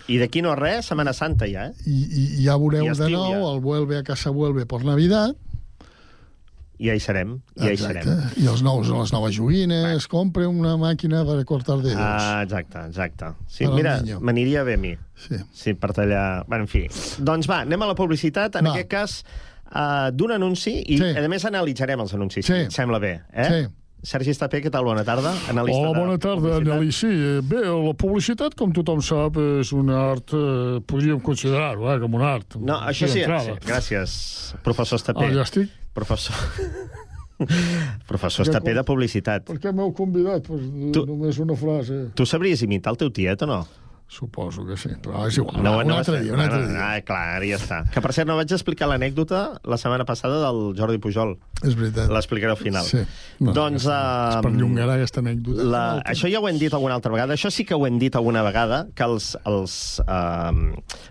I 0.07 0.21
d'aquí 0.21 0.39
no 0.39 0.53
res, 0.55 0.88
Setmana 0.88 1.11
Santa 1.11 1.49
ja, 1.51 1.65
eh? 1.67 1.73
I, 1.84 1.97
i, 2.07 2.21
ja 2.45 2.55
veureu 2.55 2.86
I 2.86 2.93
de 2.93 2.95
estiu, 2.95 3.17
nou 3.17 3.34
ja. 3.34 3.49
el 3.51 3.57
Vuelve 3.59 3.97
a 3.99 4.05
casa 4.07 4.32
vuelve 4.32 4.63
por 4.65 4.86
Navidad. 4.88 5.36
I 6.78 6.91
ja 6.91 6.93
hi 6.93 6.99
serem, 7.01 7.32
i 7.55 7.59
ja 7.63 7.71
hi 7.71 7.73
Exacte. 7.73 8.03
serem. 8.03 8.43
I 8.43 8.47
els 8.51 8.61
nous, 8.61 8.89
les 8.93 9.11
noves 9.15 9.34
joguines, 9.34 10.05
compre 10.11 10.45
una 10.45 10.75
màquina 10.78 11.23
per 11.25 11.39
cortar 11.49 11.80
dedos. 11.82 11.97
Ah, 11.97 12.43
exacte, 12.43 12.84
exacte. 12.86 13.32
Sí, 13.47 13.65
Per 13.65 13.73
mira, 13.73 13.95
m'aniria 14.21 14.61
bé 14.63 14.75
a 14.78 14.78
mi. 14.78 14.91
Sí. 15.17 15.39
Sí, 15.51 15.73
per 15.73 15.91
tallar... 15.97 16.45
Bueno, 16.47 16.67
en 16.67 16.69
fi. 16.69 16.84
Doncs 17.17 17.49
va, 17.49 17.63
anem 17.65 17.82
a 17.82 17.88
la 17.89 17.95
publicitat, 17.97 18.59
en 18.61 18.69
Va. 18.69 18.75
aquest 18.75 18.91
cas, 18.93 19.17
uh, 19.73 20.11
d'un 20.13 20.36
anunci, 20.38 20.75
i 20.86 20.99
Sí. 21.01 21.09
a 21.17 21.25
més 21.28 21.45
analitzarem 21.49 21.99
els 22.05 22.13
anuncis, 22.13 22.45
Sí. 22.45 22.53
si 22.53 22.59
et 22.69 22.71
sembla 22.71 22.99
bé. 23.01 23.21
Eh? 23.34 23.49
Sí. 23.49 23.73
Sergi 24.07 24.30
Estapé, 24.30 24.61
què 24.61 24.69
tal? 24.71 24.86
Bona 24.86 25.01
tarda. 25.03 25.32
Analista 25.49 25.82
Hola, 25.82 25.97
bona 25.99 26.17
tarda. 26.21 26.59
Nelly. 26.61 26.91
Sí, 26.93 27.09
bé, 27.41 27.63
la 27.65 27.95
publicitat, 27.97 28.53
com 28.55 28.69
tothom 28.71 29.01
sap, 29.01 29.36
és 29.59 29.73
un 29.73 29.89
art, 29.89 30.30
eh, 30.38 30.78
podríem 30.86 31.19
considerar-ho, 31.19 31.89
eh, 31.95 31.99
com 31.99 32.13
un 32.13 32.21
art. 32.21 32.55
No, 32.61 32.78
això 32.86 33.07
sí, 33.09 33.23
sí, 33.25 33.59
gràcies, 33.65 34.53
professor 34.63 35.01
Estapé. 35.01 35.25
Ah, 35.25 35.34
ja 35.34 35.41
estic? 35.41 35.73
Professor... 35.97 36.35
professor 38.11 38.45
Estapé 38.45 38.73
de 38.77 38.83
publicitat. 38.85 39.45
Per 39.49 39.57
què 39.61 39.73
m'heu 39.73 39.91
convidat? 39.97 40.45
Pues, 40.45 40.61
tu... 40.93 41.05
Només 41.09 41.41
una 41.41 41.57
frase. 41.57 41.97
Tu 42.17 42.25
sabries 42.29 42.61
imitar 42.65 42.93
el 42.93 42.99
teu 43.01 43.09
tiet 43.13 43.45
o 43.45 43.49
no? 43.49 43.59
Suposo 44.07 44.63
que 44.63 44.77
sí, 44.79 44.87
però 45.03 45.25
és 45.27 45.35
igual. 45.35 45.57
No, 45.65 45.73
va, 45.75 45.81
un 45.83 45.89
no 45.91 45.97
altre 45.99 46.21
dia, 46.23 46.31
un 46.31 46.39
altre 46.39 46.61
no, 46.61 46.67
no, 46.69 46.71
dia. 46.71 46.83
Ah, 46.95 47.01
clar, 47.03 47.23
ara 47.35 47.47
ja 47.49 47.57
està. 47.59 47.79
Que, 47.91 47.99
per 47.99 48.13
cert, 48.15 48.29
no 48.29 48.37
vaig 48.39 48.53
explicar 48.55 48.87
l'anècdota 48.87 49.41
la 49.67 49.75
setmana 49.77 50.05
passada 50.07 50.37
del 50.45 50.61
Jordi 50.77 50.95
Pujol. 51.03 51.33
És 51.67 51.75
veritat. 51.75 52.07
L'explicaré 52.15 52.53
al 52.55 52.61
final. 52.61 52.87
Sí. 52.87 53.01
No, 53.43 53.51
doncs... 53.57 53.83
És 53.83 53.89
Uh, 53.91 54.39
per 54.45 54.53
llongar 54.55 54.87
aquesta 54.93 55.19
anècdota. 55.19 55.65
la, 55.73 55.81
això 56.07 56.29
ja 56.31 56.39
ho 56.39 56.47
hem 56.47 56.57
dit 56.61 56.71
alguna 56.73 56.95
altra 56.95 57.11
vegada. 57.11 57.35
Això 57.35 57.51
sí 57.51 57.65
que 57.67 57.75
ho 57.75 57.83
hem 57.85 57.97
dit 57.99 58.15
alguna 58.15 58.45
vegada, 58.47 58.85
que 58.95 59.03
els, 59.03 59.33
els, 59.43 59.75
uh, 60.07 60.55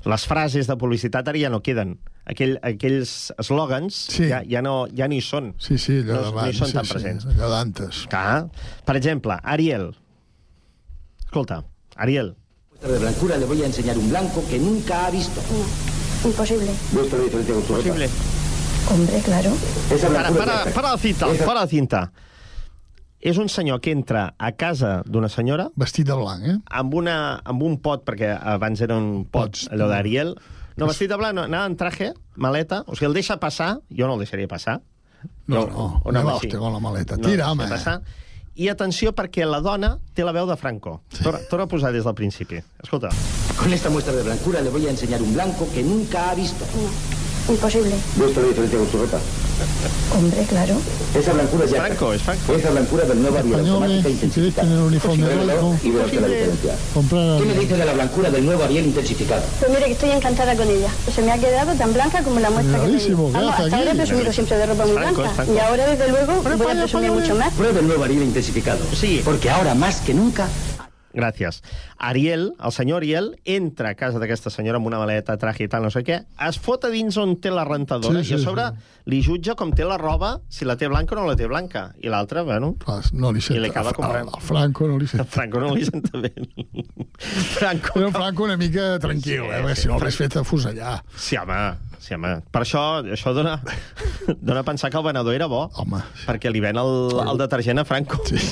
les 0.09 0.25
frases 0.31 0.67
de 0.73 0.77
publicitat 0.81 1.29
ara 1.29 1.39
ja 1.39 1.53
no 1.53 1.61
queden. 1.61 1.99
Aquell, 2.27 2.57
aquells 2.65 3.31
eslògans 3.39 3.95
Sí. 4.17 4.25
ja, 4.33 4.41
ja, 4.49 4.63
no, 4.65 4.87
ja 4.97 5.07
ni 5.07 5.21
són. 5.21 5.53
Sí, 5.63 5.77
sí, 5.79 6.01
allò 6.01 6.17
no, 6.17 6.17
no 6.17 6.33
d'abans. 6.33 6.49
hi 6.49 6.59
són 6.63 6.73
sí, 6.73 6.79
tan 6.81 6.89
sí, 6.89 6.93
presents. 6.97 7.29
allò 7.35 7.53
d'antes. 7.53 8.01
Clar. 8.11 8.49
Per 8.89 8.97
exemple, 8.97 9.37
Ariel. 9.45 9.93
Escolta, 11.27 11.61
Ariel. 11.97 12.33
De 12.83 12.99
blancura 12.99 13.37
le 13.37 13.45
voy 13.47 13.63
a 13.63 13.67
enseñar 13.67 13.97
un 13.99 14.09
blanco 14.09 14.43
que 14.49 14.59
nunca 14.59 15.07
ha 15.07 15.11
visto. 15.11 15.41
Imposible. 16.25 16.71
Muestra 16.93 17.19
la 17.19 17.25
diferencia 17.25 17.55
con 17.55 17.63
tu 17.65 17.73
ropa. 17.75 17.83
Posible. 17.89 18.09
Hombre, 18.91 19.21
claro. 19.25 19.51
Esa 19.91 20.09
Para, 20.09 20.31
para, 20.31 20.65
para 20.73 20.91
la 20.93 20.99
cinta, 20.99 21.27
para 21.45 21.61
la 21.61 21.67
cinta. 21.67 22.13
És 23.27 23.39
un 23.43 23.49
senyor 23.49 23.81
que 23.81 23.91
entra 23.91 24.35
a 24.39 24.53
casa 24.55 25.01
d'una 25.09 25.27
senyora... 25.33 25.65
Vestit 25.75 26.07
de 26.07 26.15
blanc, 26.15 26.45
eh? 26.47 26.59
Amb, 26.71 26.93
una, 26.95 27.41
amb 27.43 27.63
un 27.67 27.79
pot, 27.83 28.05
perquè 28.07 28.29
abans 28.39 28.81
era 28.85 28.95
un 29.01 29.25
pot, 29.25 29.49
Pots, 29.57 29.65
allò 29.73 29.89
no. 29.89 29.91
d'Ariel. 29.91 30.35
No, 30.77 30.87
vestit 30.87 31.11
de 31.11 31.17
blanc, 31.19 31.35
no, 31.35 31.47
anava 31.49 31.67
en 31.67 31.75
traje, 31.81 32.13
maleta, 32.37 32.83
o 32.87 32.95
sigui, 32.95 33.09
el 33.09 33.17
deixa 33.17 33.39
passar, 33.43 33.81
jo 33.91 34.07
no 34.07 34.15
el 34.15 34.23
deixaria 34.23 34.47
passar. 34.47 34.77
No, 35.49 35.65
Jo- 35.65 35.67
no, 35.73 35.87
un 36.05 36.15
no 36.15 36.21
home 36.21 36.23
va 36.29 36.37
així. 36.37 36.47
hòstia 36.47 36.61
con 36.61 36.77
la 36.77 36.83
maleta. 36.85 37.17
No, 37.17 37.25
Tira, 37.27 37.49
deixa 37.49 37.51
home. 37.57 37.69
Passar. 37.73 37.97
I 38.57 38.71
atenció, 38.73 39.13
perquè 39.13 39.45
la 39.45 39.61
dona 39.61 39.99
té 40.17 40.25
la 40.25 40.33
veu 40.33 40.47
de 40.49 40.57
Franco. 40.57 41.03
Sí. 41.13 41.23
Torna, 41.23 41.43
torna 41.51 41.67
a 41.67 41.69
posar 41.69 41.93
des 41.93 42.05
del 42.05 42.15
principi. 42.17 42.63
Escolta. 42.83 43.11
Con 43.59 43.73
esta 43.73 43.91
muestra 43.91 44.15
de 44.17 44.23
blancura 44.23 44.63
le 44.63 44.71
voy 44.71 44.87
a 44.87 44.91
enseñar 44.91 45.21
un 45.21 45.35
blanco 45.35 45.69
que 45.75 45.83
nunca 45.83 46.31
ha 46.31 46.35
visto. 46.35 46.65
Imposible. 47.49 47.95
La 48.19 48.27
diferencia 48.27 48.79
con 48.79 48.87
tu 48.89 48.99
ropa. 48.99 49.19
Hombre, 50.17 50.45
claro. 50.49 50.75
Esa 51.15 51.33
blancura 51.33 51.67
ya 51.67 51.83
Franco, 51.83 52.13
es 52.13 52.23
Franco. 52.23 52.55
Esa 52.55 52.71
blancura 52.71 53.05
del 53.05 53.23
nuevo 53.23 53.37
Españoles, 53.37 53.69
automática 53.69 54.61
tener 54.61 54.79
un 54.79 54.85
uniforme 54.85 55.25
Pruébelo 55.25 55.45
blanco, 55.45 55.77
y 55.83 55.91
verás 55.91 56.15
la 56.15 56.29
diferencia. 56.29 56.75
comprar... 56.93 57.39
¿Qué 57.39 57.45
me 57.47 57.55
dice 57.55 57.77
de 57.77 57.85
la 57.85 57.93
blancura 57.95 58.31
del 58.31 58.45
nuevo 58.45 58.65
Ariel 58.65 58.87
intensificado? 58.87 59.43
Pues 59.61 59.71
mire 59.71 59.85
que 59.87 59.93
estoy 59.93 60.11
encantada 60.11 60.57
con 60.57 60.69
ella. 60.69 60.91
Se 61.15 61.23
me 61.23 61.33
ha 61.33 61.39
quedado 61.39 61.73
tan 61.75 61.93
blanca 61.93 62.23
como 62.23 62.41
la 62.41 62.51
muestra 62.51 62.85
que. 62.85 62.97
¿qué 62.99 63.15
Vamos, 63.15 63.55
hasta 63.55 63.77
ahora 63.77 63.93
he 63.93 63.95
presumido 63.95 64.33
siempre 64.33 64.57
de 64.59 64.67
ropa 64.67 64.85
muy 64.85 64.97
Franco, 64.97 65.23
blanca. 65.23 65.43
es. 65.45 65.49
Y 65.49 65.59
ahora, 65.59 65.87
desde 65.87 66.09
luego, 66.09 66.43
voy 66.43 66.67
a 66.67 66.75
presumir 66.81 67.11
mucho 67.13 67.35
más. 67.35 67.53
Prueba 67.55 67.81
el 67.81 67.87
nuevo 67.87 68.05
Ariel 68.05 68.23
intensificado. 68.23 68.81
Sí. 68.95 69.23
Porque 69.25 69.49
ahora 69.51 69.75
más 69.75 70.01
que 70.01 70.13
nunca 70.13 70.49
Gràcies. 71.17 71.63
Ariel, 71.97 72.51
el 72.61 72.73
senyor 72.77 73.01
Ariel, 73.01 73.31
entra 73.49 73.95
a 73.95 73.97
casa 73.97 74.21
d'aquesta 74.21 74.51
senyora 74.53 74.77
amb 74.77 74.87
una 74.91 74.99
maleta, 75.01 75.39
traje 75.41 75.65
i 75.65 75.69
tal, 75.73 75.87
no 75.87 75.91
sé 75.91 76.03
què, 76.05 76.19
es 76.49 76.59
fot 76.61 76.85
a 76.85 76.91
dins 76.93 77.17
on 77.17 77.39
té 77.41 77.49
la 77.51 77.65
rentadora 77.65 78.21
Sí, 78.21 78.29
sí, 78.29 78.35
i 78.35 78.37
a 78.37 78.45
sobre 78.45 78.67
li 79.09 79.23
jutja 79.25 79.55
com 79.57 79.73
té 79.73 79.87
la 79.89 79.97
roba, 79.97 80.35
si 80.53 80.69
la 80.69 80.77
té 80.77 80.91
blanca 80.93 81.17
o 81.17 81.21
no 81.21 81.27
la 81.31 81.37
té 81.39 81.49
blanca. 81.49 81.87
I 82.05 82.13
l'altre, 82.13 82.43
bueno... 82.45 82.75
Clar, 82.85 83.01
no 83.17 83.33
li 83.33 83.41
I 83.41 83.47
senta. 83.49 83.63
li 83.65 83.71
acaba 83.73 83.95
a- 83.95 83.97
comprant. 83.97 84.29
A 84.37 84.41
Franco 84.45 84.87
no 84.91 84.99
li 85.01 85.07
senta. 85.09 85.25
Franco 85.25 85.61
no 85.65 85.73
li 85.75 85.85
senta 85.89 86.21
bé. 86.21 86.35
Franco... 87.19 87.99
Un 88.01 88.13
Franco 88.13 88.45
una 88.45 88.57
mica 88.61 88.99
tranquil, 89.01 89.41
eh? 89.49 89.63
Perquè 89.65 89.77
si 89.81 89.89
no 89.89 89.97
l'hagués 89.99 90.17
fet 90.21 90.37
a 90.37 90.45
fusellar. 90.45 90.99
Sí, 91.17 91.37
home, 91.41 91.61
Sí, 92.07 92.13
home. 92.15 92.37
Per 92.53 92.61
això, 92.63 92.83
això 93.17 93.33
dona, 93.35 93.57
dona 94.39 94.61
a 94.61 94.67
pensar 94.69 94.91
que 94.93 94.99
el 95.01 95.03
venedor 95.09 95.35
era 95.35 95.49
bo. 95.51 95.65
Home. 95.81 96.03
Perquè 96.27 96.53
li 96.53 96.61
ven 96.63 96.77
el, 96.79 96.93
el 97.25 97.41
detergent 97.41 97.81
a 97.83 97.87
Franco. 97.89 98.21
Sí. 98.29 98.37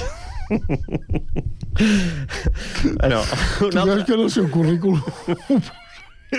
bueno, 2.98 3.22
Tu 3.58 3.70
veus 3.70 4.04
que 4.04 4.14
en 4.14 4.20
el 4.20 4.30
seu 4.30 4.50
currículum 4.50 5.02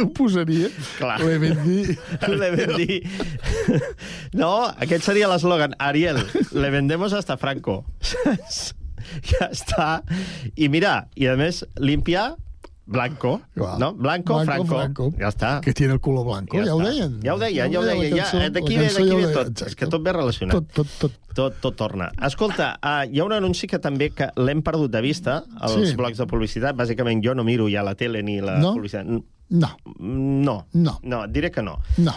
ho 0.02 0.10
posaria? 0.14 0.70
Clar. 0.98 1.20
Le 1.22 1.38
vendí. 1.38 3.02
No, 4.36 4.66
aquest 4.68 5.06
seria 5.08 5.30
l'eslògan. 5.32 5.76
Ariel, 5.80 6.20
le 6.52 6.70
vendemos 6.74 7.14
hasta 7.14 7.38
Franco. 7.40 7.86
ja 9.30 9.48
està. 9.52 10.02
I 10.56 10.70
mira, 10.74 11.08
i 11.16 11.30
a 11.32 11.38
més, 11.40 11.64
limpia 11.80 12.34
blanco, 12.88 13.42
Clar. 13.56 13.80
no? 13.80 13.94
Blanco, 13.94 14.36
Blanco, 14.36 14.46
Franco. 14.46 14.76
Franco. 14.76 15.14
Ja 15.20 15.30
està. 15.30 15.60
Que 15.62 15.74
tiene 15.74 15.94
el 15.94 16.00
color 16.00 16.26
blanco, 16.26 16.58
ja, 16.64 16.74
ho 16.76 16.80
està. 16.80 16.90
deien. 16.92 17.20
Ja 17.24 17.34
ho 17.34 17.38
deien, 17.40 17.72
ja 17.74 17.80
ho 17.80 17.84
deien. 17.84 18.16
Ja, 18.16 18.24
cançó- 18.26 18.52
d'aquí 18.54 18.76
la 18.76 18.82
ve, 18.82 18.88
d'aquí 18.94 19.08
ja 19.10 19.14
ho 19.16 19.18
ve 19.18 19.34
tot. 19.34 19.62
És 19.68 19.76
que 19.76 19.88
tot 19.88 20.04
ve 20.04 20.14
relacionat. 20.14 20.54
Tot, 20.56 20.72
tot, 20.74 20.88
tot. 21.00 21.12
Tot, 21.36 21.58
tot 21.60 21.76
torna. 21.76 22.12
Escolta, 22.24 22.80
uh, 22.82 23.04
hi 23.12 23.20
ha 23.20 23.26
un 23.26 23.34
anunci 23.34 23.68
que 23.68 23.78
també 23.84 24.10
que 24.16 24.30
l'hem 24.38 24.62
perdut 24.64 24.90
de 24.92 25.02
vista, 25.02 25.44
els 25.62 25.90
Sí. 25.90 25.96
blocs 25.96 26.18
de 26.18 26.26
publicitat. 26.26 26.76
Bàsicament 26.78 27.22
jo 27.26 27.34
no 27.36 27.44
miro 27.44 27.68
ja 27.68 27.84
la 27.84 27.96
tele 27.96 28.22
ni 28.24 28.40
la 28.40 28.58
No? 28.60 28.74
publicitat. 28.74 29.06
No. 29.06 29.70
No. 30.00 30.66
No. 30.72 31.00
No, 31.04 31.28
diré 31.28 31.52
que 31.52 31.62
no. 31.62 31.80
No. 31.98 32.14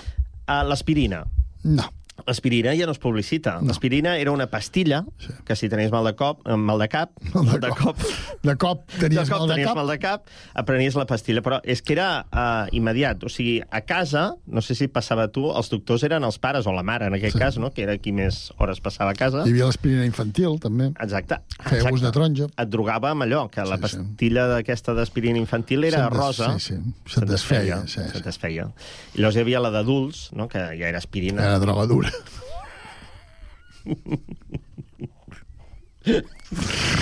Uh, 0.46 0.62
L'aspirina. 0.68 1.24
No. 1.64 1.82
L'aspirina 2.26 2.74
ja 2.76 2.86
no 2.86 2.92
es 2.92 2.98
publicita. 2.98 3.60
No. 3.60 3.68
L'aspirina 3.68 4.16
era 4.18 4.32
una 4.32 4.46
pastilla 4.50 5.04
sí. 5.18 5.32
que 5.44 5.56
si 5.56 5.68
tenies 5.68 5.90
mal 5.92 6.04
de 6.04 6.14
cop, 6.16 6.40
eh, 6.48 6.56
mal 6.56 6.78
de 6.78 6.88
cap, 6.88 7.12
mal 7.34 7.60
de 7.60 7.70
cop, 7.70 7.96
De 8.42 8.56
cop 8.56 8.84
tenies 8.98 9.28
de 9.28 9.32
cop 9.32 9.40
mal 9.40 9.48
de 9.48 9.54
tenies 9.54 9.68
cap. 9.68 9.76
mal 9.76 9.86
de 9.88 9.98
cap, 9.98 10.26
aprenies 10.54 10.94
la 10.98 11.06
pastilla. 11.06 11.42
Però 11.42 11.60
és 11.64 11.80
que 11.82 11.94
era 11.94 12.26
uh, 12.32 12.66
immediat. 12.76 13.22
O 13.24 13.30
sigui, 13.32 13.60
a 13.70 13.80
casa, 13.86 14.34
no 14.46 14.60
sé 14.64 14.74
si 14.74 14.88
passava 14.88 15.28
a 15.28 15.32
tu, 15.32 15.46
els 15.52 15.70
doctors 15.70 16.02
eren 16.08 16.24
els 16.26 16.38
pares 16.42 16.66
o 16.66 16.72
la 16.74 16.82
mare, 16.82 17.06
en 17.06 17.14
aquest 17.14 17.28
Sí. 17.32 17.38
sí. 17.38 17.44
cas, 17.44 17.58
no? 17.58 17.70
que 17.72 17.82
era 17.84 17.96
qui 18.00 18.12
més 18.12 18.50
hores 18.58 18.80
passava 18.80 19.10
a 19.12 19.14
casa. 19.18 19.44
Hi 19.46 19.52
havia 19.52 19.66
l'aspirina 19.68 20.04
infantil, 20.08 20.58
també. 20.60 20.90
Exacte. 21.00 21.38
Feia 21.68 21.92
ús 21.92 22.00
de 22.02 22.10
taronja. 22.12 22.46
Et 22.58 22.68
drogava 22.72 23.10
amb 23.12 23.22
allò, 23.26 23.46
que 23.52 23.62
la 23.68 23.76
pastilla 23.78 24.46
d'aquesta 24.48 24.94
d'aspirina 24.96 25.38
infantil 25.38 25.84
era 25.84 26.06
des- 26.08 26.16
rosa. 26.18 26.54
sí, 26.58 26.74
sí. 26.74 26.94
Se'n 27.14 27.26
desfeia, 27.28 27.82
sí, 27.86 28.00
Se'n 28.12 28.22
desfeia. 28.24 28.68
I 29.14 29.20
llavors 29.20 29.36
hi 29.36 29.40
havia 29.44 29.60
la 29.60 29.70
d'adults, 29.70 30.30
no? 30.32 30.48
que 30.48 30.58
ja 30.58 30.88
era 30.88 30.98
aspirina. 30.98 31.42
Era 31.44 31.58
droga 31.62 31.86
dura. 31.86 32.07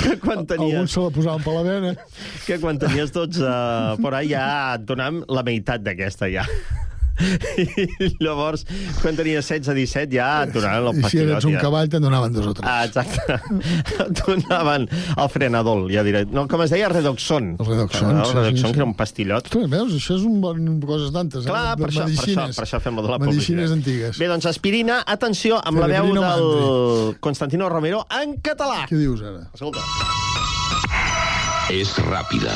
Que 0.02 0.16
quan 0.22 0.46
tenies... 0.46 0.74
Alguns 0.74 0.92
se 0.92 1.00
la 1.00 1.10
posaven 1.14 1.44
per 1.44 1.54
la 1.54 1.62
vena. 1.66 1.92
que 2.46 2.58
quan 2.62 2.78
tenies 2.78 3.12
12 3.14 4.00
por 4.02 4.14
ahí 4.14 4.32
ja 4.32 4.74
et 4.74 4.86
donàvem 4.88 5.22
la 5.28 5.42
meitat 5.46 5.84
d'aquesta 5.86 6.30
ja. 6.32 6.44
I 7.62 8.10
llavors, 8.20 8.64
quan 9.00 9.16
tenies 9.18 9.48
16-17 9.48 10.16
ja 10.16 10.28
et 10.44 10.52
donaven 10.54 10.90
el 10.92 11.00
I 11.00 11.10
si 11.10 11.20
eres 11.22 11.46
un 11.48 11.56
ja. 11.56 11.62
cavall, 11.64 11.90
te'n 11.92 12.04
donaven 12.04 12.34
dos 12.36 12.50
o 12.50 12.54
tres. 12.56 12.68
Ah, 12.68 12.84
exacte. 12.86 13.38
Et 14.06 14.22
donaven 14.22 14.88
el 14.90 15.30
frenadol, 15.32 15.86
ja 15.92 16.04
diré. 16.06 16.24
No, 16.30 16.46
com 16.50 16.62
es 16.64 16.74
deia, 16.74 16.90
Redoxon. 16.92 17.54
El 17.56 17.70
Redoxon, 17.70 18.12
el 18.12 18.26
sí, 18.26 18.36
Redoxon, 18.36 18.68
sí, 18.68 18.72
que 18.72 18.82
era 18.82 18.88
un 18.88 18.96
pastillot. 18.98 19.50
Tu 19.52 19.64
veus, 19.70 19.94
això 19.96 20.18
és 20.18 20.26
un 20.28 20.40
bon 20.44 20.80
coses 20.84 21.12
tantes. 21.14 21.46
Clar, 21.48 21.64
eh? 21.72 21.80
per 21.80 21.90
això, 21.90 22.06
per, 22.06 22.26
això, 22.26 22.46
per 22.56 22.66
això 22.66 22.82
fem 22.84 23.00
de 23.00 23.06
la 23.08 23.20
Medicines 23.22 23.46
publicitat. 23.46 23.76
antigues. 23.78 24.20
Bé, 24.20 24.30
doncs 24.32 24.50
aspirina, 24.52 25.00
atenció, 25.16 25.60
amb 25.62 25.82
la 25.82 25.90
veu 25.94 26.12
del 26.16 27.16
Constantino 27.24 27.70
Romero 27.72 28.04
en 28.22 28.36
català. 28.44 28.84
Què 28.90 29.00
dius 29.00 29.24
ara? 29.24 29.46
Escolta. 29.54 29.84
És 31.72 31.96
ràpida. 32.06 32.54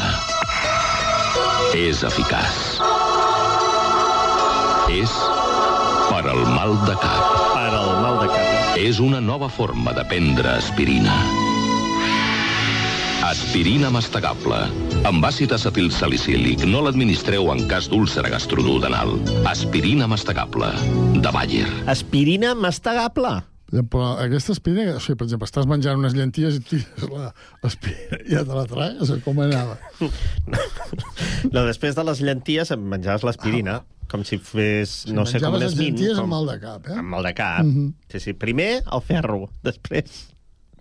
És 1.74 2.04
eficaç. 2.06 2.89
És 4.90 5.12
per 6.10 6.22
al 6.26 6.42
mal 6.50 6.74
de 6.86 6.94
cap. 6.98 7.26
Per 7.54 7.68
al 7.70 7.90
mal 8.02 8.18
de 8.24 8.28
cap. 8.32 8.78
És 8.80 8.98
una 9.02 9.20
nova 9.20 9.48
forma 9.52 9.92
de 9.96 10.04
prendre 10.10 10.56
aspirina. 10.56 11.14
Aspirina 13.30 13.90
mastegable. 13.94 14.58
Amb 15.06 15.24
àcid 15.28 15.52
acetil 15.54 15.90
salicílic 15.94 16.64
no 16.68 16.80
l'administreu 16.84 17.50
en 17.52 17.62
cas 17.70 17.86
d'úlcera 17.92 18.30
gastroduodenal. 18.32 19.14
Aspirina 19.48 20.08
mastegable. 20.10 20.72
De 21.20 21.30
Bayer. 21.34 21.68
Aspirina 21.92 22.54
mastegable. 22.58 23.36
Però 23.70 24.16
aquesta 24.18 24.50
aspirina, 24.56 24.96
o 24.98 25.02
sigui, 25.04 25.14
per 25.20 25.28
exemple, 25.28 25.46
estàs 25.46 25.68
menjant 25.70 26.00
unes 26.00 26.16
llenties 26.18 26.56
i 26.58 26.62
tires 26.72 27.04
la- 27.06 27.28
l'aspirina 27.62 28.18
i 28.26 28.32
ja 28.34 28.42
te 28.42 28.56
la 28.56 28.64
tragues, 28.66 29.12
o 29.14 29.20
com 29.22 29.38
anava? 29.44 29.76
No, 31.54 31.62
després 31.64 31.94
de 31.96 32.02
les 32.04 32.18
llenties 32.20 32.72
em 32.74 32.82
menjaves 32.90 33.22
l'aspirina, 33.24 33.78
com 34.10 34.24
si 34.26 34.38
fes, 34.42 35.06
no 35.14 35.24
sé, 35.28 35.38
com 35.42 35.54
les 35.58 35.72
esmin. 35.72 35.92
llenties 35.94 36.16
com... 36.18 36.26
amb 36.26 36.34
mal 36.34 36.50
de 36.50 36.58
cap, 36.62 36.88
eh? 36.90 36.98
Amb 36.98 37.08
mal 37.14 37.26
de 37.26 37.32
cap. 37.38 37.62
Mhm. 37.64 37.92
Sí, 38.10 38.20
sí. 38.26 38.32
Primer 38.34 38.82
el 38.82 39.02
ferro, 39.06 39.44
després... 39.66 40.26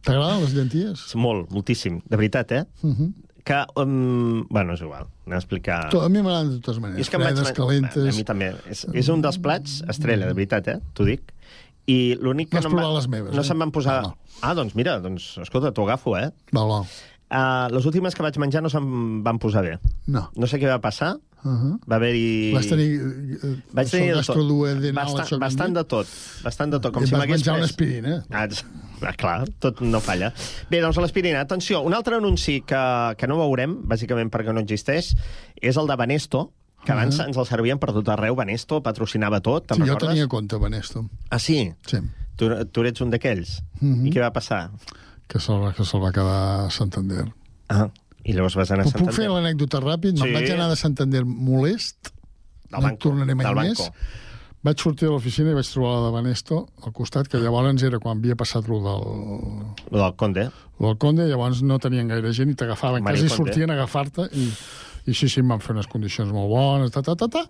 T'agraden 0.02 0.42
les 0.46 0.54
llenties? 0.56 1.02
Molt, 1.20 1.50
moltíssim. 1.52 2.00
De 2.08 2.18
veritat, 2.18 2.52
eh? 2.56 2.64
Uh 2.82 2.94
-huh. 2.96 3.10
Que, 3.44 3.66
um, 3.82 4.46
bueno, 4.50 4.74
és 4.74 4.82
igual. 4.82 5.08
Anem 5.26 5.36
a 5.36 5.40
explicar... 5.40 5.90
A 5.96 6.10
mi 6.10 6.22
m'agraden 6.22 6.50
de 6.52 6.60
totes 6.60 6.80
maneres. 6.80 7.02
És 7.02 7.10
que 7.10 7.18
vaig 7.18 7.28
Fredes, 7.36 7.48
men- 7.48 7.56
calentes... 7.56 8.14
A 8.14 8.18
mi 8.18 8.24
també. 8.24 8.54
És, 8.70 8.86
és 8.94 9.10
un 9.10 9.22
dels 9.22 9.38
plats 9.40 9.84
estrella, 9.90 10.28
de 10.28 10.34
veritat, 10.34 10.68
eh? 10.68 10.80
T'ho 10.94 11.06
dic. 11.06 11.22
I 11.88 12.16
l'únic 12.22 12.50
que 12.50 12.62
No 12.62 12.70
no, 12.70 12.76
provat 12.76 12.96
les 12.96 13.08
meves, 13.08 13.34
no 13.34 13.42
eh? 13.42 13.44
se'm 13.44 13.60
van 13.60 13.72
posar... 13.72 14.14
Ah, 14.42 14.54
doncs 14.54 14.76
mira, 14.76 15.00
doncs, 15.00 15.38
escolta, 15.42 15.72
t'ho 15.72 15.84
agafo, 15.84 16.16
eh? 16.18 16.30
Val, 16.54 16.68
val. 16.68 16.86
Uh, 17.30 17.70
les 17.70 17.86
últimes 17.86 18.16
que 18.16 18.24
vaig 18.26 18.38
menjar 18.42 18.64
no 18.66 18.70
se'm 18.74 19.22
van 19.24 19.38
posar 19.38 19.62
bé. 19.64 19.76
No. 20.08 20.32
No 20.36 20.48
sé 20.50 20.58
què 20.60 20.68
va 20.68 20.80
passar. 20.82 21.18
Uh 21.44 21.50
-huh. 21.52 21.80
Va 21.90 21.96
haver-hi... 21.96 22.52
Vas 22.54 22.68
tenir... 22.68 22.88
eh, 23.00 23.64
Vaig 23.72 23.90
tenir 23.90 24.16
de 24.16 24.24
tot. 24.24 24.94
Bastant, 24.94 25.40
bastant 25.40 25.74
de 25.76 25.84
tot. 25.86 26.08
Bastant 26.44 26.72
de 26.72 26.80
tot. 26.80 26.92
Com 26.94 27.04
I 27.04 27.08
si 27.08 27.14
vas 27.14 27.28
menjar 27.28 27.54
una 27.54 27.64
pres- 27.64 27.70
aspirina. 27.70 28.26
Ah, 28.32 28.46
ets- 28.46 28.66
ah, 29.02 29.14
clar, 29.14 29.48
tot 29.60 29.80
no 29.82 30.00
falla. 30.02 30.34
Bé, 30.70 30.82
doncs 30.82 30.98
l'aspirina. 30.98 31.40
Atenció, 31.42 31.82
un 31.82 31.94
altre 31.94 32.16
anunci 32.16 32.62
que, 32.62 33.16
que 33.18 33.28
no 33.28 33.38
veurem, 33.38 33.78
bàsicament 33.88 34.30
perquè 34.32 34.52
no 34.52 34.60
existeix, 34.60 35.16
és 35.62 35.78
el 35.78 35.88
de 35.88 35.96
Banesto, 35.96 36.52
que 36.84 36.92
abans 36.92 37.20
Ah. 37.20 37.26
ens 37.28 37.38
el 37.38 37.46
servien 37.46 37.78
per 37.80 37.94
tot 37.94 38.10
arreu. 38.10 38.36
Banesto 38.36 38.82
patrocinava 38.82 39.40
tot, 39.40 39.72
Sí, 39.72 39.80
jo 39.80 39.86
recordes? 39.86 40.10
tenia 40.10 40.28
compte, 40.28 40.58
Benesto. 40.58 41.10
Ah, 41.30 41.40
sí? 41.40 41.72
Sí. 41.86 41.98
Tu, 42.36 42.50
tu 42.72 42.82
eres 42.82 43.00
un 43.02 43.12
d'aquells? 43.12 43.62
Mhm. 43.82 44.08
I 44.08 44.12
què 44.12 44.20
va 44.20 44.32
passar? 44.34 44.72
Que 45.30 45.40
se'l 45.42 45.60
va, 45.62 45.74
que 45.78 45.86
se'l 45.86 46.02
va 46.02 46.12
quedar 46.16 46.38
a 46.66 46.70
Santander. 46.74 47.28
Ah, 47.70 47.86
i 48.26 48.34
llavors 48.34 48.56
vas 48.58 48.72
anar 48.74 48.84
a 48.88 48.90
Puc, 48.90 48.96
puc 48.98 49.12
Santander. 49.12 49.20
fer 49.22 49.30
l'anècdota 49.34 49.82
ràpid? 49.84 50.18
Sí. 50.18 50.24
Me'n 50.26 50.34
vaig 50.40 50.50
anar 50.56 50.70
de 50.72 50.80
Santander 50.80 51.22
molest. 51.26 52.10
Del 52.70 52.82
no 52.82 52.88
banco, 52.88 53.04
tornaré 53.10 53.36
mai 53.38 53.46
del 53.48 53.56
més. 53.62 53.78
banco. 53.80 53.94
Vaig 54.68 54.82
sortir 54.84 55.08
de 55.08 55.14
l'oficina 55.14 55.54
i 55.54 55.56
vaig 55.56 55.70
trobar 55.72 55.92
la 55.96 56.08
de 56.08 56.12
Banesto 56.18 56.58
al 56.84 56.92
costat, 56.92 57.30
que 57.32 57.40
llavors 57.40 57.84
era 57.88 57.98
quan 58.04 58.18
havia 58.20 58.36
passat 58.36 58.68
lo 58.68 58.82
del, 58.84 59.06
Lo 59.94 60.02
del 60.04 60.16
Conde. 60.20 60.50
lo 60.80 60.88
del 60.90 60.98
Conde, 60.98 61.28
llavors 61.30 61.62
no 61.64 61.78
tenien 61.80 62.10
gaire 62.12 62.34
gent 62.34 62.50
i 62.52 62.56
t'agafaven, 62.60 63.02
quasi 63.06 63.22
Conde. 63.30 63.36
sortien 63.38 63.70
a 63.72 63.78
agafar-te 63.78 64.28
i, 64.36 64.50
i 65.08 65.14
sí, 65.16 65.30
sí, 65.30 65.40
em 65.40 65.48
van 65.48 65.62
fer 65.64 65.72
unes 65.78 65.88
condicions 65.88 66.34
molt 66.36 66.50
bones, 66.52 66.92
ta, 66.92 67.02
ta, 67.02 67.16
ta, 67.16 67.30
ta. 67.30 67.46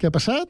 Què 0.00 0.08
ha 0.08 0.10
passat? 0.10 0.48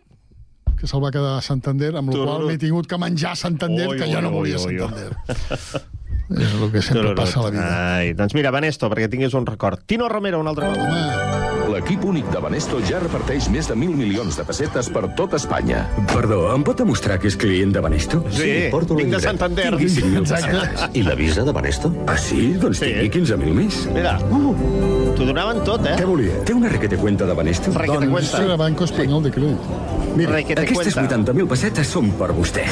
Que 0.80 0.86
se'l 0.88 1.02
va 1.04 1.10
quedar 1.12 1.36
a 1.36 1.42
Santander, 1.44 1.92
amb 2.00 2.08
la 2.14 2.24
qual 2.24 2.46
m'he 2.48 2.56
tingut 2.56 2.86
que 2.88 2.96
menjar 2.98 3.32
a 3.36 3.36
Santander, 3.36 3.88
Ui, 3.92 3.98
que 4.00 4.08
jo 4.08 4.22
no 4.24 4.30
volia 4.32 4.56
ui, 4.64 4.78
ui. 4.78 4.80
Santander. 4.80 5.84
És 6.30 6.52
el 6.52 6.70
que 6.70 6.82
sempre 6.82 7.02
Tururut. 7.02 7.16
passa 7.16 7.40
a 7.40 7.42
la 7.44 7.50
vida. 7.50 7.96
Ai, 7.98 8.12
doncs 8.14 8.34
mira, 8.34 8.50
Banesto, 8.50 8.88
perquè 8.90 9.08
tinguis 9.08 9.32
un 9.34 9.46
record. 9.46 9.80
Tino 9.86 10.08
Romero, 10.08 10.40
un 10.40 10.48
altre 10.48 10.66
cop. 10.66 11.68
L'equip 11.68 12.02
únic 12.08 12.26
de 12.32 12.40
Banesto 12.40 12.78
ja 12.88 12.98
reparteix 12.98 13.48
més 13.52 13.68
de 13.68 13.74
mil 13.76 13.90
milions 13.94 14.36
de 14.36 14.44
pessetes 14.44 14.88
per 14.88 15.02
tot 15.14 15.34
Espanya. 15.36 15.82
Perdó, 16.08 16.54
em 16.54 16.64
pot 16.64 16.78
demostrar 16.80 17.18
que 17.20 17.28
és 17.28 17.36
client 17.36 17.72
de 17.74 17.80
Banesto? 17.84 18.22
Sí, 18.32 18.68
porto 18.72 18.94
la 18.96 19.02
vinc 19.02 19.12
de. 19.14 19.20
Santander. 19.20 19.68
Tingui 19.76 19.88
5.000 19.92 20.18
Exacte. 20.22 20.50
pessetes. 20.56 20.96
I 20.96 21.02
la 21.02 21.14
visa 21.14 21.44
de 21.44 21.52
Banesto? 21.52 21.92
Ah, 22.06 22.16
sí? 22.16 22.54
Doncs 22.60 22.80
tingui 22.80 23.10
15.000 23.10 23.52
més. 23.54 23.82
Mira, 23.92 24.16
t'ho 24.18 25.24
donaven 25.28 25.62
tot, 25.64 25.86
eh? 25.86 25.94
Què 26.00 26.06
volia? 26.08 26.40
Té 26.44 26.54
una 26.56 26.68
requete 26.72 26.96
cuenta 26.96 27.26
de 27.26 27.34
Banesto? 27.34 27.70
Requete 27.72 28.06
Doncs, 28.06 28.12
cuenta. 28.12 28.42
Era 28.44 28.56
Banco 28.56 28.84
Espanyol 28.84 29.22
de 29.22 29.30
Crèdit. 29.32 30.16
Mira, 30.16 30.38
aquestes 30.38 30.94
cuenta. 30.94 31.16
80.000 31.32 31.48
pessetes 31.48 31.86
són 31.86 32.10
per 32.12 32.32
vostè. 32.32 32.64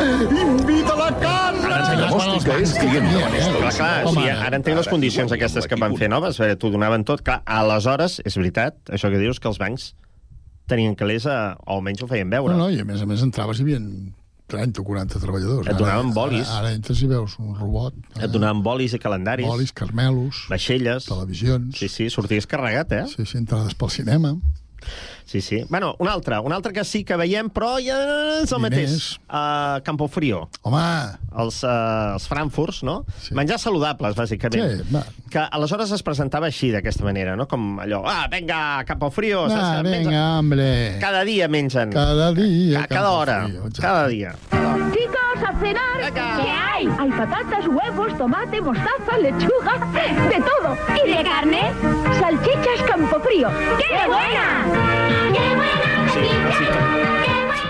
Invita 0.00 0.94
la 0.98 1.10
carn! 1.20 1.60
Ara 1.64 1.96
Demostri 1.98 2.40
que 2.44 2.56
és 2.64 2.72
client 2.78 3.06
de 3.10 3.20
Banesto. 3.22 3.58
Clar, 3.60 3.72
clar, 3.76 3.92
Home, 4.08 4.24
sí, 4.24 4.32
ara 4.32 4.58
entenc 4.58 4.80
les 4.80 4.90
condicions 4.90 5.34
aquestes 5.36 5.68
que 5.70 5.78
van 5.80 5.94
fer 6.00 6.08
noves, 6.12 6.40
eh, 6.42 6.54
t'ho 6.58 6.70
donaven 6.74 7.06
tot. 7.06 7.22
Clar, 7.26 7.40
aleshores, 7.46 8.18
és 8.26 8.36
veritat, 8.40 8.80
això 8.94 9.10
que 9.12 9.20
dius, 9.22 9.40
que 9.40 9.50
els 9.50 9.60
bancs 9.62 9.92
tenien 10.70 10.96
calés, 10.98 11.26
a, 11.30 11.54
o 11.60 11.78
almenys 11.78 12.04
ho 12.04 12.10
feien 12.10 12.30
veure. 12.32 12.54
No, 12.54 12.66
no, 12.66 12.70
i 12.72 12.80
a 12.82 12.88
més 12.88 13.02
a 13.04 13.08
més 13.08 13.24
entraves 13.24 13.60
i 13.60 13.64
hi 13.64 13.66
havia 13.68 13.80
30 14.54 14.80
o 14.80 14.84
40 14.84 15.20
treballadors. 15.22 15.68
Et 15.72 15.78
donaven 15.78 16.12
bolis. 16.16 16.48
Ara, 16.48 16.68
ara 16.68 16.74
entres 16.76 17.00
i 17.04 17.08
veus 17.10 17.38
un 17.40 17.54
robot. 17.56 17.96
Et 18.20 18.30
donaven 18.32 18.60
bolis 18.64 18.96
i 18.96 19.00
calendaris. 19.00 19.48
Bolis, 19.48 19.72
carmelos, 19.76 20.44
vaixelles. 20.52 21.08
televisions. 21.08 21.78
Sí, 21.80 21.88
sí, 21.88 22.10
sorties 22.12 22.48
carregat, 22.50 22.92
eh? 22.92 23.04
Sí, 23.12 23.24
sí, 23.24 23.38
entrades 23.40 23.76
pel 23.78 23.92
cinema. 23.94 24.34
Sí, 25.26 25.40
sí. 25.40 25.64
Bueno, 25.70 25.96
un 25.98 26.08
altre, 26.08 26.38
un 26.38 26.52
altre 26.52 26.72
que 26.72 26.84
sí 26.84 27.02
que 27.02 27.16
veiem, 27.16 27.48
però 27.50 27.78
ja 27.82 27.96
és 28.42 28.52
el 28.52 28.60
mateix. 28.60 29.16
Uh, 29.24 29.80
Campofrio. 29.82 30.42
Home! 30.62 30.82
Els, 31.40 31.62
uh, 31.64 32.12
els 32.14 32.26
Frankfurts, 32.28 32.82
no? 32.86 33.00
Sí. 33.24 33.32
Menjar 33.34 33.58
saludables, 33.58 34.14
bàsicament. 34.14 34.82
Sí, 34.84 34.94
va. 34.94 35.02
Que 35.32 35.42
aleshores 35.50 35.90
es 35.96 36.04
presentava 36.06 36.46
així, 36.52 36.70
d'aquesta 36.70 37.02
manera, 37.08 37.34
no? 37.40 37.48
Com 37.50 37.80
allò, 37.82 38.02
ah, 38.06 38.28
venga, 38.30 38.84
Campofrio. 38.86 39.48
saps? 39.48 39.62
Ah, 39.62 39.82
Menja- 39.82 40.04
venga, 40.04 40.38
hombre. 40.38 40.68
Cada 41.00 41.24
dia 41.24 41.48
mengen. 41.48 41.90
Cada 41.90 42.30
dia. 42.36 42.80
Ca- 42.84 42.86
cada 42.94 43.10
hora. 43.10 43.38
Cada 43.80 44.06
dia. 44.08 44.36
Chicos, 44.92 45.42
a 45.42 45.52
cenar. 45.58 46.12
¿Qué 46.12 46.20
hay? 46.50 46.86
Hay 46.98 47.10
patatas, 47.10 47.66
huevos, 47.66 48.16
tomate, 48.18 48.60
mostaza, 48.60 49.18
lechuga, 49.18 49.74
de 50.28 50.38
todo. 50.44 50.76
¿Y 51.04 51.08
de 51.16 51.24
carne? 51.24 51.72
Salchichas 52.20 52.82
Campofrío. 52.86 53.48
¡Qué 53.78 54.06
buena! 54.06 55.13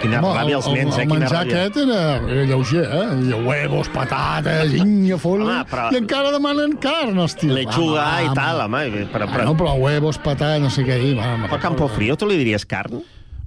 ¡Qué 0.01 0.09
Quina 0.11 0.19
Home, 0.21 0.35
ràbia 0.37 0.57
els 0.59 0.67
el, 0.69 0.75
nens, 0.77 0.97
el, 0.97 1.01
eh? 1.01 1.05
el 1.07 1.09
menjar 1.15 1.31
ràbia. 1.33 1.61
aquest 1.65 1.77
era, 1.81 2.45
lleuger, 2.51 2.83
eh? 2.85 3.39
Huevos, 3.47 3.89
patates, 3.95 4.75
inga, 4.77 5.17
fol... 5.23 5.41
Home, 5.47 5.63
però- 5.71 5.87
I 5.95 5.97
encara 6.03 6.33
demanen 6.35 6.75
carn, 6.83 7.17
hòstia. 7.23 7.55
Lechuga 7.57 8.03
Home, 8.05 8.27
i 8.27 8.29
home. 8.29 8.37
tal, 8.37 8.61
home. 8.67 8.83
Però, 8.91 9.09
però, 9.15 9.31
Bueno, 9.33 9.55
però 9.57 9.73
huevos, 9.81 10.19
patates, 10.21 10.61
no 10.61 10.69
sé 10.71 10.85
què 10.85 10.99
dir. 11.01 11.15
Bueno, 11.17 11.49
però 11.49 11.59
Campofrio, 11.63 12.19
tu 12.21 12.29
li 12.29 12.37
diries 12.43 12.67
carn? 12.69 13.01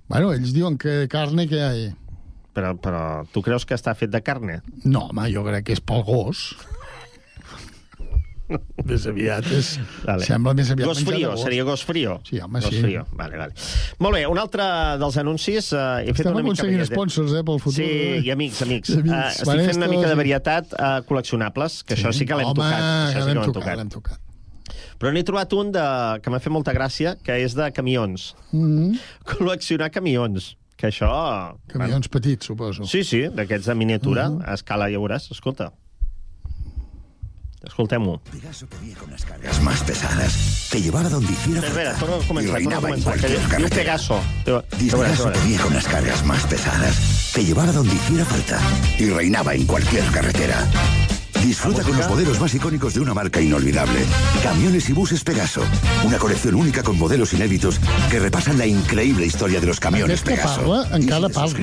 Bueno, 0.10 0.32
ells 0.34 0.54
diuen 0.56 0.80
que 0.82 1.04
carne 1.12 1.46
que 1.48 1.62
hi 1.62 1.86
ha. 1.92 1.94
Però, 2.58 2.74
però 2.82 3.04
tu 3.30 3.44
creus 3.46 3.68
que 3.70 3.78
està 3.78 3.94
fet 3.94 4.10
de 4.10 4.24
carne? 4.26 4.62
No, 4.84 5.12
home, 5.12 5.28
jo 5.30 5.44
crec 5.46 5.68
que 5.70 5.78
és 5.78 5.84
pel 5.86 6.02
gos. 6.08 6.56
Més 8.88 9.06
aviat 9.10 9.46
és... 9.52 9.74
Vale. 10.06 10.24
Sembla 10.26 10.54
més 10.58 10.70
aviat 10.72 10.88
Gos 10.88 11.02
frio, 11.04 11.32
gos. 11.32 11.42
seria 11.44 11.64
gos 11.68 11.84
frio. 11.84 12.20
Sí, 12.28 12.40
home, 12.40 12.62
gos 12.64 12.70
sí. 12.74 12.82
frio. 12.82 13.06
Vale, 13.20 13.38
vale. 13.38 13.54
Molt 14.00 14.16
bé, 14.16 14.22
un 14.28 14.38
altre 14.40 14.64
dels 15.02 15.18
anuncis... 15.18 15.72
Uh, 15.74 16.00
he 16.04 16.14
fet 16.14 16.22
Estem 16.26 16.32
una 16.34 16.44
mica 16.46 16.54
aconseguint 16.54 16.80
varietat. 16.80 16.94
sponsors, 16.96 17.34
eh, 17.34 17.44
pel 17.44 17.60
futur. 17.60 17.76
Sí, 17.80 17.90
eh? 17.90 18.22
i 18.24 18.32
amics, 18.32 18.62
amics. 18.68 18.90
I 18.96 19.00
amics. 19.02 19.42
Uh, 19.42 19.44
estic 19.52 19.66
fent 19.72 19.82
una 19.84 19.90
mica 19.92 20.08
de 20.08 20.16
varietat 20.22 20.72
uh, 20.78 20.94
col·leccionables, 21.10 21.82
que 21.84 21.98
això 21.98 22.14
sí 22.16 22.26
que 22.30 22.36
l'hem 22.40 22.48
Home, 22.54 22.62
tocat. 22.62 22.86
Això 23.10 23.26
sí 23.26 23.28
l'hem 23.28 23.42
que 23.42 23.44
l'hem 23.50 23.58
tocat, 23.60 23.78
l'hem 23.82 23.92
tocat. 23.98 24.24
Però 24.98 25.12
n'he 25.14 25.22
trobat 25.28 25.52
un 25.54 25.72
de, 25.76 25.84
que 26.24 26.32
m'ha 26.34 26.40
fet 26.42 26.52
molta 26.56 26.74
gràcia, 26.74 27.18
que 27.22 27.36
és 27.44 27.54
de 27.54 27.68
camions. 27.72 28.32
Mm 28.52 28.64
-hmm. 28.70 28.98
Col·leccionar 29.36 29.92
camions. 29.92 30.56
Que 30.78 30.88
això... 30.92 31.10
Camions 31.68 32.08
petits, 32.08 32.46
suposo. 32.46 32.86
Sí, 32.86 33.04
sí, 33.04 33.28
d'aquests 33.34 33.66
de 33.68 33.76
miniatura, 33.76 34.30
Mhm. 34.30 34.42
a 34.46 34.54
escala 34.54 34.90
ja 34.90 34.98
veuràs. 35.00 35.32
Escolta. 35.32 35.72
Escoltem-ho. 37.64 38.22
Las 39.44 39.62
más 39.62 39.82
pesadas. 39.84 40.68
Te 40.72 40.82
llevaba 40.82 41.10
donde 41.10 41.32
hiciera 41.32 41.60
Espera, 41.66 41.96
falta. 41.96 42.00
torna 42.06 42.16
a 42.16 42.20
y 42.20 42.28
començar, 42.28 42.46
torna 42.46 42.52
a 42.52 42.56
reinaba 42.58 42.90
en 42.90 43.04
començar. 43.04 43.20
Que 43.20 43.28
diu 43.28 43.40
carretera. 43.50 43.76
Pegaso. 43.84 44.22
Dispegaso 44.78 45.32
podía 45.34 45.60
con 45.60 45.74
las 45.74 45.88
cargas 45.88 46.26
más 46.26 46.44
pesadas. 46.46 47.32
Te 47.34 47.44
llevaba 47.44 47.72
donde 47.72 47.96
hiciera 47.96 48.26
falta 48.26 48.60
y 49.00 49.10
reinaba 49.10 49.56
en 49.56 49.66
cualquier 49.66 50.06
carretera. 50.12 50.68
Disfruta 51.44 51.82
con 51.84 51.96
los 51.98 52.10
modelos 52.10 52.40
más 52.40 52.54
icónicos 52.54 52.94
de 52.94 53.00
una 53.00 53.14
marca 53.14 53.40
inolvidable. 53.42 54.06
Camiones 54.44 54.90
y 54.90 54.94
buses 54.94 55.24
Pegaso. 55.24 55.62
Una 56.04 56.18
colección 56.18 56.56
única 56.56 56.84
con 56.84 56.98
modelos 56.98 57.34
inéditos 57.34 57.80
que 58.10 58.20
repasan 58.20 58.58
la 58.58 58.66
increíble 58.66 59.26
historia 59.26 59.60
de 59.60 59.68
los 59.68 59.80
camiones 59.80 60.22
Aquest 60.22 60.28
que 60.28 60.36
Pegaso. 60.36 60.62
parla, 60.62 60.98
encara 60.98 61.30
parla. 61.30 61.58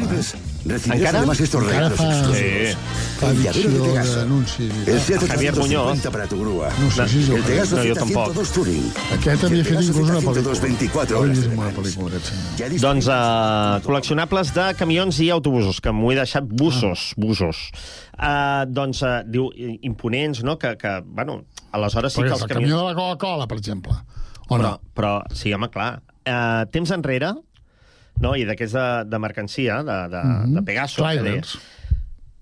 Recibirás 0.65 0.99
Encara? 1.01 1.19
además 1.19 1.41
estos 1.41 1.63
Encara 1.63 1.89
regalos 1.91 1.99
fa- 1.99 2.19
exclusivos. 2.19 2.77
fa 3.21 3.31
El 3.31 3.43
llavero 3.43 3.71
de 3.71 3.81
Pegaso. 3.91 4.17
d'anuncis 4.17 4.73
i 4.87 4.91
El. 4.91 5.01
Seat 5.01 5.21
Javier 5.29 5.55
Muñoz. 5.57 5.87
850 5.93 6.11
para 6.11 6.27
tu 6.27 6.41
grúa. 6.41 6.69
No 6.81 6.91
sé 6.91 7.09
si 7.09 7.27
jo 7.29 7.37
el 7.37 7.43
Pegaso 7.43 7.77
No, 7.77 7.83
jo 7.83 7.89
Z102 7.89 7.99
tampoc. 7.99 8.53
Touring. 8.55 8.93
Aquest 9.13 9.45
havia 9.45 9.65
fet 9.65 9.83
inclús 9.83 10.09
una 10.11 10.21
pel·lícula. 10.25 10.61
24 10.65 11.19
hores 11.21 11.39
una 11.47 11.71
pel·lícula, 11.77 12.09
aquest 12.09 12.33
senyor. 12.33 12.81
Doncs 12.81 13.09
uh, 13.09 13.85
col·leccionables 13.85 14.55
de 14.55 14.67
camions 14.81 15.21
i 15.21 15.29
autobusos, 15.31 15.81
que 15.85 15.93
m'ho 15.93 16.13
he 16.13 16.17
deixat 16.17 16.45
busos, 16.49 17.13
Ah. 17.13 17.21
busos. 17.21 17.57
Uh, 18.17 18.65
doncs, 18.67 19.03
uh, 19.03 19.21
diu, 19.27 19.51
imponents, 19.83 20.43
no?, 20.45 20.57
que, 20.59 20.77
que 20.79 21.01
bueno, 21.05 21.45
aleshores 21.73 22.13
sí 22.15 22.23
que 22.23 22.29
els 22.31 22.41
el 22.43 22.49
camions... 22.49 22.71
camió 22.73 22.79
de 22.79 22.85
la 22.89 22.95
Coca-Cola, 22.95 23.47
per 23.47 23.59
exemple. 23.59 23.93
O 24.49 24.57
però, 24.57 24.63
no? 24.63 24.81
però, 24.95 25.23
sí, 25.35 25.53
home, 25.53 25.69
clar. 25.69 26.01
Uh, 26.25 26.65
temps 26.73 26.91
enrere, 26.91 27.35
no?, 28.21 28.35
i 28.37 28.45
d'aquests 28.45 28.73
de, 28.75 28.87
de 29.11 29.19
mercancia, 29.19 29.83
de, 29.83 29.99
de, 30.09 30.23
Mhm. 30.25 30.55
de 30.55 30.63
Pegaso, 30.63 31.03
que, 31.03 31.09
deia, 31.09 31.23
Trailers. 31.23 31.59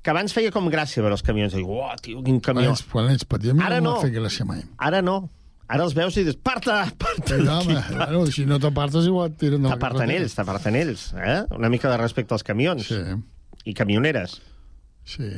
que 0.03 0.11
abans 0.11 0.33
feia 0.35 0.51
com 0.51 0.67
gràcia 0.69 1.01
veure 1.03 1.15
els 1.15 1.23
camions. 1.23 1.53
Diu, 1.55 1.69
uah, 1.69 1.97
tio, 2.01 2.23
quin 2.23 2.41
Quan 2.41 2.57
camió. 2.57 2.73
ets, 2.73 2.83
quan 2.85 3.11
ets 3.11 3.25
petit, 3.25 3.51
a 3.51 3.55
mi 3.55 3.63
Ara 3.63 3.81
no 3.81 3.95
no. 3.95 4.01
fet 4.01 4.13
gràcia 4.13 4.45
mai. 4.45 4.63
Ara 4.79 5.01
no. 5.03 5.29
Ara 5.69 5.85
els 5.85 5.95
veus 5.95 6.17
i 6.19 6.25
dius, 6.25 6.37
parta, 6.37 6.85
parta. 6.99 7.37
Sí, 7.39 7.47
home, 7.49 7.79
bueno, 7.97 8.27
si 8.27 8.45
no 8.45 8.59
t'apartes, 8.61 9.07
igual 9.07 9.31
et 9.31 9.39
tiren 9.39 9.63
T'aparten 9.63 10.11
ells, 10.11 10.35
t'aparten 10.35 10.75
ells. 10.77 11.15
Eh? 11.17 11.45
Una 11.57 11.71
mica 11.71 11.89
de 11.91 11.97
respecte 11.97 12.35
als 12.35 12.43
camions. 12.45 12.87
Sí. 12.89 12.99
I 13.65 13.73
camioneres. 13.75 14.43
Sí. 15.05 15.31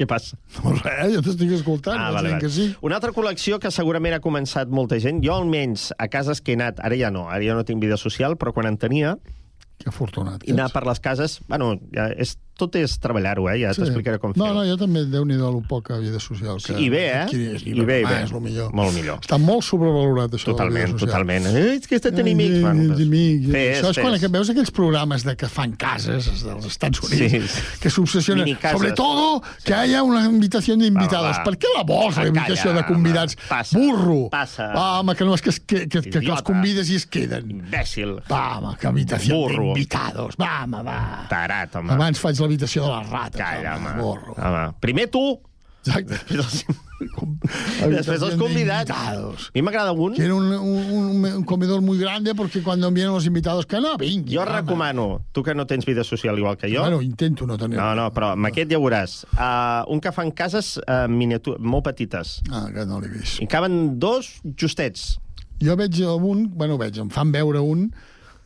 Què 0.00 0.06
passa? 0.08 0.38
No, 0.64 0.70
res, 0.80 1.10
jo 1.12 1.20
t'estic 1.26 1.50
escoltant, 1.58 1.98
Ah, 2.00 2.10
vale, 2.14 2.30
vale. 2.32 2.40
que 2.40 2.48
sí. 2.48 2.70
Una 2.80 2.96
altra 2.96 3.12
col·lecció 3.12 3.58
que 3.60 3.68
segurament 3.74 4.14
ha 4.16 4.20
començat 4.24 4.70
molta 4.72 4.96
gent, 5.02 5.20
jo 5.26 5.34
almenys 5.36 5.90
a 6.00 6.06
cases 6.08 6.40
que 6.40 6.54
he 6.54 6.56
anat, 6.56 6.80
ara 6.80 6.96
ja 6.96 7.10
no, 7.12 7.26
ara 7.28 7.44
ja 7.44 7.54
no 7.58 7.66
tinc 7.68 7.82
vida 7.84 7.98
social, 8.00 8.38
però 8.40 8.54
quan 8.56 8.66
en 8.70 8.78
tenia, 8.80 9.18
Que 9.80 9.88
afortunat. 9.92 10.42
i 10.48 10.52
anar 10.56 10.70
per 10.72 10.86
les 10.88 11.00
cases, 11.00 11.38
bueno, 11.48 11.74
ja 11.92 12.08
és, 12.16 12.38
tot 12.60 12.76
és 12.78 12.94
treballar-ho, 13.02 13.48
eh? 13.50 13.56
ja 13.62 13.72
Sí. 13.74 13.80
t'explicaré 13.82 14.18
com 14.20 14.32
No, 14.36 14.44
fer-ho. 14.44 14.54
no, 14.60 14.64
jo 14.68 14.76
també, 14.80 15.04
déu-nhi-do, 15.08 15.50
lo 15.50 15.62
poca 15.66 15.96
vida 15.98 16.20
social. 16.20 16.60
Que 16.62 16.76
I 16.78 16.88
bé, 16.92 17.02
eh? 17.08 17.22
adquiris, 17.24 17.64
I 17.66 17.72
bé, 17.80 18.00
i 18.02 18.04
bé. 18.04 18.22
És 18.24 18.32
el 18.32 18.40
millor. 18.44 18.72
Molt 18.76 18.92
millor. 18.94 19.18
Està 19.24 19.38
molt 19.40 19.64
sobrevalorat, 19.64 20.30
això 20.36 20.52
Totalment, 20.52 20.74
de 20.74 20.80
la 20.80 20.86
vida 20.86 20.98
social. 20.98 21.10
totalment. 21.10 21.46
Eh, 21.46 21.74
és 21.80 21.86
que 21.88 21.96
està 21.96 22.12
tenint 22.14 22.36
amics. 22.38 22.54
Ai, 22.56 22.60
Bueno, 22.62 22.80
els 22.80 22.88
doncs, 22.90 23.00
amics. 23.08 23.50
fes, 23.50 23.80
Això 23.82 23.90
és 23.90 23.98
quan 23.98 24.12
fes. 24.12 24.20
que 24.20 24.28
veus 24.28 24.50
aquells 24.50 24.70
programes 24.70 25.24
de 25.24 25.36
que 25.36 25.48
fan 25.48 25.72
cases 25.72 26.42
dels 26.44 26.64
Estats 26.66 27.00
Units, 27.02 27.50
Sí. 27.50 27.62
que 27.80 27.90
s'obsessionen. 27.90 28.44
Minicases. 28.44 28.78
Sobre 28.78 28.92
todo 28.92 29.42
que 29.64 29.74
haya 29.74 30.02
una 30.02 30.24
invitació 30.26 30.76
d'invitados. 30.76 31.38
Per 31.44 31.56
què 31.58 31.66
la 31.76 31.82
vols, 31.84 32.16
la 32.16 32.22
Va, 32.22 32.28
invitació 32.28 32.72
de 32.72 32.84
convidats? 32.86 33.36
Passa, 33.48 33.78
Burro. 33.78 34.28
passa. 34.30 34.72
Va, 34.74 35.00
home, 35.00 35.14
que 35.14 35.24
no 35.24 35.34
és 35.34 35.42
que, 35.42 35.50
es- 35.50 35.60
que, 35.60 35.88
que, 35.88 36.00
que, 36.02 36.20
que 36.20 36.30
els 36.30 36.42
convides 36.42 36.90
i 36.90 36.96
es 36.96 37.06
queden. 37.06 37.48
Imbècil. 37.50 38.20
Va, 38.30 38.58
home, 38.58 38.76
que 38.78 38.88
Burro. 38.88 39.72
d'invitados. 39.74 40.34
Va, 40.40 40.64
home, 40.64 40.82
va. 40.82 41.26
Tarat, 41.28 41.74
home. 41.76 41.92
Abans 41.92 42.18
faig 42.18 42.36
l'habitació 42.50 42.84
de 42.88 42.96
les 42.98 43.10
rates. 43.14 43.40
Calla, 43.40 43.76
home, 43.78 43.94
burro. 44.02 44.34
home. 44.36 44.66
Primer 44.82 45.06
tu, 45.14 45.24
Exacte. 45.80 46.12
després 46.12 46.36
els, 46.36 46.64
després 47.94 48.22
els 48.26 48.34
convidats. 48.36 48.90
invitados. 48.90 49.46
A 49.48 49.54
mi 49.54 49.62
m'agrada 49.64 49.92
un. 49.96 50.12
Quiero 50.14 50.36
un, 50.36 50.50
un, 50.52 50.90
un, 50.98 51.24
un 51.38 51.44
comedor 51.48 51.80
muy 51.80 51.96
grande 51.98 52.34
porque 52.34 52.62
cuando 52.62 52.90
vienen 52.90 53.14
los 53.14 53.24
invitados 53.24 53.64
que 53.64 53.80
no 53.80 53.96
vinguin. 53.96 54.36
Jo 54.36 54.42
home. 54.42 54.52
recomano, 54.58 55.06
tu 55.32 55.42
que 55.42 55.54
no 55.54 55.66
tens 55.66 55.86
vida 55.86 56.04
social 56.04 56.36
igual 56.36 56.58
que 56.58 56.68
jo... 56.68 56.82
Bueno, 56.82 57.00
intento 57.00 57.46
no 57.46 57.56
tenir. 57.56 57.78
No, 57.78 57.94
no, 57.94 58.10
però 58.12 58.34
amb 58.34 58.50
aquest 58.50 58.70
ja 58.74 58.78
veuràs. 58.82 59.22
Uh, 59.32 59.88
un 59.94 60.00
que 60.04 60.12
fan 60.12 60.34
cases 60.36 60.76
uh, 60.84 61.06
miniatur 61.08 61.56
molt 61.60 61.86
petites. 61.88 62.40
Ah, 62.52 62.66
que 62.74 62.84
no 62.84 63.00
l'he 63.00 63.08
vist. 63.08 63.40
I 63.40 63.48
caben 63.48 63.98
dos 64.02 64.34
justets. 64.60 65.14
Jo 65.60 65.76
veig 65.76 65.96
un, 66.04 66.48
bueno, 66.56 66.76
veig, 66.80 67.00
em 67.00 67.08
fan 67.12 67.32
veure 67.32 67.60
un 67.64 67.88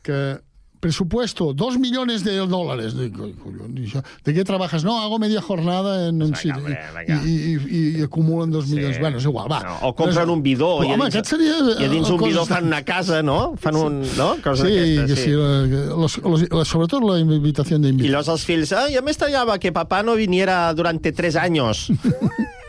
que 0.07 0.39
presupuesto, 0.85 1.53
dos 1.57 1.79
millones 1.81 2.23
de 2.25 2.37
dólares. 2.45 2.93
Dic, 2.99 3.17
"Coi, 3.17 3.33
collons, 3.41 3.81
i? 3.81 4.03
¿De 4.25 4.35
qué 4.37 4.45
trabajas? 4.45 4.85
No, 4.85 5.01
hago 5.01 5.19
media 5.19 5.41
jornada 5.41 6.09
en 6.09 6.23
un 6.23 6.35
sitio. 6.37 6.61
I, 6.69 7.25
i, 7.25 7.57
i, 7.57 7.81
i 8.01 8.03
acumulen 8.05 8.51
dos 8.53 8.69
milions. 8.69 8.99
Bueno, 9.01 9.17
és 9.19 9.25
igual, 9.25 9.49
va. 9.51 9.63
No, 9.65 9.79
o 9.89 9.95
compren 9.97 10.29
un 10.29 10.43
bidó 10.45 10.75
Però, 10.83 10.89
i, 10.89 10.93
a 10.93 10.99
home, 10.99 11.09
dins, 11.15 11.29
seria... 11.33 11.57
i 11.81 11.87
a 11.87 11.89
dins 11.89 12.11
un 12.13 12.19
coses 12.21 12.35
bidó 12.35 12.45
fan 12.51 12.69
una 12.69 12.83
casa, 12.85 13.23
no? 13.25 13.39
Fan 13.57 13.77
un... 13.81 14.03
No? 14.19 14.29
Coses 14.45 14.69
Sí, 14.69 15.07
que 15.09 15.17
sí, 15.17 15.31
la- 15.33 15.65
los, 15.97 16.19
los, 16.19 16.45
la- 16.53 16.65
sobretot 16.69 17.03
la 17.03 17.19
invitación 17.19 17.81
de 17.83 17.89
Y 17.89 17.93
invitados. 17.97 18.27
los 18.27 18.29
els 18.37 18.45
fills, 18.45 18.73
ah, 18.77 18.89
ya 18.93 19.01
me 19.01 19.11
extrañaba 19.11 19.59
que 19.59 19.73
papá 19.73 20.03
no 20.03 20.15
viniera 20.21 20.73
durante 20.75 21.13
tres 21.13 21.37
años. 21.37 21.89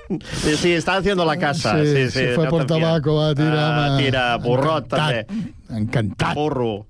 Sí, 0.07 0.55
sí, 0.55 0.71
está 0.71 0.97
haciendo 0.97 1.25
la 1.25 1.35
casa. 1.35 1.81
Sí, 1.81 1.87
Sí, 1.95 2.03
sí, 2.05 2.11
se 2.11 2.35
fue 2.35 2.43
no 2.45 2.51
por 2.51 2.65
tabaco, 2.67 3.19
a 3.23 3.33
tirar... 3.33 3.57
Ah, 3.57 3.97
tira, 3.97 4.37
burrot, 4.37 4.85
encantat, 4.85 5.25
també. 5.25 5.79
Encantat. 5.79 6.35
Burro. 6.37 6.85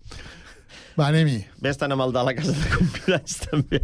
Va, 0.95 1.09
anem-hi. 1.09 1.41
Ves-te'n 1.59 1.91
amb 1.91 2.05
el 2.05 2.13
de 2.15 2.21
la 2.23 2.33
casa 2.37 2.53
de 2.55 2.69
convidats, 2.71 3.33
també. 3.43 3.81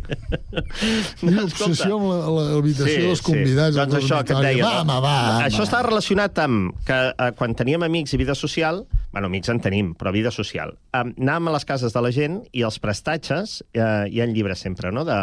Una 1.27 1.43
obsessió 1.43 1.97
amb 1.97 2.07
l'habitació 2.37 3.09
dels 3.09 3.23
convidats. 3.25 3.75
Doncs 3.75 3.97
al 3.97 3.99
això 3.99 4.21
que 4.27 4.37
et 4.37 4.45
deia. 4.47 4.63
Va, 4.63 4.81
home, 4.85 4.97
va, 5.03 5.15
Això 5.49 5.65
està 5.65 5.81
relacionat 5.83 6.39
amb 6.45 6.77
que 6.87 6.99
eh, 7.11 7.29
quan 7.35 7.55
teníem 7.59 7.83
amics 7.87 8.15
i 8.15 8.21
vida 8.21 8.35
social, 8.37 8.85
bueno, 9.11 9.27
amics 9.27 9.51
en 9.51 9.59
tenim, 9.63 9.91
però 9.99 10.13
vida 10.15 10.31
social, 10.31 10.77
eh, 10.93 11.03
anàvem 11.03 11.51
a 11.51 11.55
les 11.57 11.67
cases 11.67 11.91
de 11.91 12.05
la 12.07 12.13
gent 12.15 12.41
i 12.55 12.63
els 12.67 12.79
prestatges, 12.79 13.59
eh, 13.75 14.07
hi 14.07 14.23
ha 14.23 14.29
llibres 14.31 14.63
sempre, 14.63 14.93
no?, 14.95 15.03
de, 15.07 15.19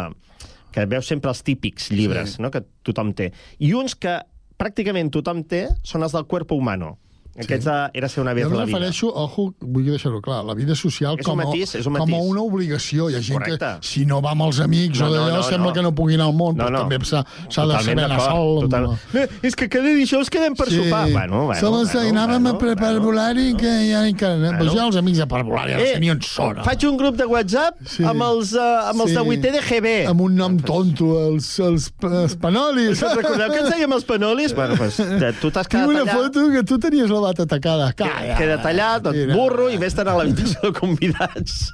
que 0.69 0.85
veus 0.85 1.09
sempre 1.09 1.33
els 1.33 1.41
típics 1.41 1.89
llibres, 1.89 2.37
Sí. 2.37 2.43
no?, 2.45 2.51
que 2.53 2.61
tothom 2.85 3.15
té. 3.17 3.31
I 3.65 3.73
uns 3.73 3.97
que 3.97 4.19
pràcticament 4.61 5.09
tothom 5.09 5.41
té 5.49 5.65
són 5.81 6.05
els 6.05 6.13
del 6.13 6.27
cuerpo 6.29 6.53
humano. 6.59 6.99
Aquests 7.39 7.65
de, 7.65 7.89
era 7.93 8.09
ser 8.09 8.21
una 8.21 8.33
vez 8.33 8.43
Jo 8.45 8.49
a 8.49 8.53
em 8.53 8.57
la 8.59 8.65
vida. 8.65 8.77
refereixo, 8.77 9.07
ojo, 9.13 9.53
vull 9.61 9.85
deixar-ho 9.85 10.21
clar, 10.21 10.43
la 10.45 10.53
vida 10.53 10.75
social 10.75 11.15
És 11.19 11.25
un 11.25 11.31
com, 11.31 11.39
a, 11.39 11.45
matís, 11.45 11.75
és 11.75 11.85
un 11.85 11.93
com 11.95 12.09
matís. 12.09 12.25
una 12.29 12.41
obligació. 12.41 13.09
Hi 13.09 13.15
ha 13.15 13.21
gent 13.21 13.39
Correcte. 13.39 13.65
que, 13.81 13.87
si 13.87 14.05
no 14.05 14.21
va 14.21 14.31
amb 14.31 14.41
els 14.43 14.59
amics 14.59 14.99
No, 14.99 15.07
o 15.07 15.13
d'allò, 15.13 15.29
no, 15.29 15.37
no, 15.37 15.43
sembla 15.43 15.67
no. 15.69 15.73
que 15.73 15.81
no 15.81 15.93
pugui 15.95 16.15
anar 16.15 16.27
al 16.27 16.33
món, 16.33 16.55
No, 16.57 16.65
però 16.65 16.71
no. 16.71 16.79
també 16.87 16.99
s'ha 17.05 17.23
de 17.23 17.79
saber 17.83 18.03
anar 18.03 18.19
sol. 18.21 18.61
total. 18.61 18.85
amb- 18.85 19.15
Eh, 19.15 19.27
és 19.43 19.55
que 19.55 19.69
cada 19.69 19.89
dijous 19.89 20.29
quedem 20.29 20.53
per 20.55 20.69
sopar. 20.69 21.09
Bueno, 21.11 21.45
bueno, 21.45 21.59
Somos, 21.59 21.93
bueno, 21.93 22.09
anàvem 22.19 22.43
bueno, 22.43 22.57
a 22.57 22.59
per 22.59 22.75
parvulari 22.77 23.53
que 23.55 23.91
ja 23.91 24.03
que... 24.13 24.25
Bueno. 24.37 24.57
Pues 24.59 24.73
jo 24.73 24.87
els 24.87 24.95
amics 24.97 25.17
de 25.19 25.27
parvulari, 25.27 25.73
ara 25.73 25.81
Eh, 25.83 25.99
ni 25.99 26.09
on 26.11 26.19
són. 26.21 26.63
Faig 26.63 26.83
un 26.85 26.97
grup 26.97 27.15
de 27.15 27.25
WhatsApp 27.25 27.75
sí. 27.85 28.03
amb 28.03 28.21
els, 28.21 28.53
uh, 28.53 28.89
amb 28.89 29.01
els 29.01 29.09
Sí. 29.11 29.15
de 29.15 29.21
8 29.21 29.51
de 29.51 29.61
GB. 29.61 30.07
Amb 30.07 30.21
un 30.21 30.35
nom 30.35 30.57
tonto, 30.59 31.27
els, 31.29 31.59
els, 31.59 31.91
els 32.03 32.35
panolis. 32.35 33.01
Recordeu 33.01 33.51
que 33.51 33.59
ens 33.59 33.69
dèiem 33.69 33.93
els 33.93 34.03
panolis? 34.05 34.53
Bueno, 34.55 34.75
pues, 34.75 34.97
tu 35.41 35.49
t'has 35.51 35.67
Tinc 35.67 35.83
quedat 35.83 35.87
una 35.89 36.01
allà. 36.03 36.13
foto 36.13 36.49
que 36.51 36.63
tu 36.63 36.77
tenies 36.79 37.09
la 37.09 37.19
bata 37.29 37.45
tacada. 37.49 37.89
Calla. 37.97 38.37
Queda 38.39 38.59
tallat, 38.63 39.03
tot 39.07 39.17
Mira. 39.17 39.35
burro, 39.37 39.69
i 39.71 39.79
vés-te'n 39.81 40.09
a 40.09 40.15
l'habitació 40.19 40.69
de 40.69 40.73
convidats. 40.77 41.69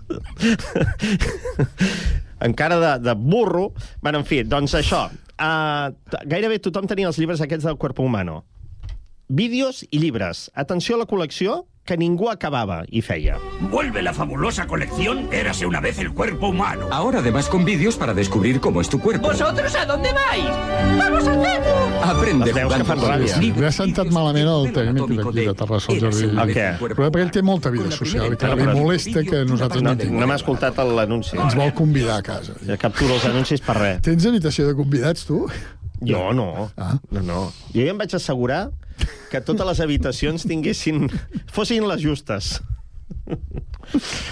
Encara 2.48 2.80
de, 2.80 2.92
de 3.04 3.16
burro. 3.16 3.70
Bueno, 4.02 4.22
en 4.22 4.28
fi, 4.28 4.44
doncs 4.44 4.76
això. 4.78 5.06
Uh, 5.36 5.92
gairebé 6.30 6.62
tothom 6.64 6.88
tenia 6.88 7.10
els 7.10 7.20
llibres 7.20 7.42
aquests 7.44 7.68
del 7.68 7.80
Cuerpo 7.82 8.06
Humano. 8.06 8.44
Vídeos 9.28 9.84
i 9.90 10.00
llibres. 10.00 10.50
Atenció 10.54 10.96
a 10.96 11.02
la 11.04 11.10
col·lecció, 11.10 11.64
que 11.86 11.96
ningú 11.98 12.30
acabava 12.32 12.84
i 12.90 13.02
feia. 13.06 13.38
Vuelve 13.70 14.02
la 14.02 14.12
fabulosa 14.14 14.66
colección 14.66 15.28
Érase 15.32 15.66
una 15.68 15.80
vez 15.80 16.00
el 16.00 16.12
cuerpo 16.14 16.48
humano. 16.50 16.88
Ahora 16.92 17.20
además 17.20 17.48
con 17.48 17.64
vídeos 17.64 17.96
para 17.96 18.14
descubrir 18.16 18.60
cómo 18.60 18.82
es 18.82 18.90
tu 18.90 19.00
cuerpo. 19.00 19.28
¿Vosotros 19.28 19.76
a 19.76 19.86
dónde 19.86 20.10
vais? 20.12 20.46
¡Vamos 20.98 21.28
a 21.28 21.32
hacerlo! 21.32 21.76
Aprende 22.04 22.46
Les 22.46 22.56
veus 22.56 22.74
que 22.74 22.80
jugando 22.80 22.86
fan 22.86 23.00
con 23.00 23.10
ràbia. 23.10 23.20
los 23.22 23.38
libros. 23.38 23.62
Li 23.62 23.68
ha 23.68 23.72
sentat 23.72 24.08
malament 24.12 24.48
el 24.50 24.74
tècnic 24.74 25.14
d'aquí 25.22 25.46
de 25.46 25.54
Terrassa 25.54 25.92
al 25.94 26.00
Jardí. 26.02 26.24
El 26.26 26.54
què? 26.56 26.68
Però 26.82 26.96
perquè 27.12 27.22
ell 27.22 27.32
té 27.32 27.42
molta 27.46 27.70
vida 27.70 27.92
social 27.92 28.34
i 28.34 28.38
que 28.38 28.56
li 28.56 28.66
molesta 28.68 29.24
que 29.24 29.44
nosaltres 29.46 29.84
no 29.84 29.90
No, 29.94 29.98
tinguem. 29.98 30.20
no 30.20 30.28
m'ha 30.28 30.36
escoltat 30.42 30.78
l'anunci. 30.78 31.38
Ens 31.38 31.54
vol 31.56 31.72
convidar 31.74 32.18
a 32.18 32.24
casa. 32.26 32.54
Ja 32.66 32.78
capturo 32.78 33.14
els 33.14 33.26
anuncis 33.30 33.62
per 33.62 33.78
res. 33.78 34.02
Tens 34.02 34.26
habitació 34.26 34.66
de 34.68 34.74
convidats, 34.76 35.26
tu? 35.26 35.46
Jo 36.02 36.34
no. 36.34 36.72
Ah. 36.78 36.98
No, 37.12 37.22
no. 37.22 37.54
Jo 37.74 37.82
ja 37.86 37.92
em 37.94 37.98
vaig 37.98 38.14
assegurar 38.18 38.70
que 39.32 39.42
totes 39.42 39.66
les 39.68 39.80
habitacions 39.84 40.46
tinguessin... 40.48 41.08
fossin 41.52 41.88
les 41.90 42.02
justes. 42.04 42.58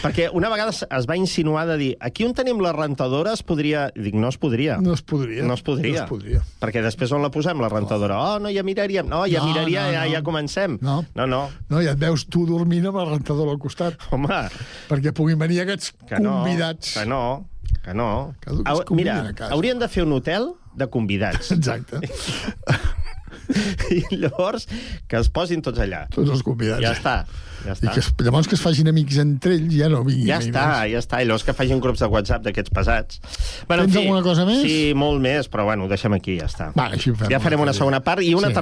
Perquè 0.02 0.28
una 0.34 0.50
vegada 0.50 0.72
es- 0.74 1.06
va 1.10 1.16
insinuar 1.18 1.68
de 1.70 1.76
dir 1.78 1.90
aquí 2.02 2.26
on 2.26 2.34
tenim 2.34 2.60
la 2.62 2.72
rentadora 2.74 3.34
es 3.38 3.44
podria... 3.46 3.88
Dic, 3.96 4.16
no 4.18 4.30
es 4.30 4.38
podria. 4.42 4.78
No 4.82 4.94
es 4.94 5.02
podria. 5.06 5.44
No 5.46 5.54
es 5.54 5.62
podria. 5.62 5.94
No 6.00 6.04
es 6.06 6.10
podria. 6.10 6.42
Perquè 6.62 6.82
després 6.86 7.12
on 7.14 7.22
la 7.22 7.30
posem, 7.34 7.62
la 7.62 7.70
rentadora? 7.70 8.18
Oh, 8.18 8.40
no, 8.42 8.50
ja 8.54 8.64
miraríem. 8.66 9.08
No, 9.10 9.24
ja 9.30 9.44
No, 9.44 9.52
miraria, 9.52 9.86
no, 9.86 9.94
ja, 9.94 10.06
no. 10.08 10.12
ja 10.16 10.24
comencem. 10.26 10.78
No. 10.82 10.98
No, 11.14 11.28
no. 11.30 11.44
No, 11.70 11.82
ja 11.86 11.94
et 11.94 12.02
veus 12.02 12.26
tu 12.26 12.48
dormint 12.50 12.90
amb 12.90 12.98
la 13.02 13.06
rentadora 13.14 13.54
al 13.54 13.62
costat. 13.62 13.98
Home, 14.12 14.42
Perquè 14.90 15.14
puguin 15.14 15.38
venir 15.42 15.62
aquests 15.68 15.94
que 16.10 16.18
no. 16.22 16.40
convidats. 16.42 16.96
Que 16.98 17.06
no, 17.06 17.22
que 17.86 17.94
no. 17.94 18.10
Que 18.42 18.58
Mira, 18.98 19.20
haurien 19.52 19.78
de 19.82 19.88
fer 19.90 20.04
un 20.08 20.18
hotel 20.18 20.50
de 20.74 20.90
convidats. 20.90 21.52
Exacte. 21.58 22.02
I 23.98 24.18
llavors 24.22 24.68
que 25.08 25.20
es 25.20 25.30
posin 25.34 25.62
tots 25.66 25.80
allà. 25.84 26.06
Tots 26.14 26.32
els 26.34 26.44
convidats. 26.46 26.82
Ja 26.84 26.94
està. 26.96 27.16
Ja 27.64 27.72
I 27.72 27.76
està. 27.78 27.94
que 27.94 28.02
es, 28.04 28.10
llavors 28.26 28.50
que 28.52 28.58
es 28.58 28.64
facin 28.64 28.90
amics 28.92 29.18
entre 29.24 29.56
ells 29.56 29.74
ja 29.78 29.88
no 29.92 30.02
vinguin. 30.04 30.28
Ja 30.28 30.40
està, 30.44 30.66
més. 30.82 30.92
ja 30.94 31.00
està. 31.04 31.22
I 31.24 31.30
llavors 31.30 31.46
que 31.48 31.56
facin 31.58 31.80
grups 31.84 32.04
de 32.04 32.10
WhatsApp 32.12 32.44
d'aquests 32.48 32.74
pesats. 32.76 33.22
en 33.64 33.68
Tens 33.86 33.98
alguna 34.04 34.22
cosa 34.26 34.46
més? 34.50 34.62
Sí, 34.66 34.94
molt 34.96 35.22
més, 35.24 35.48
però 35.52 35.66
bueno, 35.70 35.86
ho 35.86 35.92
deixem 35.92 36.14
aquí, 36.20 36.38
ja 36.42 36.50
està. 36.52 36.72
Vale, 36.76 37.00
així 37.00 37.14
fem. 37.16 37.32
ja 37.32 37.40
farem 37.44 37.64
una 37.64 37.74
segona 37.74 38.02
part 38.04 38.22
i 38.26 38.34
una 38.36 38.52
Sí. 38.54 38.60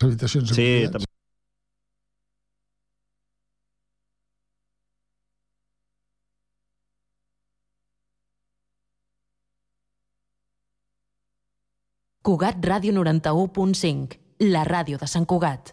Les 0.00 0.06
habitacions 0.12 0.50
Sí, 0.54 0.66
també. 0.92 1.04
Cugat 12.28 12.58
Ràdio 12.60 12.92
91.5, 12.92 14.18
la 14.52 14.60
ràdio 14.68 14.98
de 15.00 15.06
Sant 15.08 15.24
Cugat. 15.24 15.70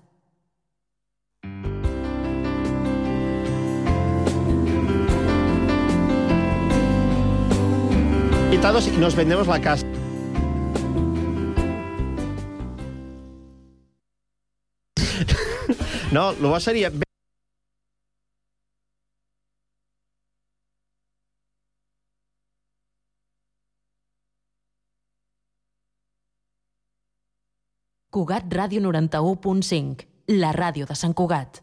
Invitados 8.46 8.88
y 8.88 8.92
nos 8.96 9.18
vendemos 9.18 9.48
la 9.48 9.60
casa. 9.60 9.86
No, 16.14 16.32
lo 16.40 16.52
bo 16.52 16.60
seria... 16.62 16.90
Cugat 28.16 28.46
Ràdio 28.48 28.80
91.5, 28.80 30.06
la 30.40 30.54
ràdio 30.56 30.86
de 30.88 30.96
Sant 30.96 31.12
Cugat. 31.12 31.58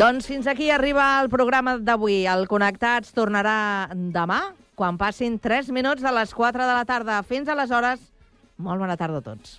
Doncs 0.00 0.26
fins 0.26 0.48
aquí 0.50 0.72
arriba 0.74 1.20
el 1.20 1.30
programa 1.30 1.76
d'avui. 1.78 2.24
El 2.26 2.48
Connectats 2.50 3.14
tornarà 3.14 3.86
demà, 3.94 4.40
quan 4.80 4.96
passin 4.96 5.36
3 5.36 5.68
minuts 5.76 6.00
de 6.00 6.12
les 6.16 6.32
4 6.32 6.64
de 6.64 6.72
la 6.78 6.86
tarda. 6.88 7.18
Fins 7.28 7.52
aleshores, 7.52 8.00
molt 8.56 8.80
bona 8.80 8.96
tarda 8.96 9.20
a 9.20 9.26
tots. 9.28 9.58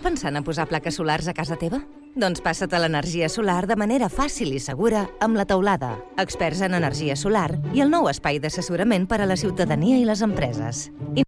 Pensant 0.00 0.36
en 0.38 0.44
posar 0.44 0.64
plaques 0.68 0.96
solars 0.96 1.28
a 1.28 1.34
casa 1.36 1.58
teva? 1.60 1.82
Doncs 2.16 2.40
passa't 2.42 2.72
a 2.74 2.80
l'energia 2.80 3.28
solar 3.28 3.66
de 3.68 3.76
manera 3.76 4.08
fàcil 4.10 4.54
i 4.56 4.60
segura 4.62 5.04
amb 5.20 5.36
la 5.36 5.44
teulada, 5.46 5.92
experts 6.18 6.64
en 6.66 6.74
energia 6.74 7.16
solar 7.16 7.50
i 7.76 7.84
el 7.84 7.92
nou 7.92 8.08
espai 8.10 8.40
d'assessorament 8.40 9.04
per 9.06 9.20
a 9.20 9.28
la 9.28 9.36
ciutadania 9.36 10.00
i 10.00 10.08
les 10.08 10.24
empreses. 10.24 10.88
I 11.14 11.26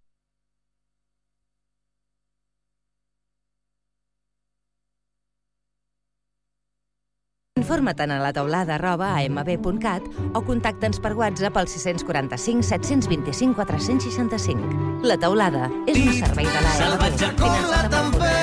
Informa't 7.63 8.11
a 8.11 8.19
la 8.19 8.33
teulada 8.35 8.75
arroba 8.75 9.13
amb.cat 9.15 10.03
o 10.35 10.41
contacta'ns 10.43 10.99
per 10.99 11.13
WhatsApp 11.13 11.61
al 11.61 11.69
645 11.71 12.65
725 12.65 13.55
465. 13.55 15.03
La 15.07 15.15
teulada 15.15 15.69
és 15.87 16.01
un 16.01 16.11
servei 16.17 16.49
de 16.49 16.59
l'AMB. 16.59 16.81
Salvatge 16.81 17.31
com 17.39 17.69
la 17.71 17.85
tempesta, 17.87 18.42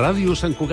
Radio 0.00 0.34
San 0.34 0.54
Cugat. 0.54 0.68